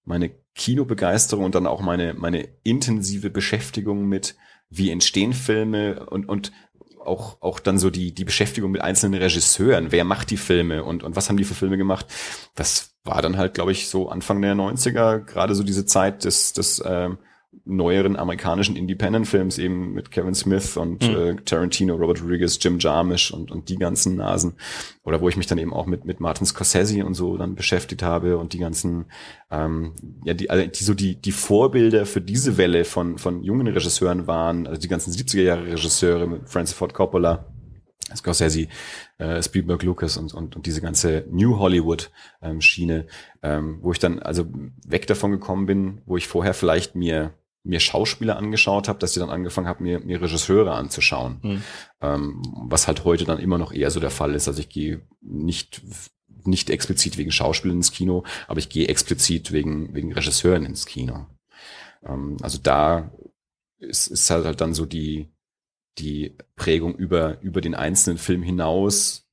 [0.04, 4.36] meine Kinobegeisterung und dann auch meine meine intensive Beschäftigung mit
[4.68, 6.52] wie entstehen Filme und und
[6.98, 11.02] auch auch dann so die die Beschäftigung mit einzelnen Regisseuren, wer macht die Filme und
[11.02, 12.06] und was haben die für Filme gemacht?
[12.54, 16.52] Das war dann halt, glaube ich, so Anfang der 90er, gerade so diese Zeit des
[16.52, 17.18] des ähm,
[17.64, 21.16] neueren amerikanischen Independent-Films eben mit Kevin Smith und mhm.
[21.16, 24.54] äh, Tarantino, Robert Rodriguez, Jim Jarmusch und, und die ganzen Nasen.
[25.04, 28.02] Oder wo ich mich dann eben auch mit, mit Martin Scorsese und so dann beschäftigt
[28.02, 29.06] habe und die ganzen,
[29.50, 29.94] ähm,
[30.24, 34.26] ja, die, also die so die, die Vorbilder für diese Welle von, von jungen Regisseuren
[34.26, 37.46] waren, also die ganzen 70er Jahre Regisseure mit Francis Ford Coppola,
[38.14, 38.68] Scorsese,
[39.18, 42.10] äh, Spielberg, Lucas und, und, und diese ganze New Hollywood
[42.42, 42.58] ähm,
[43.42, 44.46] ähm, wo ich dann also
[44.86, 47.32] weg davon gekommen bin, wo ich vorher vielleicht mir
[47.64, 51.38] mir Schauspieler angeschaut habe, dass ich dann angefangen habe, mir, mir Regisseure anzuschauen.
[51.42, 51.62] Mhm.
[52.00, 54.48] Ähm, was halt heute dann immer noch eher so der Fall ist.
[54.48, 55.82] Also ich gehe nicht
[56.44, 61.26] nicht explizit wegen Schauspielern ins Kino, aber ich gehe explizit wegen wegen Regisseuren ins Kino.
[62.04, 63.12] Ähm, also da
[63.78, 65.28] ist, ist halt, halt dann so die
[65.98, 69.28] die Prägung über über den einzelnen Film hinaus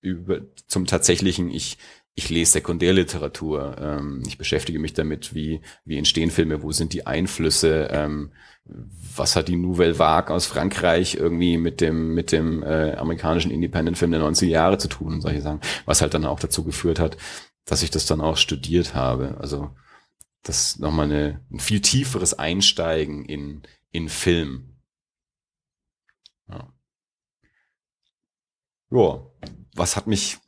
[0.00, 1.78] über zum tatsächlichen ich
[2.18, 7.06] ich lese Sekundärliteratur, ähm, ich beschäftige mich damit, wie, wie entstehen Filme, wo sind die
[7.06, 8.32] Einflüsse, ähm,
[8.64, 14.12] was hat die Nouvelle Vague aus Frankreich irgendwie mit dem, mit dem äh, amerikanischen Independent-Film
[14.12, 17.18] der 90er Jahre zu tun und solche Sachen, was halt dann auch dazu geführt hat,
[17.66, 19.36] dass ich das dann auch studiert habe.
[19.38, 19.70] Also
[20.42, 24.78] das nochmal eine, ein viel tieferes Einsteigen in, in Film.
[26.48, 26.72] Ja.
[28.90, 29.30] Joa,
[29.74, 30.38] was hat mich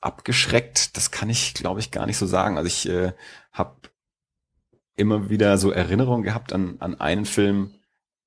[0.00, 2.56] abgeschreckt, das kann ich, glaube ich, gar nicht so sagen.
[2.56, 3.12] Also ich äh,
[3.52, 3.76] habe
[4.96, 7.74] immer wieder so Erinnerungen gehabt an, an einen Film,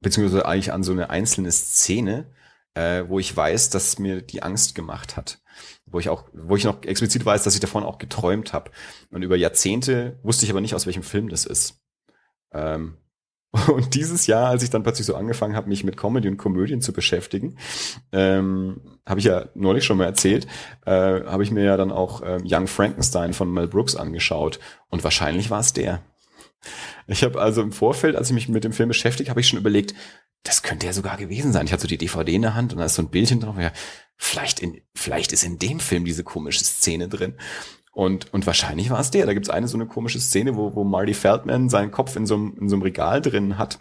[0.02, 2.26] beziehungsweise eigentlich an so eine einzelne Szene,
[2.74, 5.40] äh, wo ich weiß, dass mir die Angst gemacht hat.
[5.86, 8.72] Wo ich auch, wo ich noch explizit weiß, dass ich davon auch geträumt habe.
[9.10, 11.82] Und über Jahrzehnte wusste ich aber nicht, aus welchem Film das ist.
[12.54, 12.98] Ähm,
[13.68, 16.82] und dieses Jahr, als ich dann plötzlich so angefangen habe, mich mit Comedy und Komödien
[16.82, 17.58] zu beschäftigen,
[18.12, 20.48] ähm, habe ich ja neulich schon mal erzählt,
[20.86, 24.60] äh, habe ich mir ja dann auch äh, Young Frankenstein von Mel Brooks angeschaut.
[24.90, 26.02] Und wahrscheinlich war es der.
[27.08, 29.60] Ich habe also im Vorfeld, als ich mich mit dem Film beschäftigt, habe ich schon
[29.60, 29.96] überlegt,
[30.44, 31.66] das könnte ja sogar gewesen sein.
[31.66, 33.46] Ich hatte so die DVD in der Hand und da ist so ein Bild hinten
[33.46, 33.58] drauf.
[33.60, 33.72] Ja,
[34.16, 37.36] vielleicht, in, vielleicht ist in dem Film diese komische Szene drin.
[37.94, 39.26] Und, und wahrscheinlich war es der.
[39.26, 42.26] Da gibt es eine so eine komische Szene, wo, wo Marty Feldman seinen Kopf in
[42.26, 43.80] so, einem, in so einem Regal drin hat.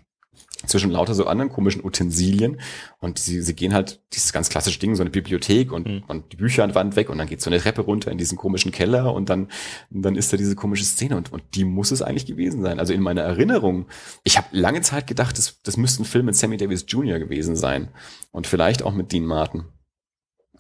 [0.67, 2.61] zwischen lauter so anderen komischen Utensilien
[2.99, 6.03] und sie, sie gehen halt dieses ganz klassische Ding, so eine Bibliothek und, mhm.
[6.09, 8.19] und die Bücher an der Wand weg und dann geht so eine Treppe runter in
[8.19, 9.49] diesen komischen Keller und dann,
[9.91, 12.79] dann ist da diese komische Szene und, und die muss es eigentlich gewesen sein.
[12.79, 13.87] Also in meiner Erinnerung,
[14.25, 17.19] ich habe lange Zeit gedacht, das, das müsste ein Film mit Sammy Davis Jr.
[17.19, 17.89] gewesen sein
[18.33, 19.65] und vielleicht auch mit Dean Martin.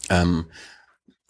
[0.09, 0.47] Ähm,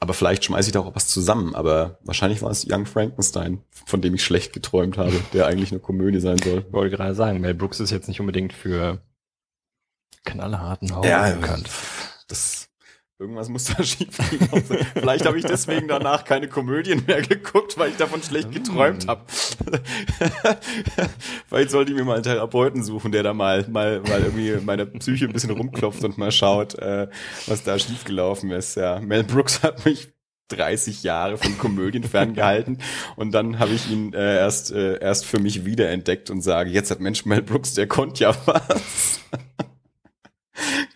[0.01, 1.55] aber vielleicht schmeiße ich da auch was zusammen.
[1.55, 5.81] Aber wahrscheinlich war es Young Frankenstein, von dem ich schlecht geträumt habe, der eigentlich eine
[5.81, 6.65] Komödie sein soll.
[6.67, 9.03] Ich wollte gerade sagen, Mel Brooks ist jetzt nicht unbedingt für
[10.25, 11.69] knallharten Horror ja, bekannt.
[12.29, 12.70] Das
[13.21, 14.49] Irgendwas muss da schief gehen.
[14.95, 19.21] Vielleicht habe ich deswegen danach keine Komödien mehr geguckt, weil ich davon schlecht geträumt habe.
[21.47, 24.87] Vielleicht sollte ich mir mal einen Therapeuten suchen, der da mal, mal, mal irgendwie meine
[24.87, 27.09] Psyche ein bisschen rumklopft und mal schaut, äh,
[27.47, 28.77] was da schiefgelaufen ist.
[28.77, 30.09] Ja, Mel Brooks hat mich
[30.49, 32.79] 30 Jahre von Komödien ferngehalten
[33.17, 36.91] und dann habe ich ihn äh, erst äh, erst für mich wiederentdeckt und sage, jetzt
[36.91, 39.21] hat Mensch Mel Brooks, der konnte ja was.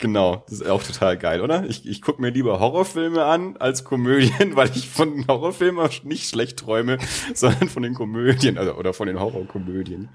[0.04, 1.64] Genau, das ist auch total geil, oder?
[1.64, 6.58] Ich, ich gucke mir lieber Horrorfilme an als Komödien, weil ich von Horrorfilmen nicht schlecht
[6.58, 6.98] träume,
[7.34, 10.10] sondern von den Komödien also, oder von den Horrorkomödien.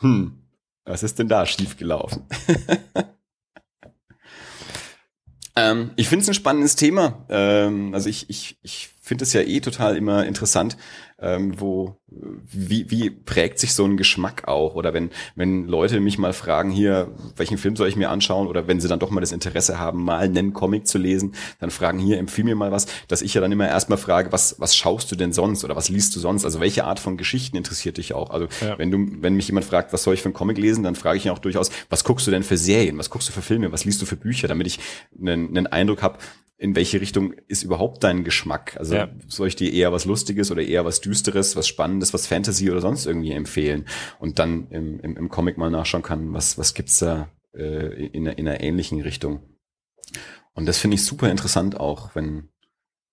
[0.00, 0.42] Hm,
[0.84, 2.24] was ist denn da schiefgelaufen?
[5.56, 7.24] ähm, ich finde es ein spannendes Thema.
[7.30, 10.76] Ähm, also ich, ich, ich finde es ja eh total immer interessant,
[11.22, 11.96] ähm, wo
[12.52, 14.74] wie, wie prägt sich so ein Geschmack auch?
[14.74, 18.46] Oder wenn, wenn Leute mich mal fragen, hier, welchen Film soll ich mir anschauen?
[18.46, 21.70] Oder wenn sie dann doch mal das Interesse haben, mal einen Comic zu lesen, dann
[21.70, 24.76] fragen hier, empfiehl mir mal was, dass ich ja dann immer erstmal frage, was, was
[24.76, 25.64] schaust du denn sonst?
[25.64, 26.44] Oder was liest du sonst?
[26.44, 28.30] Also welche Art von Geschichten interessiert dich auch?
[28.30, 28.78] Also ja.
[28.78, 31.18] wenn du, wenn mich jemand fragt, was soll ich für einen Comic lesen, dann frage
[31.18, 32.98] ich ihn auch durchaus, was guckst du denn für Serien?
[32.98, 33.72] Was guckst du für Filme?
[33.72, 34.48] Was liest du für Bücher?
[34.48, 34.78] Damit ich
[35.18, 36.18] einen, einen Eindruck habe,
[36.62, 38.76] in welche Richtung ist überhaupt dein Geschmack?
[38.78, 39.08] Also ja.
[39.26, 42.80] soll ich dir eher was Lustiges oder eher was Düsteres, was Spannendes, was Fantasy oder
[42.80, 43.86] sonst irgendwie empfehlen?
[44.20, 48.26] Und dann im, im, im Comic mal nachschauen kann, was, was gibt's da äh, in,
[48.26, 49.40] in einer ähnlichen Richtung?
[50.54, 52.48] Und das finde ich super interessant auch, wenn,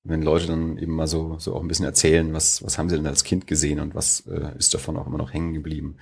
[0.04, 2.98] wenn Leute dann eben mal so, so auch ein bisschen erzählen, was, was haben sie
[2.98, 5.98] denn als Kind gesehen und was äh, ist davon auch immer noch hängen geblieben.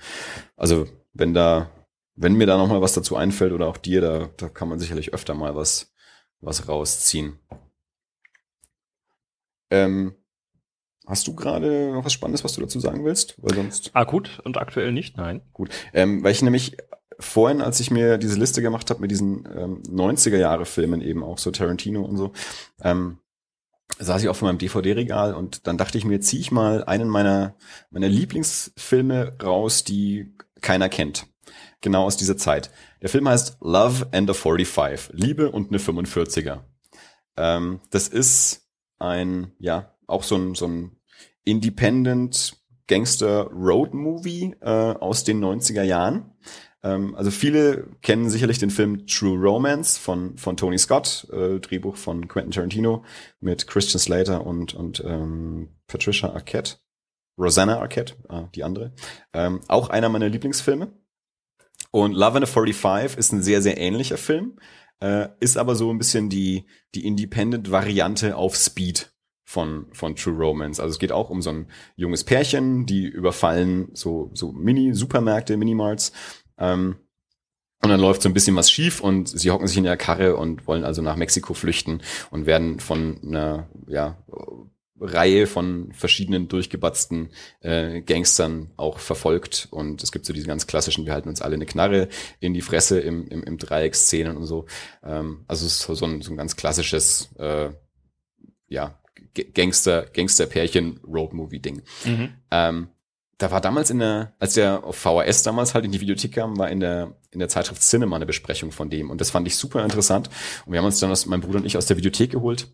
[0.54, 1.70] Also wenn da,
[2.14, 4.78] wenn mir da noch mal was dazu einfällt oder auch dir, da, da kann man
[4.78, 5.94] sicherlich öfter mal was
[6.40, 7.38] was rausziehen.
[9.70, 10.14] Ähm,
[11.06, 13.34] hast du gerade noch was Spannendes, was du dazu sagen willst?
[13.42, 13.90] Weil sonst.
[13.94, 15.42] Akut und aktuell nicht, nein.
[15.52, 15.70] Gut.
[15.92, 16.76] Ähm, weil ich nämlich
[17.20, 21.50] vorhin, als ich mir diese Liste gemacht habe mit diesen ähm, 90er-Jahre-Filmen eben auch so
[21.50, 22.32] Tarantino und so,
[22.82, 23.18] ähm,
[23.98, 27.08] saß ich auch vor meinem DVD-Regal und dann dachte ich mir, zieh ich mal einen
[27.08, 27.56] meiner,
[27.90, 31.26] meiner Lieblingsfilme raus, die keiner kennt
[31.80, 32.70] genau aus dieser Zeit.
[33.02, 36.60] Der Film heißt Love and a 45, Liebe und eine 45er.
[37.36, 38.68] Ähm, das ist
[38.98, 40.96] ein, ja, auch so ein, so ein
[41.44, 42.56] Independent
[42.88, 46.32] Gangster Road Movie äh, aus den 90er Jahren.
[46.82, 51.96] Ähm, also viele kennen sicherlich den Film True Romance von, von Tony Scott, äh, Drehbuch
[51.96, 53.04] von Quentin Tarantino
[53.40, 56.76] mit Christian Slater und, und ähm, Patricia Arquette.
[57.38, 58.92] Rosanna Arquette, äh, die andere.
[59.32, 60.90] Ähm, auch einer meiner Lieblingsfilme.
[61.90, 64.58] Und Love and a 45 ist ein sehr, sehr ähnlicher Film,
[65.00, 69.12] äh, ist aber so ein bisschen die, die Independent-Variante auf Speed
[69.44, 70.80] von, von True Romance.
[70.80, 71.66] Also es geht auch um so ein
[71.96, 76.12] junges Pärchen, die überfallen so, so Mini-Supermärkte, Minimarts.
[76.58, 76.96] Ähm,
[77.82, 80.36] und dann läuft so ein bisschen was schief und sie hocken sich in der Karre
[80.36, 84.18] und wollen also nach Mexiko flüchten und werden von einer ja,
[85.00, 87.30] Reihe von verschiedenen durchgebatzten
[87.60, 89.68] äh, Gangstern auch verfolgt.
[89.70, 92.08] Und es gibt so diese ganz klassischen, wir halten uns alle eine Knarre
[92.40, 94.66] in die Fresse im, im, im Dreieck-Szenen und so.
[95.02, 97.70] Ähm, also es ist so ein, so ein ganz klassisches, äh,
[98.68, 98.98] ja,
[99.54, 101.82] Gangster, Gangster-Pärchen, Road-Movie-Ding.
[102.04, 102.28] Mhm.
[102.50, 102.88] Ähm,
[103.38, 106.58] da war damals in der, als der auf VHS damals halt in die Videothek kam,
[106.58, 109.10] war in der, in der Zeitschrift Cinema eine Besprechung von dem.
[109.10, 110.28] Und das fand ich super interessant.
[110.66, 112.68] Und wir haben uns dann, aus, mein Bruder und ich, aus der Videothek geholt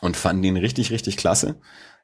[0.00, 1.56] und fanden ihn richtig, richtig klasse.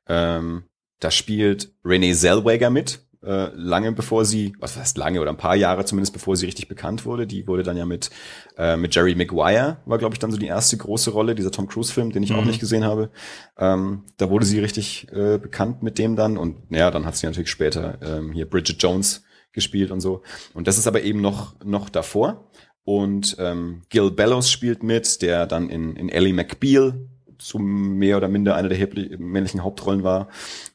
[0.08, 0.64] Ähm,
[1.00, 5.54] da spielt Renee Zellweger mit, äh, lange bevor sie, was heißt lange oder ein paar
[5.54, 7.26] Jahre zumindest bevor sie richtig bekannt wurde.
[7.26, 8.10] Die wurde dann ja mit,
[8.56, 11.68] äh, mit Jerry Maguire, war glaube ich dann so die erste große Rolle, dieser Tom
[11.68, 12.36] Cruise-Film, den ich mhm.
[12.36, 13.10] auch nicht gesehen habe.
[13.56, 17.26] Ähm, da wurde sie richtig äh, bekannt mit dem dann und ja, dann hat sie
[17.26, 19.22] natürlich später ähm, hier Bridget Jones
[19.52, 20.22] gespielt und so.
[20.54, 22.50] Und das ist aber eben noch, noch davor.
[22.84, 27.08] Und ähm, Gil Bellows spielt mit, der dann in, in Ellie McBeal
[27.40, 30.28] so mehr oder minder eine der männlichen Hauptrollen war.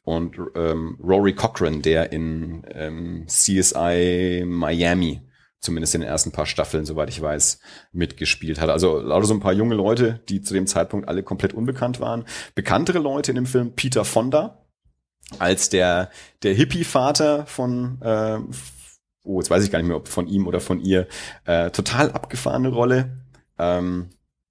[0.04, 5.22] Und ähm, Rory Cochran, der in ähm, CSI Miami
[5.60, 7.60] zumindest in den ersten paar Staffeln, soweit ich weiß,
[7.92, 8.70] mitgespielt hat.
[8.70, 12.24] Also lauter so ein paar junge Leute, die zu dem Zeitpunkt alle komplett unbekannt waren.
[12.54, 14.64] Bekanntere Leute in dem Film, Peter Fonda,
[15.38, 16.10] als der,
[16.42, 18.38] der Hippie-Vater von, äh,
[19.24, 21.08] oh, jetzt weiß ich gar nicht mehr, ob von ihm oder von ihr,
[21.44, 23.24] äh, total abgefahrene Rolle.
[23.58, 24.10] Ähm,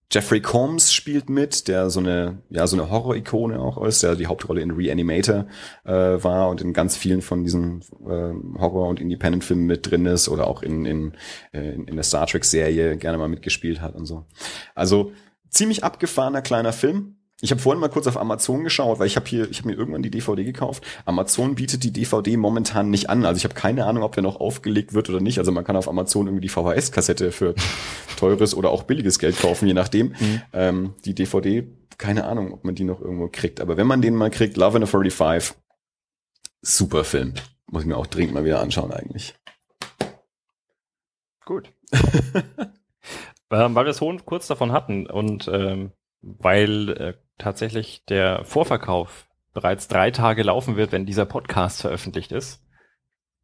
[0.10, 4.28] Jeffrey Combs spielt mit, der so eine, ja, so eine Horror-Ikone auch ist, der die
[4.28, 5.48] Hauptrolle in Reanimator
[5.84, 10.30] äh, war und in ganz vielen von diesen äh, Horror- und Independent-Filmen mit drin ist
[10.30, 11.14] oder auch in, in,
[11.52, 14.26] äh, in der Star Trek-Serie gerne mal mitgespielt hat und so.
[14.76, 15.12] Also
[15.50, 19.28] ziemlich abgefahrener kleiner Film, ich habe vorhin mal kurz auf Amazon geschaut, weil ich habe
[19.28, 20.84] hier, ich habe mir irgendwann die DVD gekauft.
[21.06, 23.26] Amazon bietet die DVD momentan nicht an.
[23.26, 25.38] Also ich habe keine Ahnung, ob der noch aufgelegt wird oder nicht.
[25.38, 27.54] Also man kann auf Amazon irgendwie die VHS-Kassette für
[28.18, 30.16] teures oder auch billiges Geld kaufen, je nachdem.
[30.20, 30.42] Mhm.
[30.52, 31.68] Ähm, die DVD,
[32.00, 33.62] keine Ahnung, ob man die noch irgendwo kriegt.
[33.62, 35.56] Aber wenn man den mal kriegt, Love in a 45,
[36.64, 37.36] super Film.
[37.70, 39.36] Muss ich mir auch dringend mal wieder anschauen eigentlich.
[41.46, 41.72] Gut.
[43.52, 49.88] ähm, weil wir es kurz davon hatten und ähm, weil äh, tatsächlich der Vorverkauf bereits
[49.88, 52.62] drei Tage laufen wird, wenn dieser Podcast veröffentlicht ist.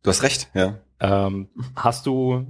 [0.04, 0.80] Du hast recht, ja.
[1.00, 2.46] Ähm, hast du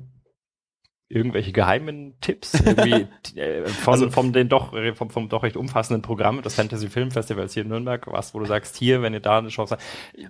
[1.13, 6.01] irgendwelche geheimen Tipps irgendwie äh, von, also, vom, den doch, vom, vom doch recht umfassenden
[6.01, 9.19] Programm des Fantasy Film Festivals hier in Nürnberg, was, wo du sagst, hier, wenn ihr
[9.19, 9.83] da eine Chance habt.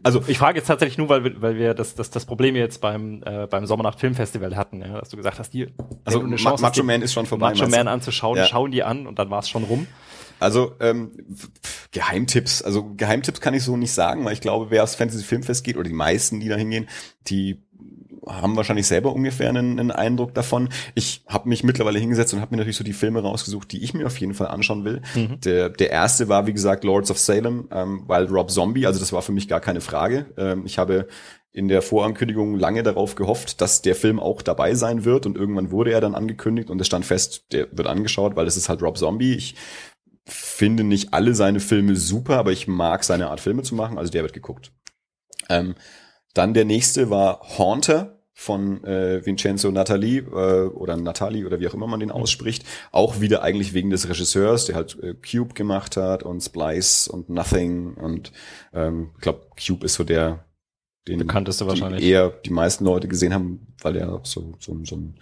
[0.03, 2.81] Also ich frage jetzt tatsächlich nur, weil, wir, weil wir das, das, das Problem jetzt
[2.81, 5.71] beim, äh, beim Sommernacht Film Festival hatten, ja, dass du gesagt hast, hier,
[6.03, 7.51] also eine Chance Macho Man ist schon vorbei.
[7.51, 8.45] Macho Man anzuschauen, ja.
[8.45, 9.87] schauen die an und dann war es schon rum.
[10.43, 11.11] Also ähm,
[11.91, 15.63] Geheimtipps, also Geheimtipps kann ich so nicht sagen, weil ich glaube, wer aufs Fantasy Filmfest
[15.63, 16.87] geht oder die meisten, die da hingehen,
[17.27, 17.63] die
[18.27, 20.69] haben wahrscheinlich selber ungefähr einen, einen Eindruck davon.
[20.95, 23.93] Ich habe mich mittlerweile hingesetzt und habe mir natürlich so die Filme rausgesucht, die ich
[23.93, 25.01] mir auf jeden Fall anschauen will.
[25.15, 25.41] Mhm.
[25.41, 29.13] Der, der erste war, wie gesagt, Lords of Salem, ähm, weil Rob Zombie, also das
[29.13, 30.27] war für mich gar keine Frage.
[30.37, 31.07] Ähm, ich habe
[31.51, 35.69] in der Vorankündigung lange darauf gehofft, dass der Film auch dabei sein wird und irgendwann
[35.69, 38.81] wurde er dann angekündigt und es stand fest, der wird angeschaut, weil das ist halt
[38.81, 39.35] Rob Zombie.
[39.35, 39.55] Ich
[40.25, 44.11] finde nicht alle seine Filme super, aber ich mag seine Art Filme zu machen, also
[44.11, 44.71] der wird geguckt.
[45.49, 45.75] Ähm,
[46.33, 51.73] dann der nächste war Haunter von äh, Vincenzo Natali äh, oder Natali oder wie auch
[51.73, 52.15] immer man den mhm.
[52.15, 52.65] ausspricht.
[52.91, 57.29] Auch wieder eigentlich wegen des Regisseurs, der halt äh, Cube gemacht hat und Splice und
[57.29, 58.31] Nothing und
[58.73, 60.45] ähm, ich glaube Cube ist so der
[61.07, 65.19] den bekannteste wahrscheinlich eher die meisten Leute gesehen haben, weil er so so, so ein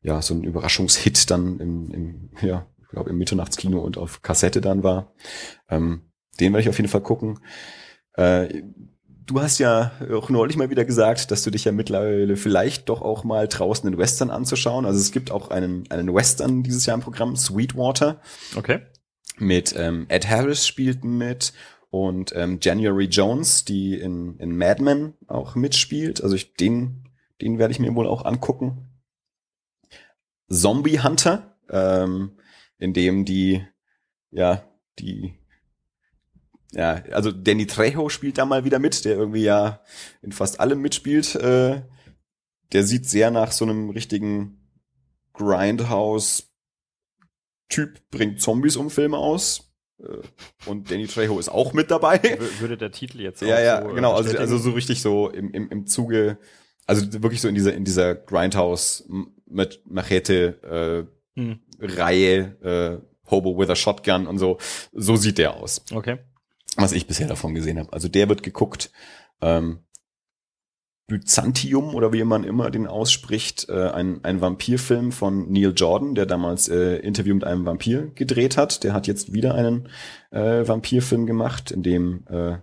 [0.00, 4.82] ja so ein Überraschungshit dann im, im ja glaube im Mitternachtskino und auf Kassette dann
[4.82, 5.14] war.
[5.68, 6.10] Ähm,
[6.40, 7.40] den werde ich auf jeden Fall gucken.
[8.14, 8.62] Äh,
[9.28, 13.02] du hast ja auch neulich mal wieder gesagt, dass du dich ja mittlerweile vielleicht doch
[13.02, 14.86] auch mal traust, einen Western anzuschauen.
[14.86, 18.20] Also es gibt auch einen, einen Western dieses Jahr im Programm, Sweetwater.
[18.56, 18.80] Okay.
[19.36, 21.52] Mit ähm, Ed Harris spielt mit
[21.90, 26.22] und ähm, January Jones, die in, in Mad Men auch mitspielt.
[26.22, 27.08] Also ich, den,
[27.40, 28.88] den werde ich mir wohl auch angucken.
[30.48, 32.32] Zombie Hunter, ähm,
[32.78, 33.66] in dem die,
[34.30, 34.64] ja,
[34.98, 35.34] die
[36.72, 39.82] ja, also Danny Trejo spielt da mal wieder mit, der irgendwie ja
[40.22, 41.34] in fast allem mitspielt.
[41.36, 41.82] Äh,
[42.72, 44.58] der sieht sehr nach so einem richtigen
[45.32, 46.50] Grindhouse-Typ,
[48.10, 49.72] bringt Zombies um Filme aus.
[49.98, 50.18] Äh,
[50.66, 52.20] und Danny Trejo ist auch mit dabei.
[52.60, 54.12] Würde der Titel jetzt Ja, ja, so, äh, genau.
[54.12, 56.38] Also, also so richtig so im, im, im Zuge,
[56.86, 59.08] also wirklich so in dieser, in dieser Grindhouse
[59.46, 61.60] mit Machete äh, hm.
[61.78, 64.58] Reihe, äh, Hobo with a Shotgun und so.
[64.92, 65.82] So sieht der aus.
[65.92, 66.18] Okay
[66.78, 67.92] was ich bisher davon gesehen habe.
[67.92, 68.90] Also der wird geguckt.
[69.40, 69.80] Ähm,
[71.06, 76.26] Byzantium oder wie man immer den ausspricht, äh, ein, ein Vampirfilm von Neil Jordan, der
[76.26, 78.84] damals äh, Interview mit einem Vampir gedreht hat.
[78.84, 79.88] Der hat jetzt wieder einen
[80.30, 82.58] äh, Vampirfilm gemacht, in dem äh,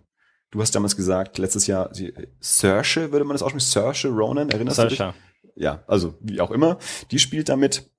[0.52, 1.92] du hast damals gesagt, letztes Jahr
[2.40, 4.96] Saoirse, würde man das aussprechen, Saoirse Ronan, erinnerst Saoirse.
[4.96, 5.64] du dich?
[5.64, 6.78] Ja, also wie auch immer,
[7.10, 7.90] die spielt damit,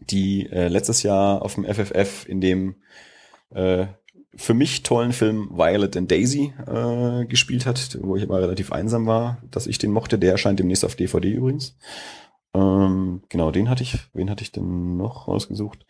[0.00, 2.76] die äh, letztes Jahr auf dem FFF in dem
[3.50, 3.86] äh,
[4.36, 9.06] für mich tollen Film Violet and Daisy äh, gespielt hat, wo ich aber relativ einsam
[9.06, 10.18] war, dass ich den mochte.
[10.18, 11.76] Der erscheint demnächst auf DVD übrigens.
[12.54, 13.98] Ähm, genau, den hatte ich.
[14.12, 15.86] Wen hatte ich denn noch rausgesucht?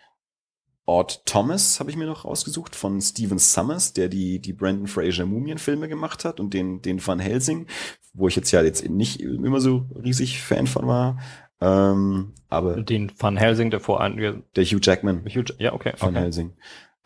[0.86, 5.24] Ord Thomas habe ich mir noch rausgesucht von Steven Summers, der die die Brandon Fraser
[5.24, 7.66] Mumienfilme gemacht hat und den den Van Helsing,
[8.12, 11.18] wo ich jetzt ja jetzt nicht immer so riesig Fan von war.
[11.64, 15.24] Ähm, aber den Van Helsing der vor der Hugh Jackman.
[15.24, 15.94] Hugh, ja okay.
[15.98, 16.20] Van okay.
[16.20, 16.52] Helsing.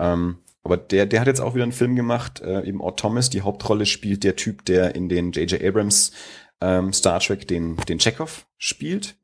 [0.01, 3.31] Ähm, aber der, der hat jetzt auch wieder einen Film gemacht, äh, eben Ort Thomas.
[3.31, 5.63] Die Hauptrolle spielt der Typ, der in den J.J.
[5.63, 6.13] Abrams
[6.61, 9.17] ähm, Star Trek den, den Chekhov spielt.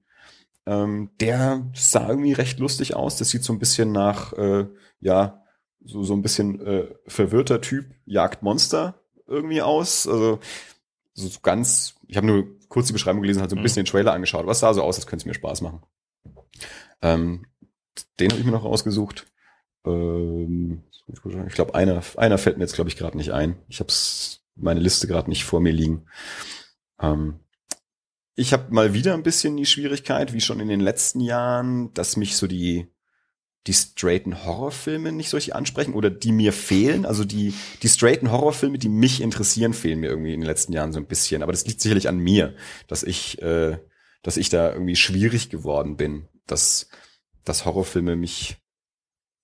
[0.67, 3.19] Ähm, der sah irgendwie recht lustig aus.
[3.19, 4.67] Das sieht so ein bisschen nach, äh,
[5.01, 5.43] ja,
[5.85, 10.07] so, so ein bisschen äh, verwirrter Typ, jagt Monster irgendwie aus.
[10.07, 10.39] Also
[11.13, 13.63] so, so ganz, ich habe nur kurz die Beschreibung gelesen, hat so ein mhm.
[13.63, 14.49] bisschen den Trailer angeschaut.
[14.49, 15.81] Was sah so aus, als könnte es mir Spaß machen.
[17.03, 17.47] Ähm,
[18.19, 19.29] den habe ich mir noch ausgesucht.
[19.87, 23.57] Ähm, ich glaube, einer, einer fällt mir jetzt, glaube ich, gerade nicht ein.
[23.69, 23.93] Ich habe
[24.57, 26.07] meine Liste gerade nicht vor mir liegen.
[27.01, 27.39] Ähm,
[28.35, 32.17] ich habe mal wieder ein bisschen die Schwierigkeit, wie schon in den letzten Jahren, dass
[32.17, 32.89] mich so die
[33.67, 37.07] die straighten Horrorfilme nicht so richtig ansprechen oder die mir fehlen.
[37.07, 40.93] Also die, die straighten Horrorfilme, die mich interessieren, fehlen mir irgendwie in den letzten Jahren
[40.93, 41.43] so ein bisschen.
[41.43, 42.55] Aber das liegt sicherlich an mir,
[42.89, 43.79] dass ich, äh,
[44.23, 46.89] dass ich da irgendwie schwierig geworden bin, dass,
[47.45, 48.59] dass Horrorfilme mich,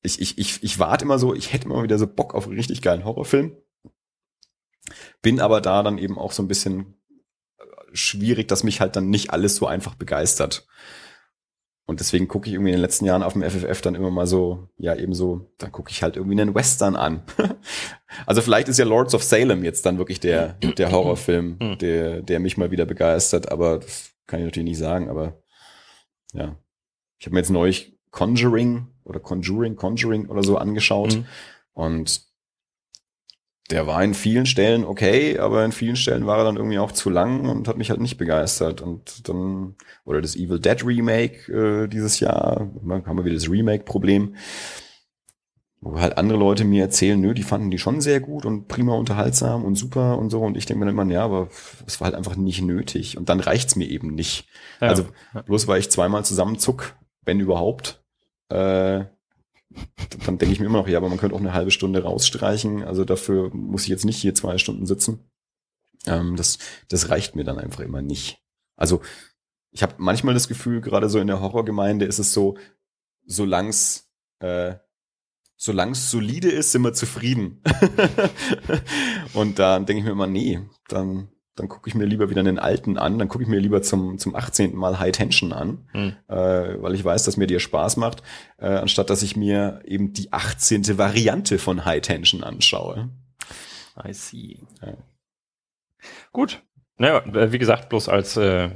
[0.02, 2.56] ich, ich, ich, ich warte immer so, ich hätte immer wieder so Bock auf einen
[2.56, 3.56] richtig geilen Horrorfilm.
[5.22, 6.94] Bin aber da dann eben auch so ein bisschen
[7.92, 10.66] schwierig, dass mich halt dann nicht alles so einfach begeistert.
[11.90, 14.28] Und deswegen gucke ich irgendwie in den letzten Jahren auf dem FFF dann immer mal
[14.28, 17.24] so, ja, eben so, dann gucke ich halt irgendwie einen Western an.
[18.26, 21.78] also vielleicht ist ja Lords of Salem jetzt dann wirklich der, der Horrorfilm, hm.
[21.78, 25.42] der, der mich mal wieder begeistert, aber das kann ich natürlich nicht sagen, aber
[26.32, 26.54] ja.
[27.18, 31.26] Ich habe mir jetzt neulich Conjuring oder Conjuring, Conjuring oder so angeschaut mhm.
[31.72, 32.22] und
[33.70, 36.92] der war in vielen Stellen okay, aber in vielen Stellen war er dann irgendwie auch
[36.92, 38.80] zu lang und hat mich halt nicht begeistert.
[38.80, 44.34] Und dann, oder das Evil Dead Remake äh, dieses Jahr, haben wir wieder das Remake-Problem,
[45.80, 48.94] wo halt andere Leute mir erzählen, nö, die fanden die schon sehr gut und prima
[48.94, 50.40] unterhaltsam und super und so.
[50.40, 51.48] Und ich denke mir dann immer, ja, aber
[51.86, 53.16] es war halt einfach nicht nötig.
[53.16, 54.46] Und dann reicht's mir eben nicht.
[54.80, 54.88] Ja.
[54.88, 55.06] Also
[55.46, 58.02] bloß weil ich zweimal zusammenzuck, wenn überhaupt,
[58.50, 59.04] äh,
[60.26, 62.82] dann denke ich mir immer noch, ja, aber man könnte auch eine halbe Stunde rausstreichen.
[62.82, 65.30] Also dafür muss ich jetzt nicht hier zwei Stunden sitzen.
[66.06, 68.42] Ähm, das, das reicht mir dann einfach immer nicht.
[68.76, 69.02] Also
[69.70, 72.56] ich habe manchmal das Gefühl, gerade so in der Horrorgemeinde ist es so,
[73.26, 74.10] solang's
[74.40, 74.76] äh,
[75.56, 77.62] solang's solide ist, sind wir zufrieden.
[79.34, 81.28] und dann denke ich mir immer, nee, dann
[81.60, 84.16] dann gucke ich mir lieber wieder einen alten an, dann gucke ich mir lieber zum,
[84.16, 84.74] zum 18.
[84.74, 86.16] Mal High Tension an, hm.
[86.28, 86.34] äh,
[86.82, 88.22] weil ich weiß, dass mir dir Spaß macht,
[88.56, 90.96] äh, anstatt dass ich mir eben die 18.
[90.96, 93.10] Variante von High Tension anschaue.
[94.02, 94.56] I see.
[94.80, 94.94] Ja.
[96.32, 96.62] Gut.
[96.96, 98.70] Naja, äh, wie gesagt, bloß als, äh,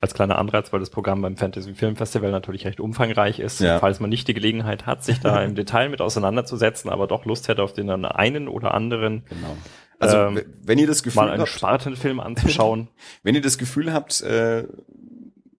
[0.00, 3.60] als kleiner Anreiz, weil das Programm beim Fantasy Film Festival natürlich recht umfangreich ist.
[3.60, 3.80] Ja.
[3.80, 7.48] Falls man nicht die Gelegenheit hat, sich da im Detail mit auseinanderzusetzen, aber doch Lust
[7.48, 9.56] hätte auf den einen oder anderen genau.
[9.98, 12.88] Also ähm, wenn ihr das Gefühl mal einen habt, Spartenfilm anzuschauen.
[13.22, 14.66] wenn ihr das Gefühl habt, äh,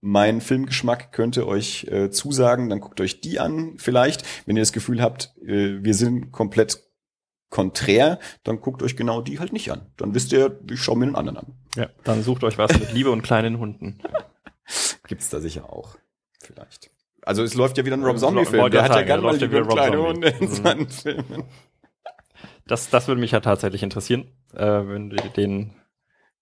[0.02, 4.24] mein Filmgeschmack könnte euch äh, zusagen, dann guckt euch die an vielleicht.
[4.46, 6.84] Wenn ihr das Gefühl habt, äh, wir sind komplett
[7.50, 9.82] konträr, dann guckt euch genau die halt nicht an.
[9.98, 11.54] Dann wisst ihr, ich schaue mir den anderen an.
[11.76, 14.00] Ja, dann sucht euch was mit Liebe und kleinen Hunden.
[15.08, 15.98] Gibt's da sicher auch.
[16.42, 16.92] Vielleicht.
[17.22, 18.72] Also es läuft ja wieder ein Rob Zombie-Film.
[18.72, 20.90] Der hat ja gerne mal Liebe und kleine Hunde in seinen mhm.
[20.90, 21.44] Filmen.
[22.68, 25.74] Das, das würde mich ja tatsächlich interessieren, äh, wenn du den,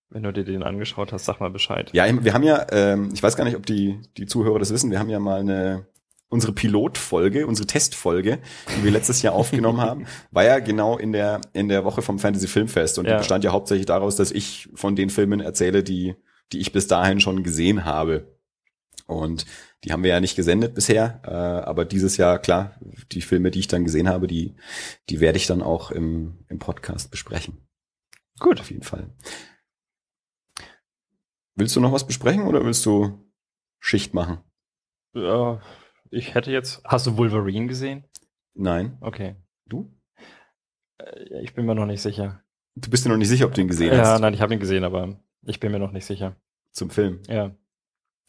[0.10, 1.90] wenn du dir den angeschaut hast, sag mal Bescheid.
[1.94, 4.92] Ja, wir haben ja, ähm, ich weiß gar nicht, ob die, die Zuhörer das wissen,
[4.92, 5.88] wir haben ja mal eine,
[6.30, 8.40] unsere Pilotfolge, unsere Testfolge,
[8.76, 12.20] die wir letztes Jahr aufgenommen haben, war ja genau in der, in der Woche vom
[12.20, 13.12] Fantasy Filmfest und ja.
[13.12, 16.16] die bestand ja hauptsächlich daraus, dass ich von den Filmen erzähle, die,
[16.52, 18.36] die ich bis dahin schon gesehen habe.
[19.08, 19.46] Und
[19.86, 22.76] die haben wir ja nicht gesendet bisher, äh, aber dieses Jahr, klar,
[23.12, 24.56] die Filme, die ich dann gesehen habe, die,
[25.10, 27.62] die werde ich dann auch im, im Podcast besprechen.
[28.40, 28.60] Gut.
[28.60, 29.14] Auf jeden Fall.
[31.56, 33.32] Willst du noch was besprechen oder willst du
[33.80, 34.40] Schicht machen?
[35.14, 35.62] Ja,
[36.10, 36.84] ich hätte jetzt.
[36.84, 38.04] Hast du Wolverine gesehen?
[38.56, 38.98] Nein.
[39.02, 39.36] Okay.
[39.68, 39.94] Du?
[40.98, 42.44] Äh, ich bin mir noch nicht sicher.
[42.76, 44.08] Du bist dir noch nicht sicher, ob du ihn gesehen ja, hast?
[44.08, 46.36] Ja, nein, ich habe ihn gesehen, aber ich bin mir noch nicht sicher.
[46.72, 47.22] Zum Film?
[47.30, 47.56] Ja.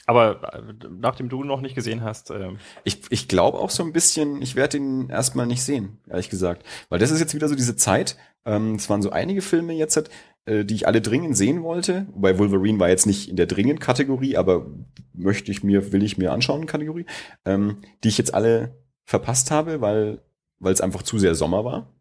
[0.04, 2.30] Aber äh, nachdem du noch nicht gesehen hast.
[2.30, 6.30] Ähm ich ich glaube auch so ein bisschen, ich werde ihn erstmal nicht sehen, ehrlich
[6.30, 6.64] gesagt.
[6.88, 8.16] Weil das ist jetzt wieder so diese Zeit.
[8.44, 10.10] Ähm, es waren so einige Filme jetzt,
[10.44, 12.06] äh, die ich alle dringend sehen wollte.
[12.12, 14.66] Wobei Wolverine war jetzt nicht in der dringend Kategorie, aber
[15.12, 17.06] möchte ich mir, will ich mir anschauen, Kategorie.
[17.44, 20.20] Ähm, die ich jetzt alle verpasst habe, weil
[20.58, 21.92] weil es einfach zu sehr Sommer war.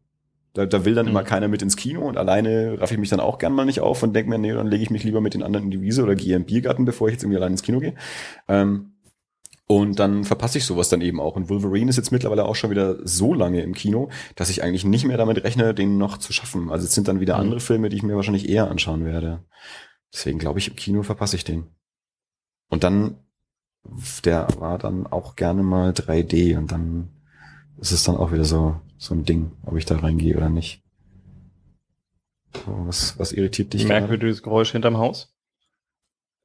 [0.55, 1.11] Da, da will dann mhm.
[1.11, 3.81] immer keiner mit ins Kino und alleine raff ich mich dann auch gern mal nicht
[3.81, 5.81] auf und denke mir, nee, dann lege ich mich lieber mit den anderen in die
[5.81, 7.95] Wiese oder gehe im Biergarten, bevor ich jetzt irgendwie allein ins Kino gehe.
[8.47, 8.93] Ähm,
[9.67, 11.35] und dann verpasse ich sowas dann eben auch.
[11.35, 14.85] Und Wolverine ist jetzt mittlerweile auch schon wieder so lange im Kino, dass ich eigentlich
[14.85, 16.71] nicht mehr damit rechne, den noch zu schaffen.
[16.71, 17.41] Also es sind dann wieder mhm.
[17.41, 19.43] andere Filme, die ich mir wahrscheinlich eher anschauen werde.
[20.13, 21.65] Deswegen glaube ich, im Kino verpasse ich den.
[22.69, 23.17] Und dann,
[24.23, 27.09] der war dann auch gerne mal 3D und dann
[27.77, 30.81] ist es dann auch wieder so, so ein Ding, ob ich da reingehe oder nicht.
[32.53, 33.85] So, was, was irritiert dich?
[33.85, 35.35] Merkwürdiges Geräusch hinterm Haus?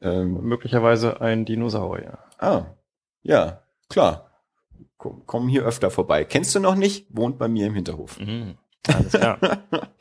[0.01, 2.19] Ähm, Möglicherweise ein Dinosaurier.
[2.39, 2.75] Ah,
[3.23, 4.31] ja, klar.
[4.97, 6.25] Komm, komm hier öfter vorbei.
[6.25, 7.07] Kennst du noch nicht?
[7.11, 8.19] Wohnt bei mir im Hinterhof.
[8.19, 8.57] Mhm,
[8.89, 9.39] alles klar.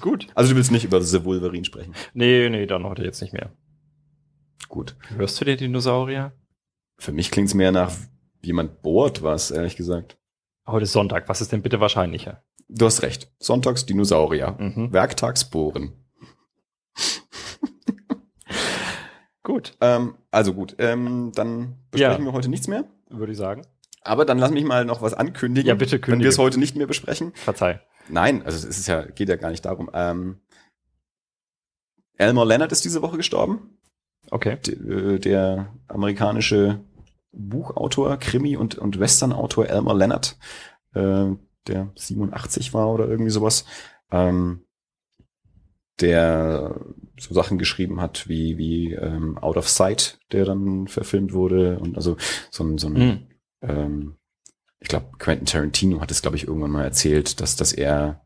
[0.00, 0.28] Gut.
[0.34, 1.94] Also du willst nicht über The Wolverine sprechen?
[2.14, 3.52] Nee, nee, dann heute jetzt nicht mehr.
[4.68, 4.96] Gut.
[5.16, 6.32] Hörst du den Dinosaurier?
[6.98, 7.92] Für mich klingt's mehr nach
[8.42, 10.18] jemand bohrt was, ehrlich gesagt.
[10.68, 11.28] Heute ist Sonntag.
[11.28, 12.42] Was ist denn bitte wahrscheinlicher?
[12.68, 13.32] Du hast recht.
[13.38, 14.56] Sonntags Dinosaurier.
[14.58, 14.92] Mhm.
[14.92, 15.92] Werktags Bohren.
[19.42, 19.76] Gut.
[19.80, 22.30] Ähm, also gut, ähm, dann besprechen Ja.
[22.30, 22.84] wir heute nichts mehr.
[23.08, 23.62] Würde ich sagen.
[24.02, 25.68] Aber dann lass mich mal noch was ankündigen.
[25.68, 26.24] Ja, bitte Wenn kündige.
[26.24, 27.32] wir es heute nicht mehr besprechen.
[27.34, 27.80] Verzeih.
[28.10, 29.88] Nein, also es ist ja, geht ja gar nicht darum.
[29.94, 30.40] Ähm,
[32.18, 33.78] Elmore Leonard ist diese Woche gestorben.
[34.30, 34.58] Okay.
[34.66, 36.80] D äh, der amerikanische
[37.32, 40.38] Buchautor, Krimi- und, und Western-Autor Elmer Leonard,
[40.94, 41.26] äh,
[41.66, 43.64] der 87 war oder irgendwie sowas,
[44.10, 44.64] ähm,
[46.00, 46.80] der
[47.18, 51.96] so Sachen geschrieben hat wie, wie ähm, Out of Sight, der dann verfilmt wurde und
[51.96, 52.16] also
[52.50, 53.26] so ein, so ein Hm.
[53.62, 54.14] ähm,
[54.80, 58.24] ich glaube, Quentin Tarantino hat es, glaube ich, irgendwann mal erzählt, dass, dass er,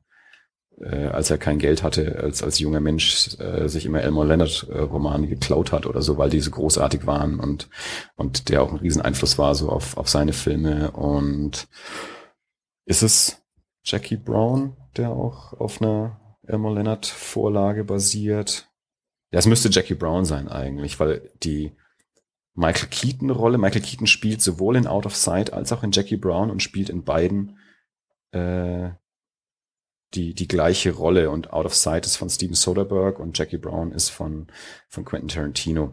[0.81, 4.66] äh, als er kein Geld hatte, als, als junger Mensch, äh, sich immer Elmore Leonard
[4.70, 7.69] äh, Romane geklaut hat oder so, weil die so großartig waren und,
[8.16, 10.90] und der auch ein Rieseneinfluss war so auf, auf seine Filme.
[10.93, 11.69] Und
[12.85, 13.43] ist es
[13.85, 18.69] Jackie Brown, der auch auf einer Elmore Leonard Vorlage basiert?
[19.31, 21.73] Ja, es müsste Jackie Brown sein eigentlich, weil die,
[22.55, 23.59] Michael Keaton Rolle.
[23.59, 26.90] Michael Keaton spielt sowohl in Out of Sight als auch in Jackie Brown und spielt
[26.90, 27.59] in beiden
[28.32, 28.90] äh,
[30.14, 31.30] die, die gleiche Rolle.
[31.30, 34.47] Und Out of Sight ist von Steven Soderbergh und Jackie Brown ist von,
[34.89, 35.93] von Quentin Tarantino.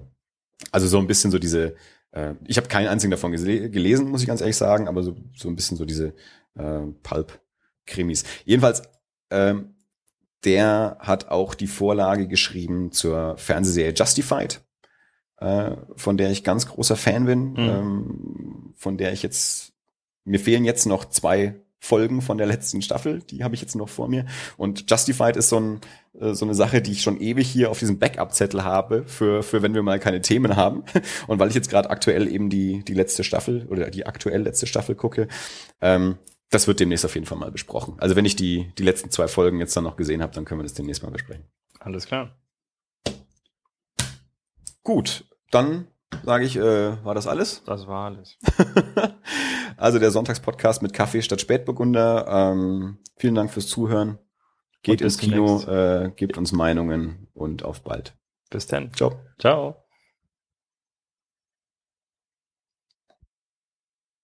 [0.71, 1.75] Also so ein bisschen so diese,
[2.11, 5.47] äh, ich habe keinen einzigen davon gelesen, muss ich ganz ehrlich sagen, aber so, so
[5.49, 6.13] ein bisschen so diese
[6.55, 8.23] äh, Pulp-Krimis.
[8.45, 8.83] Jedenfalls,
[9.29, 9.75] ähm,
[10.45, 14.61] der hat auch die Vorlage geschrieben zur Fernsehserie Justified
[15.37, 17.57] äh, von der ich ganz großer Fan bin, Mhm.
[17.57, 19.73] ähm, von der ich jetzt,
[20.25, 23.89] mir fehlen jetzt noch zwei Folgen von der letzten Staffel, die habe ich jetzt noch
[23.89, 24.25] vor mir.
[24.57, 25.81] Und Justified ist so, ein,
[26.19, 29.61] äh, so eine Sache, die ich schon ewig hier auf diesem Backup-Zettel habe, für, für
[29.61, 30.83] wenn wir mal keine Themen haben.
[31.27, 34.67] Und weil ich jetzt gerade aktuell eben die, die letzte Staffel oder die aktuell letzte
[34.67, 35.27] Staffel gucke,
[35.81, 36.17] ähm,
[36.49, 37.95] das wird demnächst auf jeden Fall mal besprochen.
[37.99, 40.59] Also wenn ich die, die letzten zwei Folgen jetzt dann noch gesehen habe, dann können
[40.59, 41.45] wir das demnächst mal besprechen.
[41.79, 42.35] Alles klar.
[44.83, 45.87] Gut, dann
[46.23, 47.63] sage ich, äh, war das alles?
[47.65, 48.37] Das war alles.
[49.77, 52.25] also der Sonntagspodcast mit Kaffee statt Spätburgunder.
[52.27, 54.19] Ähm, vielen Dank fürs Zuhören.
[54.81, 58.15] Geht ins Kino, äh, gebt uns Meinungen und auf bald.
[58.49, 58.93] Bis dann.
[58.93, 59.19] Ciao.
[59.37, 59.83] Ciao.